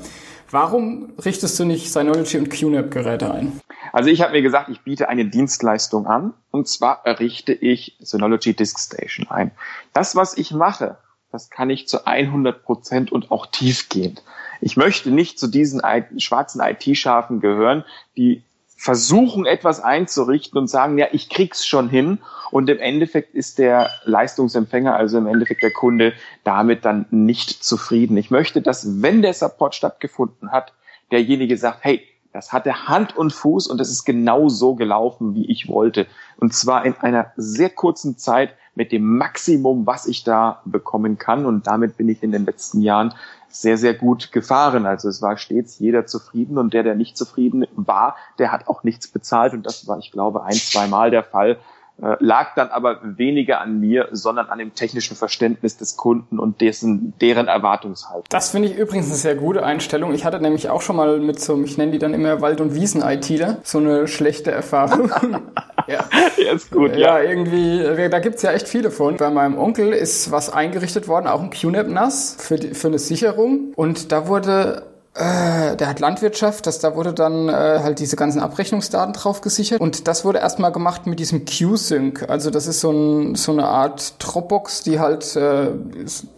Warum 0.52 1.14
richtest 1.24 1.58
du 1.60 1.64
nicht 1.64 1.92
Synology 1.92 2.38
und 2.38 2.50
QNAP-Geräte 2.50 3.32
ein? 3.32 3.62
Also 3.94 4.10
ich 4.10 4.22
habe 4.22 4.34
mir 4.34 4.42
gesagt, 4.42 4.70
ich 4.70 4.82
biete 4.82 5.08
eine 5.08 5.26
Dienstleistung 5.26 6.08
an 6.08 6.34
und 6.52 6.68
zwar 6.68 7.06
richte 7.06 7.54
ich 7.54 7.98
Synology 8.00 8.54
Disk 8.54 8.78
Station 8.78 9.28
ein. 9.30 9.52
Das, 9.94 10.16
was 10.16 10.38
ich 10.38 10.52
mache, 10.52 10.98
das 11.32 11.50
kann 11.50 11.70
ich 11.70 11.88
zu 11.88 12.06
100 12.06 12.64
Prozent 12.64 13.12
und 13.14 13.32
auch 13.32 13.46
tiefgehend. 13.46 14.24
Ich 14.60 14.76
möchte 14.76 15.10
nicht 15.10 15.40
zu 15.40 15.48
diesen 15.48 15.82
schwarzen 16.18 16.62
IT-Schafen 16.62 17.40
gehören, 17.40 17.86
die 18.18 18.44
versuchen, 18.82 19.46
etwas 19.46 19.80
einzurichten 19.80 20.58
und 20.58 20.68
sagen, 20.68 20.98
ja, 20.98 21.06
ich 21.12 21.30
krieg's 21.30 21.68
schon 21.68 21.88
hin. 21.88 22.18
Und 22.50 22.68
im 22.68 22.80
Endeffekt 22.80 23.36
ist 23.36 23.60
der 23.60 23.92
Leistungsempfänger, 24.06 24.96
also 24.96 25.20
im 25.20 25.28
Endeffekt 25.28 25.62
der 25.62 25.72
Kunde, 25.72 26.14
damit 26.44 26.84
dann 26.84 27.06
nicht 27.12 27.64
zufrieden. 27.64 28.18
Ich 28.18 28.32
möchte, 28.32 28.60
dass, 28.60 29.04
wenn 29.04 29.22
der 29.22 29.36
Support 29.36 29.76
stattgefunden 29.76 30.52
hat, 30.52 30.74
derjenige 31.12 31.58
sagt, 31.58 31.84
hey, 31.84 32.02
das 32.34 32.54
hatte 32.54 32.88
Hand 32.88 33.16
und 33.16 33.32
Fuß 33.32 33.68
und 33.68 33.80
es 33.80 33.92
ist 33.92 34.04
genau 34.04 34.50
so 34.50 34.74
gelaufen, 34.74 35.36
wie 35.36 35.46
ich 35.46 35.68
wollte. 35.68 36.08
Und 36.40 36.56
zwar 36.56 36.84
in 36.84 36.96
einer 36.96 37.34
sehr 37.36 37.70
kurzen 37.70 38.18
Zeit 38.18 38.56
mit 38.74 38.92
dem 38.92 39.18
Maximum, 39.18 39.86
was 39.86 40.08
ich 40.08 40.24
da 40.24 40.64
bekommen 40.66 41.20
kann. 41.20 41.46
Und 41.46 41.68
damit 41.68 41.98
bin 41.98 42.10
ich 42.10 42.24
in 42.24 42.32
den 42.32 42.46
letzten 42.46 42.82
Jahren 42.82 43.14
sehr, 43.52 43.78
sehr 43.78 43.94
gut 43.94 44.32
gefahren. 44.32 44.86
Also 44.86 45.10
es 45.10 45.22
war 45.22 45.38
stets 45.38 45.80
jeder 45.80 46.06
zufrieden 46.06 46.58
und 46.58 46.74
der, 46.74 46.84
der 46.84 46.96
nicht 46.96 47.18
zufrieden 47.18 47.66
war, 47.76 48.16
der 48.40 48.52
hat 48.52 48.68
auch 48.68 48.84
nichts 48.84 49.08
bezahlt. 49.08 49.54
Und 49.54 49.66
das 49.66 49.88
war, 49.88 50.00
ich 50.00 50.12
glaube, 50.12 50.44
ein, 50.44 50.54
zwei 50.54 50.88
Mal 50.88 51.12
der 51.12 51.24
Fall. 51.24 51.58
Äh, 52.02 52.16
lag 52.20 52.56
dann 52.56 52.70
aber 52.70 53.00
weniger 53.04 53.62
an 53.62 53.80
mir, 53.80 54.10
sondern 54.12 54.50
an 54.50 54.58
dem 54.58 54.74
technischen 54.74 55.16
Verständnis 55.16 55.78
des 55.78 55.98
Kunden 55.98 56.40
und 56.40 56.60
dessen, 56.60 57.14
deren 57.22 57.48
Erwartungshaltung. 57.48 58.26
Das 58.30 58.50
finde 58.50 58.70
ich 58.70 58.76
übrigens 58.76 59.08
eine 59.08 59.16
sehr 59.16 59.36
gute 59.36 59.64
Einstellung. 59.64 60.12
Ich 60.14 60.26
hatte 60.26 60.42
nämlich 60.42 60.70
auch 60.70 60.82
schon 60.82 60.96
mal 60.96 61.20
mit 61.20 61.40
so, 61.40 61.62
ich 61.64 61.78
nenne 61.78 61.92
die 61.92 62.00
dann 62.00 62.16
immer 62.16 62.42
Wald- 62.42 62.60
und 62.60 62.74
Wiesen-ITler, 62.74 63.58
so 63.64 63.78
eine 63.78 64.08
schlechte 64.08 64.52
Erfahrung. 64.52 65.12
ja. 65.88 66.06
ja, 66.38 66.52
ist 66.52 66.72
gut, 66.72 66.96
ja. 66.96 67.20
Ja, 67.20 67.30
irgendwie, 67.30 68.10
da 68.10 68.20
gibt's 68.20 68.42
ja 68.42 68.52
echt 68.52 68.68
viele 68.68 68.90
von. 68.90 69.18
Bei 69.18 69.30
meinem 69.30 69.60
Onkel 69.60 69.94
ist 69.94 70.32
was 70.32 70.52
eingerichtet 70.52 71.08
worden, 71.08 71.28
auch 71.28 71.42
ein 71.42 71.52
QNAP-NAS 71.52 72.38
für, 72.40 72.56
die, 72.56 72.74
für 72.74 72.88
eine 72.88 72.98
Sicherung. 72.98 73.74
Und 73.76 74.12
da 74.12 74.28
wurde 74.28 74.91
äh, 75.14 75.76
der 75.76 75.90
hat 75.90 76.00
Landwirtschaft, 76.00 76.66
das, 76.68 76.80
da 76.80 76.96
wurde 76.96 77.14
dann 77.14 77.50
äh, 77.50 77.52
halt 77.52 78.00
diese 78.00 78.16
ganzen 78.16 78.40
Abrechnungsdaten 78.40 79.14
drauf 79.14 79.42
gesichert 79.42 79.82
und 79.82 80.08
das 80.08 80.24
wurde 80.24 80.40
erstmal 80.40 80.72
gemacht 80.72 81.06
mit 81.06 81.20
diesem 81.20 81.44
QSync. 81.44 82.30
Also 82.30 82.50
das 82.50 82.66
ist 82.66 82.80
so, 82.80 82.92
ein, 82.92 83.36
so 83.36 83.52
eine 83.52 83.68
Art 83.68 84.14
Dropbox, 84.20 84.84
die 84.84 85.02
halt 85.02 85.36
äh, 85.36 85.72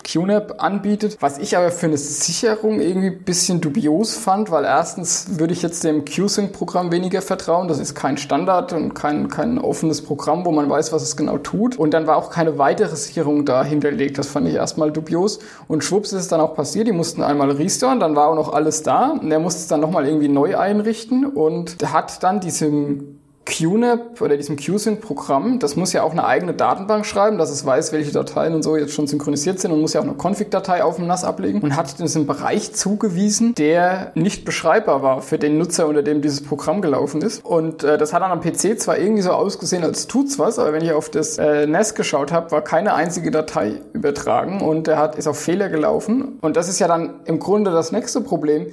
QNAP 0.03 0.55
anbietet. 0.57 1.17
Was 1.19 1.37
ich 1.37 1.55
aber 1.55 1.69
für 1.69 1.85
eine 1.85 1.97
Sicherung 1.97 2.79
irgendwie 2.79 3.11
bisschen 3.11 3.61
dubios 3.61 4.15
fand, 4.15 4.49
weil 4.49 4.65
erstens 4.65 5.37
würde 5.37 5.53
ich 5.53 5.61
jetzt 5.61 5.83
dem 5.83 6.03
QSync-Programm 6.03 6.91
weniger 6.91 7.21
vertrauen. 7.21 7.67
Das 7.67 7.77
ist 7.77 7.93
kein 7.93 8.17
Standard 8.17 8.73
und 8.73 8.95
kein, 8.95 9.27
kein 9.27 9.59
offenes 9.59 10.01
Programm, 10.01 10.45
wo 10.45 10.51
man 10.51 10.67
weiß, 10.67 10.91
was 10.91 11.03
es 11.03 11.15
genau 11.15 11.37
tut. 11.37 11.77
Und 11.77 11.93
dann 11.93 12.07
war 12.07 12.17
auch 12.17 12.31
keine 12.31 12.57
weitere 12.57 12.95
Sicherung 12.95 13.45
da 13.45 13.63
hinterlegt. 13.63 14.17
Das 14.17 14.29
fand 14.29 14.47
ich 14.47 14.55
erstmal 14.55 14.91
dubios. 14.91 15.37
Und 15.67 15.83
schwupps 15.83 16.11
ist 16.11 16.21
es 16.21 16.27
dann 16.27 16.41
auch 16.41 16.55
passiert. 16.55 16.87
Die 16.87 16.91
mussten 16.91 17.21
einmal 17.21 17.51
restoren, 17.51 17.99
dann 17.99 18.15
war 18.15 18.29
auch 18.29 18.35
noch 18.35 18.51
alles 18.51 18.62
alles 18.63 18.81
da. 18.81 19.11
Und 19.11 19.31
er 19.31 19.39
musste 19.39 19.59
es 19.59 19.67
dann 19.67 19.81
nochmal 19.81 20.07
irgendwie 20.07 20.29
neu 20.29 20.57
einrichten 20.57 21.25
und 21.25 21.77
hat 21.91 22.23
dann 22.23 22.39
diesem 22.39 23.19
QNAP 23.45 24.21
oder 24.21 24.37
diesem 24.37 24.55
QSync-Programm, 24.55 25.59
das 25.59 25.75
muss 25.75 25.93
ja 25.93 26.03
auch 26.03 26.11
eine 26.11 26.25
eigene 26.25 26.53
Datenbank 26.53 27.05
schreiben, 27.05 27.37
dass 27.37 27.49
es 27.49 27.65
weiß, 27.65 27.91
welche 27.91 28.11
Dateien 28.11 28.53
und 28.53 28.63
so 28.63 28.77
jetzt 28.77 28.93
schon 28.93 29.07
synchronisiert 29.07 29.59
sind 29.59 29.71
und 29.71 29.81
muss 29.81 29.93
ja 29.93 30.01
auch 30.01 30.05
eine 30.05 30.15
Config-Datei 30.15 30.83
auf 30.83 30.95
dem 30.95 31.07
NAS 31.07 31.23
ablegen 31.23 31.61
und 31.61 31.75
hat 31.75 31.95
einen 31.99 32.27
Bereich 32.27 32.73
zugewiesen, 32.73 33.53
der 33.55 34.11
nicht 34.15 34.45
beschreibbar 34.45 35.01
war 35.01 35.21
für 35.21 35.37
den 35.37 35.57
Nutzer, 35.57 35.87
unter 35.87 36.03
dem 36.03 36.21
dieses 36.21 36.41
Programm 36.43 36.81
gelaufen 36.81 37.21
ist. 37.21 37.43
Und 37.43 37.83
äh, 37.83 37.97
das 37.97 38.13
hat 38.13 38.21
dann 38.21 38.31
am 38.31 38.41
PC 38.41 38.79
zwar 38.79 38.97
irgendwie 38.97 39.23
so 39.23 39.31
ausgesehen, 39.31 39.83
als 39.83 40.07
tut's 40.07 40.39
was, 40.39 40.59
aber 40.59 40.73
wenn 40.73 40.83
ich 40.83 40.93
auf 40.93 41.09
das 41.09 41.37
äh, 41.37 41.67
NAS 41.67 41.95
geschaut 41.95 42.31
habe, 42.31 42.51
war 42.51 42.61
keine 42.61 42.93
einzige 42.93 43.31
Datei 43.31 43.81
übertragen 43.93 44.61
und 44.61 44.87
er 44.87 44.97
hat 44.97 45.15
ist 45.15 45.27
auf 45.27 45.39
Fehler 45.39 45.69
gelaufen. 45.69 46.39
Und 46.41 46.55
das 46.57 46.69
ist 46.69 46.79
ja 46.79 46.87
dann 46.87 47.21
im 47.25 47.39
Grunde 47.39 47.71
das 47.71 47.91
nächste 47.91 48.21
Problem. 48.21 48.67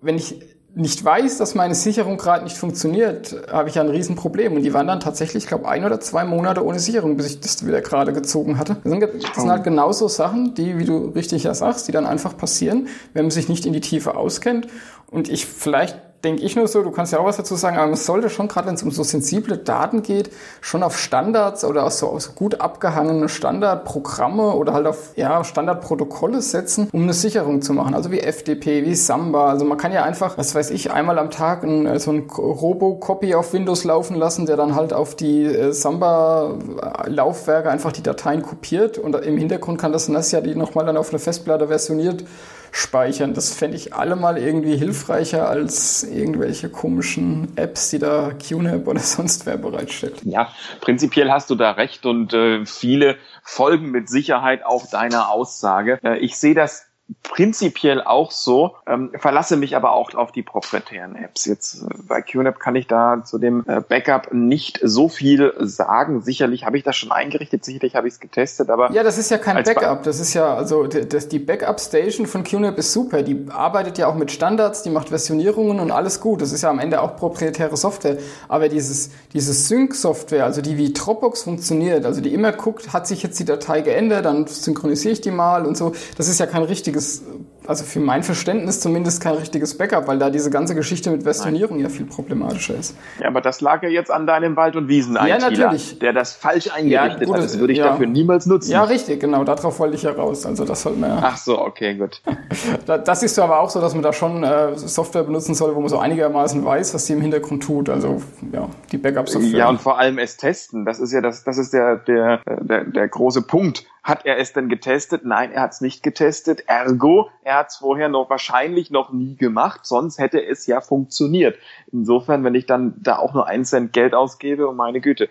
Wenn 0.00 0.16
ich 0.16 0.40
nicht 0.74 1.04
weiß, 1.04 1.38
dass 1.38 1.54
meine 1.54 1.74
Sicherung 1.74 2.18
gerade 2.18 2.44
nicht 2.44 2.56
funktioniert, 2.56 3.34
habe 3.50 3.68
ich 3.68 3.76
ja 3.76 3.82
ein 3.82 3.88
Riesenproblem. 3.88 4.54
Und 4.54 4.62
die 4.62 4.74
waren 4.74 4.86
dann 4.86 5.00
tatsächlich, 5.00 5.44
ich 5.44 5.48
glaube, 5.48 5.68
ein 5.68 5.84
oder 5.84 5.98
zwei 6.00 6.24
Monate 6.24 6.64
ohne 6.64 6.78
Sicherung, 6.78 7.16
bis 7.16 7.26
ich 7.26 7.40
das 7.40 7.66
wieder 7.66 7.80
gerade 7.80 8.12
gezogen 8.12 8.58
hatte. 8.58 8.76
Das 8.84 8.90
sind, 8.92 9.02
das 9.02 9.36
sind 9.36 9.50
halt 9.50 9.64
genauso 9.64 10.08
Sachen, 10.08 10.54
die, 10.54 10.78
wie 10.78 10.84
du 10.84 11.08
richtig 11.08 11.44
ja 11.44 11.54
sagst, 11.54 11.88
die 11.88 11.92
dann 11.92 12.06
einfach 12.06 12.36
passieren, 12.36 12.88
wenn 13.14 13.24
man 13.24 13.30
sich 13.30 13.48
nicht 13.48 13.66
in 13.66 13.72
die 13.72 13.80
Tiefe 13.80 14.16
auskennt. 14.16 14.68
Und 15.10 15.28
ich 15.28 15.46
vielleicht 15.46 15.98
denke 16.24 16.42
ich 16.42 16.56
nur 16.56 16.66
so, 16.66 16.82
du 16.82 16.90
kannst 16.90 17.12
ja 17.12 17.20
auch 17.20 17.24
was 17.24 17.36
dazu 17.36 17.54
sagen, 17.54 17.76
aber 17.76 17.86
man 17.86 17.96
sollte 17.96 18.28
schon, 18.28 18.48
gerade 18.48 18.66
wenn 18.66 18.74
es 18.74 18.82
um 18.82 18.90
so 18.90 19.04
sensible 19.04 19.56
Daten 19.56 20.02
geht, 20.02 20.30
schon 20.60 20.82
auf 20.82 20.98
Standards 20.98 21.64
oder 21.64 21.84
auf 21.84 21.92
so, 21.92 22.08
auf 22.08 22.22
so 22.22 22.32
gut 22.32 22.60
abgehangene 22.60 23.28
Standardprogramme 23.28 24.54
oder 24.54 24.72
halt 24.72 24.86
auf 24.86 25.12
ja, 25.16 25.44
Standardprotokolle 25.44 26.42
setzen, 26.42 26.88
um 26.92 27.02
eine 27.02 27.12
Sicherung 27.12 27.62
zu 27.62 27.72
machen. 27.72 27.94
Also 27.94 28.10
wie 28.10 28.20
FDP, 28.20 28.84
wie 28.84 28.94
Samba. 28.94 29.48
Also 29.50 29.64
man 29.64 29.78
kann 29.78 29.92
ja 29.92 30.02
einfach, 30.02 30.38
was 30.38 30.54
weiß 30.54 30.70
ich, 30.70 30.90
einmal 30.90 31.18
am 31.18 31.30
Tag 31.30 31.62
ein, 31.62 31.86
äh, 31.86 32.00
so 32.00 32.10
ein 32.10 32.28
Robo-Copy 32.28 33.34
auf 33.34 33.52
Windows 33.52 33.84
laufen 33.84 34.16
lassen, 34.16 34.46
der 34.46 34.56
dann 34.56 34.74
halt 34.74 34.92
auf 34.92 35.14
die 35.14 35.44
äh, 35.44 35.72
Samba-Laufwerke 35.72 37.70
einfach 37.70 37.92
die 37.92 38.02
Dateien 38.02 38.42
kopiert 38.42 38.98
und 38.98 39.14
im 39.14 39.38
Hintergrund 39.38 39.80
kann 39.80 39.92
das 39.92 40.08
NAS 40.08 40.32
ja 40.32 40.40
die 40.40 40.54
nochmal 40.54 40.84
dann 40.84 40.96
auf 40.96 41.10
eine 41.10 41.18
Festplatte 41.18 41.68
versioniert 41.68 42.24
speichern. 42.72 43.34
Das 43.34 43.54
fände 43.54 43.76
ich 43.76 43.94
allemal 43.94 44.38
irgendwie 44.38 44.76
hilfreicher 44.76 45.48
als 45.48 46.02
irgendwelche 46.02 46.68
komischen 46.68 47.56
Apps, 47.56 47.90
die 47.90 47.98
da 47.98 48.32
QNAP 48.32 48.86
oder 48.86 49.00
sonst 49.00 49.46
wer 49.46 49.56
bereitstellt. 49.56 50.22
Ja, 50.24 50.52
prinzipiell 50.80 51.30
hast 51.30 51.50
du 51.50 51.54
da 51.54 51.72
recht 51.72 52.06
und 52.06 52.32
äh, 52.32 52.64
viele 52.66 53.16
folgen 53.42 53.90
mit 53.90 54.08
Sicherheit 54.08 54.64
auch 54.64 54.86
deiner 54.90 55.30
Aussage. 55.30 55.98
Äh, 56.02 56.18
ich 56.18 56.36
sehe 56.36 56.54
das 56.54 56.87
prinzipiell 57.22 58.02
auch 58.02 58.30
so, 58.30 58.76
ähm, 58.86 59.10
verlasse 59.18 59.56
mich 59.56 59.76
aber 59.76 59.92
auch 59.92 60.14
auf 60.14 60.30
die 60.30 60.42
proprietären 60.42 61.16
Apps. 61.16 61.46
Jetzt 61.46 61.82
äh, 61.82 61.86
bei 62.06 62.20
QNAP 62.20 62.60
kann 62.60 62.76
ich 62.76 62.86
da 62.86 63.22
zu 63.24 63.38
dem 63.38 63.64
äh, 63.66 63.80
Backup 63.80 64.32
nicht 64.32 64.80
so 64.82 65.08
viel 65.08 65.54
sagen. 65.58 66.20
Sicherlich 66.20 66.66
habe 66.66 66.76
ich 66.76 66.84
das 66.84 66.96
schon 66.96 67.10
eingerichtet, 67.10 67.64
sicherlich 67.64 67.94
habe 67.94 68.08
ich 68.08 68.14
es 68.14 68.20
getestet, 68.20 68.68
aber... 68.68 68.92
Ja, 68.92 69.02
das 69.02 69.16
ist 69.16 69.30
ja 69.30 69.38
kein 69.38 69.62
Backup, 69.62 70.02
das 70.02 70.20
ist 70.20 70.34
ja, 70.34 70.54
also 70.54 70.86
das, 70.86 71.28
die 71.28 71.38
Backup-Station 71.38 72.26
von 72.26 72.44
QNAP 72.44 72.78
ist 72.78 72.92
super, 72.92 73.22
die 73.22 73.46
arbeitet 73.48 73.96
ja 73.96 74.06
auch 74.06 74.14
mit 74.14 74.30
Standards, 74.30 74.82
die 74.82 74.90
macht 74.90 75.08
Versionierungen 75.08 75.80
und 75.80 75.90
alles 75.90 76.20
gut. 76.20 76.42
Das 76.42 76.52
ist 76.52 76.62
ja 76.62 76.70
am 76.70 76.78
Ende 76.78 77.00
auch 77.00 77.16
proprietäre 77.16 77.76
Software, 77.76 78.18
aber 78.48 78.68
dieses, 78.68 79.10
diese 79.32 79.54
Sync-Software, 79.54 80.44
also 80.44 80.60
die 80.60 80.76
wie 80.76 80.92
Dropbox 80.92 81.44
funktioniert, 81.44 82.04
also 82.04 82.20
die 82.20 82.34
immer 82.34 82.52
guckt, 82.52 82.92
hat 82.92 83.06
sich 83.06 83.22
jetzt 83.22 83.38
die 83.38 83.46
Datei 83.46 83.80
geändert, 83.80 84.26
dann 84.26 84.46
synchronisiere 84.46 85.12
ich 85.12 85.20
die 85.22 85.30
mal 85.30 85.64
und 85.64 85.76
so, 85.76 85.92
das 86.16 86.28
ist 86.28 86.38
ja 86.38 86.46
kein 86.46 86.64
richtiges 86.64 86.97
richtiges, 86.98 87.22
also 87.68 87.84
für 87.84 88.00
mein 88.00 88.22
Verständnis 88.22 88.80
zumindest 88.80 89.22
kein 89.22 89.34
richtiges 89.34 89.76
Backup, 89.76 90.08
weil 90.08 90.18
da 90.18 90.30
diese 90.30 90.50
ganze 90.50 90.74
Geschichte 90.74 91.10
mit 91.10 91.22
Versionierung 91.22 91.78
ja 91.80 91.90
viel 91.90 92.06
problematischer 92.06 92.74
ist. 92.74 92.96
Ja, 93.20 93.28
aber 93.28 93.42
das 93.42 93.60
lag 93.60 93.82
ja 93.82 93.90
jetzt 93.90 94.10
an 94.10 94.26
deinem 94.26 94.56
Wald- 94.56 94.74
und 94.74 94.88
wiesen 94.88 95.16
ja, 95.16 95.38
natürlich. 95.38 95.98
der 95.98 96.14
das 96.14 96.32
falsch 96.32 96.70
eingerichtet 96.72 97.20
ja, 97.20 97.26
gut, 97.26 97.36
hat. 97.36 97.44
Das 97.44 97.58
würde 97.58 97.74
ich 97.74 97.80
ja. 97.80 97.90
dafür 97.90 98.06
niemals 98.06 98.46
nutzen. 98.46 98.70
Ja, 98.70 98.84
richtig, 98.84 99.20
genau. 99.20 99.44
Darauf 99.44 99.78
wollte 99.80 99.96
ich 99.96 100.02
ja 100.02 100.12
raus. 100.12 100.46
Also 100.46 100.64
das 100.64 100.80
sollte 100.80 100.98
man 100.98 101.10
ja. 101.10 101.18
Ach 101.22 101.36
so, 101.36 101.60
okay, 101.60 101.94
gut. 101.94 102.22
das 102.86 103.22
ist 103.22 103.38
aber 103.38 103.60
auch 103.60 103.68
so, 103.68 103.82
dass 103.82 103.92
man 103.92 104.02
da 104.02 104.14
schon 104.14 104.44
äh, 104.44 104.74
Software 104.74 105.24
benutzen 105.24 105.54
soll, 105.54 105.76
wo 105.76 105.80
man 105.80 105.90
so 105.90 105.98
einigermaßen 105.98 106.64
weiß, 106.64 106.94
was 106.94 107.04
die 107.04 107.12
im 107.12 107.20
Hintergrund 107.20 107.62
tut. 107.62 107.90
Also 107.90 108.22
ja, 108.50 108.66
die 108.90 108.96
Backup-Software. 108.96 109.58
Ja, 109.58 109.68
und 109.68 109.82
vor 109.82 109.98
allem 109.98 110.16
es 110.16 110.38
testen. 110.38 110.86
Das 110.86 111.00
ist 111.00 111.12
ja 111.12 111.20
das, 111.20 111.44
das 111.44 111.58
ist 111.58 111.74
der, 111.74 111.96
der, 111.96 112.40
der, 112.46 112.84
der 112.84 113.08
große 113.08 113.42
Punkt 113.42 113.84
hat 114.08 114.24
er 114.24 114.38
es 114.38 114.54
denn 114.54 114.70
getestet? 114.70 115.26
Nein, 115.26 115.52
er 115.52 115.60
hat 115.60 115.72
es 115.72 115.80
nicht 115.82 116.02
getestet. 116.02 116.64
Ergo, 116.66 117.28
er 117.42 117.57
hat 117.58 117.68
es 117.68 117.76
vorher 117.76 118.08
noch 118.08 118.30
wahrscheinlich 118.30 118.90
noch 118.90 119.12
nie 119.12 119.36
gemacht, 119.36 119.80
sonst 119.84 120.18
hätte 120.18 120.44
es 120.44 120.66
ja 120.66 120.80
funktioniert. 120.80 121.58
Insofern, 121.92 122.44
wenn 122.44 122.54
ich 122.54 122.66
dann 122.66 122.94
da 122.98 123.18
auch 123.18 123.34
nur 123.34 123.46
einen 123.46 123.64
Cent 123.64 123.92
Geld 123.92 124.14
ausgebe, 124.14 124.68
oh 124.68 124.72
meine 124.72 125.00
Güte, 125.00 125.28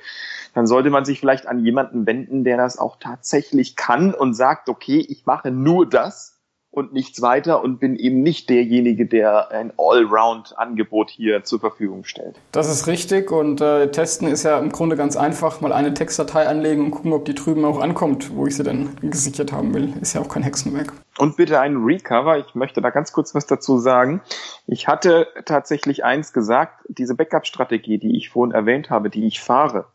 dann 0.54 0.68
sollte 0.68 0.90
man 0.90 1.06
sich 1.06 1.20
vielleicht 1.20 1.48
an 1.48 1.63
jemanden 1.63 2.06
wenden, 2.06 2.44
der 2.44 2.58
das 2.58 2.78
auch 2.78 2.98
tatsächlich 3.00 3.76
kann 3.76 4.13
und 4.13 4.34
sagt, 4.34 4.70
okay, 4.70 5.06
ich 5.08 5.26
mache 5.26 5.52
nur 5.52 5.88
das 5.88 6.37
und 6.71 6.93
nichts 6.93 7.21
weiter 7.21 7.63
und 7.63 7.80
bin 7.80 7.95
eben 7.95 8.21
nicht 8.21 8.49
derjenige, 8.49 9.08
der 9.08 9.51
ein 9.51 9.73
Allround-Angebot 9.77 11.10
hier 11.10 11.43
zur 11.43 11.60
Verfügung 11.60 12.03
stellt. 12.03 12.39
Das 12.51 12.69
ist 12.69 12.88
richtig 12.88 13.32
und 13.32 13.62
äh, 13.62 13.89
testen 13.89 14.27
ist 14.27 14.43
ja 14.43 14.60
im 14.60 14.71
Grunde 14.71 14.95
ganz 14.95 15.17
einfach. 15.17 15.60
Mal 15.62 15.73
eine 15.73 15.93
Textdatei 15.93 16.47
anlegen 16.47 16.86
und 16.86 16.91
gucken, 16.91 17.13
ob 17.13 17.25
die 17.25 17.34
drüben 17.34 17.65
auch 17.65 17.80
ankommt, 17.80 18.36
wo 18.36 18.45
ich 18.45 18.56
sie 18.56 18.63
denn 18.63 18.89
gesichert 19.01 19.51
haben 19.51 19.73
will. 19.73 19.93
Ist 20.01 20.13
ja 20.13 20.21
auch 20.21 20.30
kein 20.30 20.43
Hexenwerk. 20.43 20.93
Und 21.17 21.36
bitte 21.38 21.60
einen 21.60 21.84
Recover. 21.84 22.38
Ich 22.38 22.53
möchte 22.53 22.82
da 22.82 22.91
ganz 22.91 23.12
kurz 23.12 23.34
was 23.34 23.47
dazu 23.47 23.80
sagen. 23.80 24.21
Ich 24.67 24.88
hatte 24.88 25.27
tatsächlich 25.45 26.03
eins 26.03 26.32
gesagt, 26.32 26.86
diese 26.89 27.15
Backup-Strategie, 27.15 27.97
die 27.97 28.17
ich 28.17 28.30
vorhin 28.30 28.53
erwähnt 28.53 28.89
habe, 28.89 29.10
die 29.10 29.25
ich 29.25 29.39
fahre, 29.39 29.85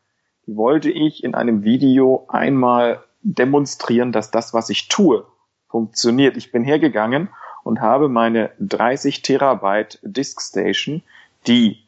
die 0.46 0.56
wollte 0.56 0.90
ich 0.90 1.22
in 1.22 1.36
einem 1.36 1.62
Video 1.62 2.24
einmal 2.28 3.04
demonstrieren, 3.22 4.10
dass 4.10 4.32
das, 4.32 4.52
was 4.52 4.68
ich 4.68 4.88
tue, 4.88 5.24
funktioniert. 5.72 6.36
Ich 6.36 6.52
bin 6.52 6.62
hergegangen 6.62 7.28
und 7.64 7.80
habe 7.80 8.08
meine 8.08 8.50
30 8.60 9.22
Terabyte 9.22 9.98
Disk 10.02 10.40
Station, 10.40 11.02
die 11.48 11.82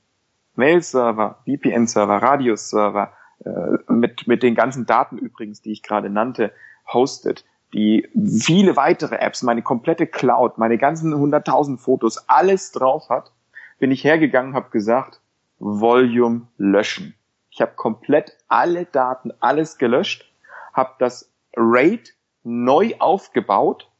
Mail-Server, 0.56 1.38
VPN-Server, 1.44 2.16
Radius-Server, 2.16 3.12
äh, 3.44 3.92
mit, 3.92 4.26
mit 4.26 4.42
den 4.42 4.54
ganzen 4.54 4.86
Daten 4.86 5.18
übrigens, 5.18 5.60
die 5.62 5.72
ich 5.72 5.82
gerade 5.82 6.10
nannte, 6.10 6.52
hostet, 6.92 7.44
die 7.72 8.08
viele 8.14 8.76
weitere 8.76 9.16
Apps, 9.16 9.42
meine 9.42 9.62
komplette 9.62 10.06
Cloud, 10.06 10.58
meine 10.58 10.78
ganzen 10.78 11.12
100.000 11.12 11.78
Fotos, 11.78 12.28
alles 12.28 12.72
drauf 12.72 13.08
hat, 13.10 13.32
bin 13.78 13.90
ich 13.90 14.04
hergegangen, 14.04 14.54
habe 14.54 14.70
gesagt, 14.70 15.20
Volume 15.58 16.42
löschen. 16.56 17.14
Ich 17.50 17.60
habe 17.60 17.72
komplett 17.74 18.36
alle 18.48 18.86
Daten, 18.86 19.32
alles 19.40 19.78
gelöscht, 19.78 20.30
habe 20.72 20.92
das 20.98 21.30
RAID 21.56 22.14
neu 22.44 22.92
aufgebaut 22.98 23.90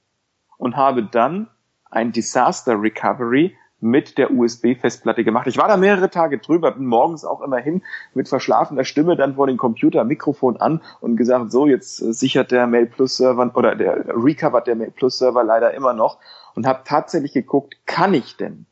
und 0.56 0.76
habe 0.76 1.02
dann 1.02 1.48
ein 1.90 2.12
Disaster 2.12 2.80
Recovery 2.80 3.56
mit 3.80 4.16
der 4.16 4.30
USB-Festplatte 4.30 5.24
gemacht. 5.24 5.46
Ich 5.46 5.58
war 5.58 5.68
da 5.68 5.76
mehrere 5.76 6.08
Tage 6.08 6.38
drüber, 6.38 6.72
bin 6.72 6.86
morgens 6.86 7.24
auch 7.24 7.42
immer 7.42 7.58
hin 7.58 7.82
mit 8.14 8.28
verschlafener 8.28 8.84
Stimme 8.84 9.14
dann 9.14 9.34
vor 9.34 9.46
den 9.46 9.58
Computer, 9.58 10.04
Mikrofon 10.04 10.56
an 10.56 10.80
und 11.00 11.16
gesagt, 11.16 11.52
so, 11.52 11.66
jetzt 11.66 11.96
sichert 11.98 12.50
der 12.50 12.66
Mail 12.66 12.86
Plus 12.86 13.18
Server 13.18 13.50
oder 13.54 13.74
der 13.74 14.06
recovert 14.08 14.66
der 14.66 14.76
Mail 14.76 14.90
Plus 14.90 15.18
Server 15.18 15.44
leider 15.44 15.74
immer 15.74 15.92
noch 15.92 16.18
und 16.54 16.66
habe 16.66 16.80
tatsächlich 16.84 17.34
geguckt, 17.34 17.76
kann 17.84 18.14
ich 18.14 18.38
denn 18.38 18.64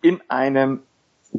in 0.00 0.20
einem 0.28 0.80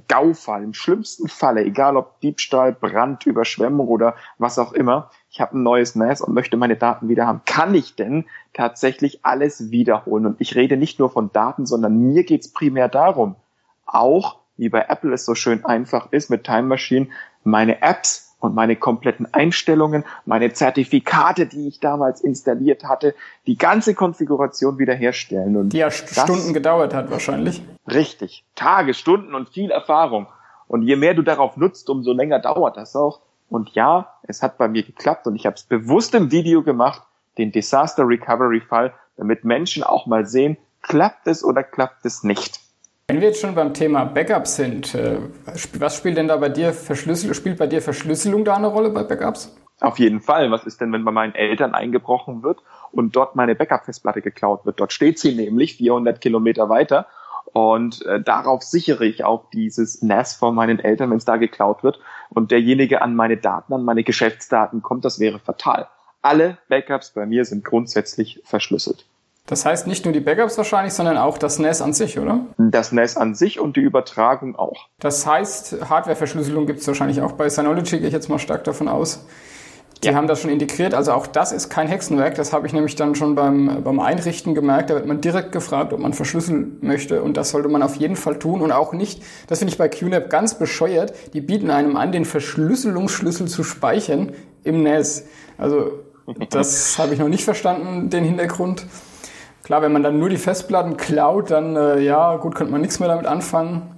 GAU-Fall, 0.07 0.63
im 0.63 0.73
schlimmsten 0.73 1.27
Falle, 1.27 1.63
egal 1.63 1.97
ob 1.97 2.19
Diebstahl, 2.19 2.73
Brand, 2.73 3.25
Überschwemmung 3.25 3.87
oder 3.87 4.15
was 4.37 4.59
auch 4.59 4.73
immer, 4.73 5.09
ich 5.35 5.41
habe 5.41 5.57
ein 5.57 5.63
neues 5.63 5.95
NAS 5.95 6.21
und 6.21 6.33
möchte 6.33 6.55
meine 6.55 6.77
Daten 6.77 7.09
wieder 7.09 7.27
haben. 7.27 7.41
Kann 7.43 7.75
ich 7.75 7.97
denn 7.97 8.23
tatsächlich 8.53 9.25
alles 9.25 9.69
wiederholen? 9.69 10.25
Und 10.25 10.39
ich 10.39 10.55
rede 10.55 10.77
nicht 10.77 10.97
nur 10.97 11.09
von 11.09 11.29
Daten, 11.33 11.65
sondern 11.65 11.97
mir 11.99 12.23
geht's 12.23 12.53
primär 12.53 12.87
darum, 12.87 13.35
auch 13.85 14.37
wie 14.55 14.69
bei 14.69 14.85
Apple 14.87 15.13
es 15.13 15.25
so 15.25 15.35
schön 15.35 15.65
einfach 15.65 16.13
ist 16.13 16.29
mit 16.29 16.45
Time 16.45 16.61
Machine, 16.63 17.07
meine 17.43 17.81
Apps 17.81 18.37
und 18.39 18.55
meine 18.55 18.77
kompletten 18.77 19.27
Einstellungen, 19.33 20.05
meine 20.23 20.53
Zertifikate, 20.53 21.47
die 21.47 21.67
ich 21.67 21.81
damals 21.81 22.21
installiert 22.21 22.85
hatte, 22.85 23.13
die 23.45 23.57
ganze 23.57 23.93
Konfiguration 23.93 24.79
wiederherstellen. 24.79 25.57
Und 25.57 25.73
die 25.73 25.79
ja 25.79 25.91
Stunden 25.91 26.53
gedauert 26.53 26.93
hat 26.93 27.11
wahrscheinlich. 27.11 27.61
Richtig. 27.91 28.45
Tage, 28.55 28.93
Stunden 28.93 29.35
und 29.35 29.49
viel 29.49 29.69
Erfahrung. 29.69 30.27
Und 30.69 30.83
je 30.83 30.95
mehr 30.95 31.13
du 31.13 31.23
darauf 31.23 31.57
nutzt, 31.57 31.89
umso 31.89 32.13
länger 32.13 32.39
dauert 32.39 32.77
das 32.77 32.95
auch. 32.95 33.19
Und 33.49 33.71
ja, 33.71 34.13
es 34.23 34.41
hat 34.41 34.57
bei 34.57 34.67
mir 34.67 34.83
geklappt 34.83 35.27
und 35.27 35.35
ich 35.35 35.45
habe 35.45 35.55
es 35.55 35.63
bewusst 35.63 36.15
im 36.15 36.31
Video 36.31 36.63
gemacht, 36.63 37.03
den 37.37 37.51
Disaster 37.51 38.07
Recovery 38.07 38.61
Fall, 38.61 38.93
damit 39.17 39.43
Menschen 39.43 39.83
auch 39.83 40.05
mal 40.07 40.25
sehen, 40.25 40.57
klappt 40.81 41.27
es 41.27 41.43
oder 41.43 41.63
klappt 41.63 42.05
es 42.05 42.23
nicht. 42.23 42.59
Wenn 43.07 43.21
wir 43.21 43.27
jetzt 43.27 43.41
schon 43.41 43.53
beim 43.53 43.73
Thema 43.73 44.05
Backups 44.05 44.55
sind, 44.55 44.95
äh, 44.95 45.19
was 45.77 45.95
spielt 45.95 46.17
denn 46.17 46.27
da 46.27 46.37
bei 46.37 46.49
dir 46.49 46.73
Verschlüsselung, 46.73 47.35
spielt 47.35 47.59
bei 47.59 47.67
dir 47.67 47.81
Verschlüsselung 47.81 48.43
da 48.45 48.55
eine 48.55 48.67
Rolle 48.67 48.89
bei 48.89 49.03
Backups? 49.03 49.55
Auf 49.81 49.99
jeden 49.99 50.21
Fall. 50.21 50.49
Was 50.51 50.63
ist 50.63 50.81
denn, 50.81 50.91
wenn 50.91 51.05
bei 51.05 51.11
meinen 51.11 51.35
Eltern 51.35 51.75
eingebrochen 51.75 52.41
wird 52.43 52.59
und 52.91 53.15
dort 53.15 53.35
meine 53.35 53.55
Backup-Festplatte 53.55 54.21
geklaut 54.21 54.65
wird? 54.65 54.79
Dort 54.79 54.93
steht 54.93 55.19
sie 55.19 55.35
nämlich 55.35 55.75
400 55.77 56.19
Kilometer 56.19 56.69
weiter 56.69 57.07
und 57.55 58.05
äh, 58.05 58.21
darauf 58.21 58.63
sichere 58.63 59.05
ich 59.05 59.23
auch 59.23 59.49
dieses 59.49 60.01
NAS 60.01 60.35
von 60.35 60.53
meinen 60.53 60.77
Eltern, 60.77 61.09
wenn 61.11 61.19
es 61.19 61.23
da 61.23 61.37
geklaut 61.37 61.83
wird 61.83 62.01
und 62.27 62.51
derjenige 62.51 63.01
an 63.01 63.15
meine 63.15 63.37
Daten, 63.37 63.73
an 63.73 63.85
meine 63.85 64.03
Geschäftsdaten 64.03 64.81
kommt, 64.81 65.05
das 65.05 65.21
wäre 65.21 65.39
fatal. 65.39 65.87
Alle 66.21 66.57
Backups 66.67 67.11
bei 67.11 67.25
mir 67.25 67.45
sind 67.45 67.63
grundsätzlich 67.63 68.41
verschlüsselt. 68.43 69.05
Das 69.45 69.65
heißt 69.65 69.87
nicht 69.87 70.03
nur 70.03 70.13
die 70.13 70.19
Backups 70.19 70.57
wahrscheinlich, 70.57 70.93
sondern 70.93 71.15
auch 71.17 71.37
das 71.37 71.57
NAS 71.57 71.81
an 71.81 71.93
sich, 71.93 72.19
oder? 72.19 72.41
Das 72.57 72.91
NAS 72.91 73.15
an 73.15 73.35
sich 73.35 73.57
und 73.57 73.77
die 73.77 73.81
Übertragung 73.81 74.57
auch. 74.57 74.89
Das 74.99 75.25
heißt, 75.25 75.89
Hardware-Verschlüsselung 75.89 76.65
gibt 76.65 76.79
es 76.81 76.87
wahrscheinlich 76.87 77.21
auch 77.21 77.33
bei 77.33 77.47
Synology, 77.47 77.99
gehe 77.99 78.07
ich 78.07 78.13
jetzt 78.13 78.27
mal 78.27 78.37
stark 78.37 78.65
davon 78.65 78.89
aus. 78.89 79.25
Die 80.05 80.11
ja. 80.11 80.15
haben 80.15 80.27
das 80.27 80.39
schon 80.39 80.51
integriert, 80.51 80.93
also 80.93 81.13
auch 81.13 81.25
das 81.25 81.51
ist 81.51 81.69
kein 81.69 81.87
Hexenwerk. 81.87 82.35
Das 82.35 82.53
habe 82.53 82.67
ich 82.67 82.73
nämlich 82.73 82.95
dann 82.95 83.15
schon 83.15 83.33
beim, 83.33 83.81
beim 83.83 83.99
Einrichten 83.99 84.53
gemerkt. 84.53 84.91
Da 84.91 84.93
wird 84.93 85.07
man 85.07 85.19
direkt 85.19 85.51
gefragt, 85.51 85.93
ob 85.93 85.99
man 85.99 86.13
verschlüsseln 86.13 86.77
möchte 86.81 87.23
und 87.23 87.37
das 87.37 87.49
sollte 87.49 87.69
man 87.69 87.81
auf 87.81 87.95
jeden 87.95 88.15
Fall 88.15 88.37
tun 88.37 88.61
und 88.61 88.71
auch 88.71 88.93
nicht, 88.93 89.23
das 89.47 89.59
finde 89.59 89.71
ich 89.71 89.79
bei 89.79 89.87
QNAP 89.89 90.29
ganz 90.29 90.59
bescheuert, 90.59 91.13
die 91.33 91.41
bieten 91.41 91.71
einem 91.71 91.97
an, 91.97 92.11
den 92.11 92.25
Verschlüsselungsschlüssel 92.25 93.47
zu 93.47 93.63
speichern 93.63 94.33
im 94.63 94.83
NAS. 94.83 95.25
Also 95.57 96.03
das 96.51 96.95
habe 96.99 97.15
ich 97.15 97.19
noch 97.19 97.27
nicht 97.27 97.43
verstanden, 97.43 98.11
den 98.11 98.23
Hintergrund. 98.25 98.85
Klar, 99.63 99.81
wenn 99.81 99.91
man 99.91 100.03
dann 100.03 100.19
nur 100.19 100.29
die 100.29 100.37
Festplatten 100.37 100.97
klaut, 100.97 101.49
dann 101.49 101.75
äh, 101.75 101.99
ja, 101.99 102.37
gut, 102.37 102.53
könnte 102.53 102.71
man 102.71 102.81
nichts 102.81 102.99
mehr 102.99 103.09
damit 103.09 103.25
anfangen. 103.25 103.94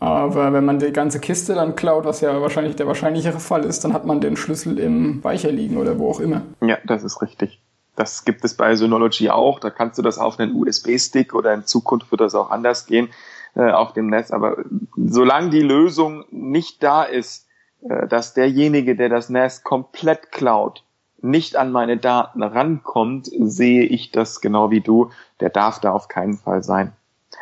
Aber 0.00 0.54
wenn 0.54 0.64
man 0.64 0.78
die 0.78 0.92
ganze 0.92 1.20
Kiste 1.20 1.54
dann 1.54 1.76
klaut, 1.76 2.06
was 2.06 2.22
ja 2.22 2.40
wahrscheinlich 2.40 2.74
der 2.74 2.86
wahrscheinlichere 2.86 3.38
Fall 3.38 3.64
ist, 3.64 3.84
dann 3.84 3.92
hat 3.92 4.06
man 4.06 4.22
den 4.22 4.34
Schlüssel 4.34 4.78
im 4.78 5.18
Speicher 5.18 5.52
liegen 5.52 5.76
oder 5.76 5.98
wo 5.98 6.10
auch 6.10 6.20
immer. 6.20 6.40
Ja, 6.62 6.78
das 6.86 7.04
ist 7.04 7.20
richtig. 7.20 7.60
Das 7.96 8.24
gibt 8.24 8.42
es 8.42 8.54
bei 8.54 8.74
Synology 8.76 9.28
auch. 9.28 9.60
Da 9.60 9.68
kannst 9.68 9.98
du 9.98 10.02
das 10.02 10.18
auf 10.18 10.40
einen 10.40 10.54
USB-Stick 10.54 11.34
oder 11.34 11.52
in 11.52 11.66
Zukunft 11.66 12.10
wird 12.10 12.22
das 12.22 12.34
auch 12.34 12.50
anders 12.50 12.86
gehen 12.86 13.10
äh, 13.54 13.70
auf 13.70 13.92
dem 13.92 14.06
Netz. 14.06 14.30
Aber 14.30 14.64
solange 14.96 15.50
die 15.50 15.60
Lösung 15.60 16.24
nicht 16.30 16.82
da 16.82 17.02
ist, 17.02 17.46
äh, 17.82 18.08
dass 18.08 18.32
derjenige, 18.32 18.96
der 18.96 19.10
das 19.10 19.28
NAS 19.28 19.64
komplett 19.64 20.32
klaut, 20.32 20.82
nicht 21.20 21.56
an 21.56 21.72
meine 21.72 21.98
Daten 21.98 22.42
rankommt, 22.42 23.28
sehe 23.38 23.82
ich 23.82 24.12
das 24.12 24.40
genau 24.40 24.70
wie 24.70 24.80
du. 24.80 25.10
Der 25.40 25.50
darf 25.50 25.78
da 25.78 25.92
auf 25.92 26.08
keinen 26.08 26.38
Fall 26.38 26.62
sein. 26.62 26.94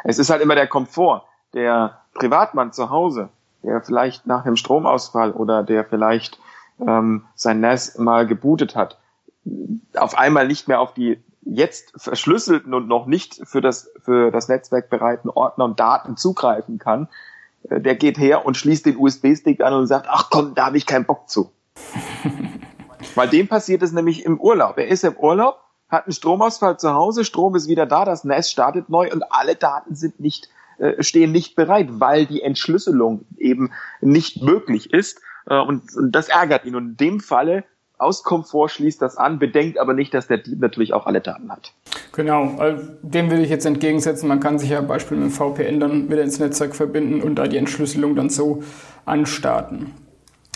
Es 0.02 0.18
ist 0.18 0.30
halt 0.30 0.42
immer 0.42 0.56
der 0.56 0.66
Komfort. 0.66 1.22
Der 1.54 2.00
Privatmann 2.18 2.72
zu 2.72 2.90
Hause, 2.90 3.28
der 3.62 3.80
vielleicht 3.80 4.26
nach 4.26 4.44
einem 4.44 4.56
Stromausfall 4.56 5.32
oder 5.32 5.62
der 5.62 5.84
vielleicht 5.84 6.38
ähm, 6.86 7.24
sein 7.34 7.60
NAS 7.60 7.98
mal 7.98 8.26
gebootet 8.26 8.76
hat, 8.76 8.98
auf 9.94 10.16
einmal 10.16 10.46
nicht 10.46 10.68
mehr 10.68 10.80
auf 10.80 10.94
die 10.94 11.22
jetzt 11.42 11.92
verschlüsselten 11.96 12.74
und 12.74 12.88
noch 12.88 13.06
nicht 13.06 13.40
für 13.44 13.60
das, 13.60 13.90
für 14.00 14.30
das 14.30 14.48
Netzwerk 14.48 14.90
bereiten 14.90 15.30
Ordner 15.30 15.64
und 15.64 15.80
Daten 15.80 16.16
zugreifen 16.16 16.78
kann, 16.78 17.08
äh, 17.70 17.80
der 17.80 17.94
geht 17.94 18.18
her 18.18 18.44
und 18.44 18.56
schließt 18.56 18.86
den 18.86 18.98
USB-Stick 18.98 19.62
an 19.62 19.72
und 19.72 19.86
sagt, 19.86 20.06
ach 20.10 20.28
komm, 20.30 20.54
da 20.54 20.66
habe 20.66 20.76
ich 20.76 20.86
keinen 20.86 21.06
Bock 21.06 21.28
zu. 21.28 21.50
Weil 23.14 23.28
dem 23.28 23.48
passiert 23.48 23.82
es 23.82 23.92
nämlich 23.92 24.24
im 24.24 24.40
Urlaub. 24.40 24.76
Er 24.78 24.88
ist 24.88 25.04
im 25.04 25.16
Urlaub, 25.16 25.60
hat 25.88 26.04
einen 26.04 26.12
Stromausfall 26.12 26.78
zu 26.78 26.92
Hause, 26.92 27.24
Strom 27.24 27.54
ist 27.56 27.68
wieder 27.68 27.86
da, 27.86 28.04
das 28.04 28.24
NAS 28.24 28.50
startet 28.50 28.90
neu 28.90 29.10
und 29.10 29.22
alle 29.32 29.56
Daten 29.56 29.94
sind 29.94 30.20
nicht, 30.20 30.48
äh, 30.78 31.02
stehen 31.02 31.32
nicht 31.32 31.56
bereit, 31.56 31.88
weil 31.90 32.26
die 32.26 32.42
Entschlüsselung 32.42 33.26
eben 33.36 33.70
nicht 34.00 34.42
möglich 34.42 34.92
ist. 34.92 35.20
Äh, 35.46 35.60
und, 35.60 35.94
und 35.96 36.12
das 36.12 36.28
ärgert 36.28 36.64
ihn. 36.64 36.74
Und 36.74 36.90
in 36.90 36.96
dem 36.96 37.20
Falle 37.20 37.64
aus 37.98 38.22
Komfort 38.22 38.68
schließt 38.68 39.02
das 39.02 39.16
an, 39.16 39.38
bedenkt 39.38 39.78
aber 39.78 39.92
nicht, 39.92 40.14
dass 40.14 40.28
der 40.28 40.38
Dieb 40.38 40.60
natürlich 40.60 40.94
auch 40.94 41.06
alle 41.06 41.20
Daten 41.20 41.50
hat. 41.50 41.72
Genau, 42.12 42.56
dem 43.02 43.30
will 43.30 43.40
ich 43.40 43.50
jetzt 43.50 43.66
entgegensetzen. 43.66 44.28
Man 44.28 44.38
kann 44.38 44.58
sich 44.58 44.70
ja 44.70 44.80
beispielsweise 44.80 45.24
mit 45.24 45.32
VPN 45.32 45.80
dann 45.80 46.08
wieder 46.08 46.22
ins 46.22 46.38
Netzwerk 46.38 46.76
verbinden 46.76 47.22
und 47.22 47.34
da 47.36 47.48
die 47.48 47.56
Entschlüsselung 47.56 48.14
dann 48.14 48.30
so 48.30 48.62
anstarten. 49.04 49.94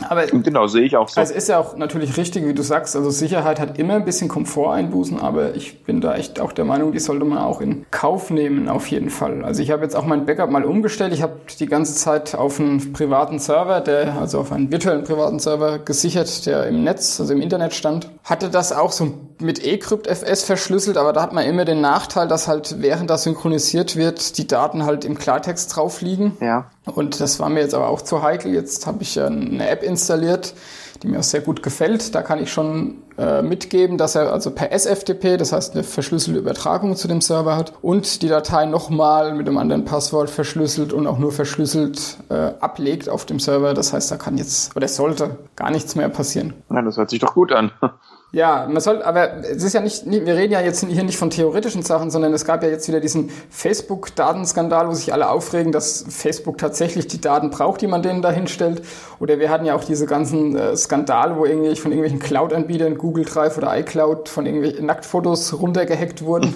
Aber 0.09 0.27
genau, 0.27 0.67
sehe 0.67 0.83
ich 0.83 0.97
auch 0.97 1.09
so. 1.09 1.21
Also 1.21 1.35
ist 1.35 1.49
ja 1.49 1.59
auch 1.59 1.77
natürlich 1.77 2.17
richtig, 2.17 2.47
wie 2.47 2.55
du 2.55 2.63
sagst. 2.63 2.97
Also 2.97 3.11
Sicherheit 3.11 3.61
hat 3.61 3.79
immer 3.79 3.95
ein 3.95 4.05
bisschen 4.05 4.29
Komforteinbußen, 4.29 5.21
aber 5.21 5.55
ich 5.55 5.85
bin 5.85 6.01
da 6.01 6.15
echt 6.15 6.41
auch 6.41 6.53
der 6.53 6.65
Meinung, 6.65 6.93
die 6.93 6.99
sollte 6.99 7.25
man 7.25 7.39
auch 7.39 7.61
in 7.61 7.87
Kauf 7.91 8.31
nehmen, 8.31 8.69
auf 8.69 8.87
jeden 8.89 9.11
Fall. 9.11 9.45
Also 9.45 9.63
ich 9.63 9.71
habe 9.71 9.83
jetzt 9.83 9.95
auch 9.95 10.07
mein 10.07 10.27
Backup 10.27 10.51
mal 10.51 10.65
umgestellt. 10.65 11.13
Ich 11.13 11.23
habe 11.23 11.35
die 11.59 11.67
ganze 11.67 11.95
Zeit 11.95 12.35
auf 12.35 12.61
einen 12.61 12.93
privaten 12.93 13.39
Server, 13.39 13.81
der, 13.81 14.15
also 14.19 14.41
auf 14.41 14.53
einen 14.53 14.71
virtuellen 14.71 15.05
privaten 15.05 15.39
Server 15.39 15.79
gesichert, 15.79 16.47
der 16.47 16.67
im 16.67 16.85
Netz, 16.85 17.21
also 17.21 17.33
im 17.33 17.41
Internet 17.41 17.75
stand. 17.75 18.11
Hatte 18.25 18.49
das 18.49 18.73
auch 18.73 18.93
so 18.93 19.13
mit 19.41 19.65
eCryptFS 19.65 20.45
verschlüsselt, 20.45 20.97
aber 20.97 21.13
da 21.13 21.23
hat 21.23 21.33
man 21.33 21.45
immer 21.45 21.65
den 21.65 21.81
Nachteil, 21.81 22.29
dass 22.29 22.49
halt 22.49 22.77
während 22.81 23.11
das 23.11 23.25
synchronisiert 23.25 23.97
wird, 23.97 24.39
die 24.39 24.47
Daten 24.47 24.85
halt 24.85 25.05
im 25.05 25.19
Klartext 25.19 25.75
drauf 25.77 26.01
liegen. 26.01 26.37
Ja. 26.41 26.71
Und 26.85 27.21
das 27.21 27.39
war 27.39 27.49
mir 27.49 27.61
jetzt 27.61 27.75
aber 27.75 27.89
auch 27.89 28.03
zu 28.03 28.23
heikel. 28.23 28.53
Jetzt 28.53 28.87
habe 28.87 29.03
ich 29.03 29.21
eine 29.21 29.69
App 29.69 29.85
installiert, 29.85 30.55
die 31.03 31.09
mir 31.09 31.21
auch 31.21 31.25
sehr 31.25 31.41
gut 31.41 31.63
gefällt. 31.63 32.15
Da 32.15 32.23
kann 32.23 32.43
ich 32.43 32.53
schon 32.53 32.97
äh, 33.19 33.41
mitgeben, 33.41 33.99
dass 33.99 34.17
er 34.17 34.33
also 34.33 34.51
per 34.51 34.73
SFTP, 34.73 35.37
das 35.37 35.53
heißt 35.53 35.75
eine 35.75 35.85
verschlüsselte 35.85 36.41
Übertragung 36.41 36.97
zu 36.97 37.07
dem 37.07 37.21
Server 37.21 37.57
hat 37.57 37.73
und 37.83 38.23
die 38.23 38.29
Datei 38.29 38.67
nochmal 38.67 39.35
mit 39.35 39.47
einem 39.47 39.59
anderen 39.59 39.85
Passwort 39.85 40.29
verschlüsselt 40.29 40.93
und 40.93 41.07
auch 41.07 41.19
nur 41.19 41.31
verschlüsselt 41.31 42.19
äh, 42.31 42.53
ablegt 42.61 43.09
auf 43.09 43.27
dem 43.27 43.39
Server. 43.39 43.75
Das 43.75 43.93
heißt, 43.93 44.11
da 44.11 44.17
kann 44.17 44.37
jetzt 44.37 44.75
oder 44.77 44.89
sollte 44.89 45.39
gar 45.55 45.71
nichts 45.71 45.95
mehr 45.95 46.09
passieren. 46.09 46.55
Ja, 46.69 46.83
das 46.83 46.97
hört 46.97 47.11
sich 47.11 47.21
doch 47.21 47.35
gut 47.35 47.53
an. 47.53 47.71
Ja, 48.35 48.67
man 48.67 48.81
soll, 48.81 49.03
aber 49.03 49.45
es 49.45 49.63
ist 49.63 49.75
ja 49.75 49.83
nicht, 49.83 50.11
wir 50.11 50.35
reden 50.35 50.55
ja 50.55 50.63
jetzt 50.63 50.83
hier 50.83 51.05
nicht 51.05 51.19
von 51.19 51.29
theoretischen 51.29 51.83
Sachen, 51.83 52.11
sondern 52.11 52.33
es 52.33 52.47
gab 52.47 52.63
ja 52.63 52.71
jetzt 52.71 52.89
wieder 52.89 52.99
diesen 52.99 53.29
Facebook-Datenskandal, 53.51 54.89
wo 54.89 54.95
sich 54.95 55.13
alle 55.13 55.29
aufregen, 55.29 55.71
dass 55.71 56.07
Facebook 56.09 56.57
tatsächlich 56.57 57.07
die 57.09 57.21
Daten 57.21 57.51
braucht, 57.51 57.83
die 57.83 57.87
man 57.87 58.03
denen 58.03 58.23
da 58.23 58.31
hinstellt. 58.31 58.81
Oder 59.21 59.39
wir 59.39 59.51
hatten 59.51 59.67
ja 59.67 59.75
auch 59.75 59.85
diese 59.85 60.07
ganzen 60.07 60.57
äh, 60.57 60.75
Skandale, 60.79 61.37
wo 61.37 61.45
irgendwie 61.45 61.77
von 61.77 61.93
irgendwelchen 61.93 62.21
Cloud-Anbietern, 62.21 62.97
Google 62.97 63.27
Drive 63.27 63.59
oder 63.59 63.79
iCloud, 63.79 64.31
von 64.31 64.47
irgendwelchen 64.47 64.87
Nacktfotos 64.87 65.61
runtergehackt 65.61 66.25
wurden. 66.25 66.55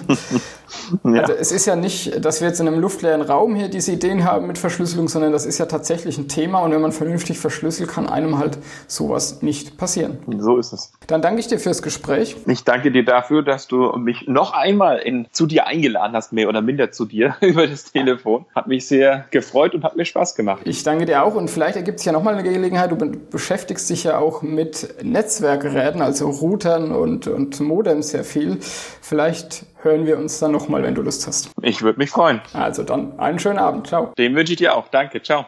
ja. 1.03 1.21
Also 1.21 1.33
es 1.33 1.51
ist 1.51 1.67
ja 1.67 1.75
nicht, 1.75 2.25
dass 2.25 2.41
wir 2.41 2.47
jetzt 2.47 2.59
in 2.59 2.67
einem 2.67 2.79
luftleeren 2.79 3.21
Raum 3.21 3.55
hier 3.55 3.69
diese 3.69 3.91
Ideen 3.91 4.25
haben 4.25 4.47
mit 4.47 4.57
Verschlüsselung, 4.57 5.07
sondern 5.09 5.31
das 5.31 5.45
ist 5.45 5.59
ja 5.59 5.67
tatsächlich 5.67 6.17
ein 6.17 6.27
Thema 6.27 6.61
und 6.61 6.71
wenn 6.71 6.81
man 6.81 6.91
vernünftig 6.91 7.37
verschlüsselt, 7.37 7.87
kann 7.87 8.09
einem 8.09 8.39
halt 8.39 8.57
sowas 8.87 9.43
nicht 9.43 9.77
passieren. 9.77 10.17
So 10.39 10.57
ist 10.57 10.73
es. 10.73 10.91
Dann 11.05 11.21
danke 11.21 11.39
ich 11.39 11.47
dir 11.47 11.59
für 11.59 11.66
fürs 11.67 11.81
Gespräch. 11.81 12.37
Ich 12.45 12.63
danke 12.63 12.93
dir 12.93 13.03
dafür, 13.03 13.43
dass 13.43 13.67
du 13.67 13.91
mich 13.97 14.25
noch 14.25 14.53
einmal 14.53 14.99
in, 14.99 15.27
zu 15.33 15.47
dir 15.47 15.67
eingeladen 15.67 16.15
hast, 16.15 16.31
mehr 16.31 16.47
oder 16.47 16.61
minder 16.61 16.91
zu 16.91 17.03
dir 17.03 17.35
über 17.41 17.67
das 17.67 17.91
Telefon. 17.91 18.45
Hat 18.55 18.67
mich 18.67 18.87
sehr 18.87 19.25
gefreut 19.31 19.75
und 19.75 19.83
hat 19.83 19.97
mir 19.97 20.05
Spaß 20.05 20.35
gemacht. 20.35 20.61
Ich 20.63 20.83
danke 20.83 21.05
dir 21.05 21.23
auch 21.23 21.35
und 21.35 21.49
vielleicht 21.49 21.75
ergibt 21.75 21.99
sich 21.99 22.05
ja 22.05 22.13
nochmal 22.13 22.35
eine 22.35 22.43
Gelegenheit. 22.43 22.89
Du 22.89 22.95
beschäftigst 22.95 23.89
dich 23.89 24.05
ja 24.05 24.17
auch 24.17 24.41
mit 24.41 25.03
Netzwerkgeräten, 25.03 26.01
also 26.01 26.29
Routern 26.29 26.93
und, 26.93 27.27
und 27.27 27.59
Modems 27.59 28.11
sehr 28.11 28.23
viel. 28.23 28.59
Vielleicht 29.01 29.65
hören 29.81 30.05
wir 30.05 30.17
uns 30.17 30.39
dann 30.39 30.53
nochmal, 30.53 30.83
wenn 30.83 30.95
du 30.95 31.01
Lust 31.01 31.27
hast. 31.27 31.49
Ich 31.61 31.81
würde 31.81 31.99
mich 31.99 32.11
freuen. 32.11 32.39
Also 32.53 32.83
dann 32.83 33.19
einen 33.19 33.39
schönen 33.39 33.59
Abend. 33.59 33.87
Ciao. 33.87 34.13
Den 34.17 34.35
wünsche 34.35 34.53
ich 34.53 34.59
dir 34.59 34.73
auch. 34.73 34.87
Danke. 34.87 35.21
Ciao. 35.21 35.47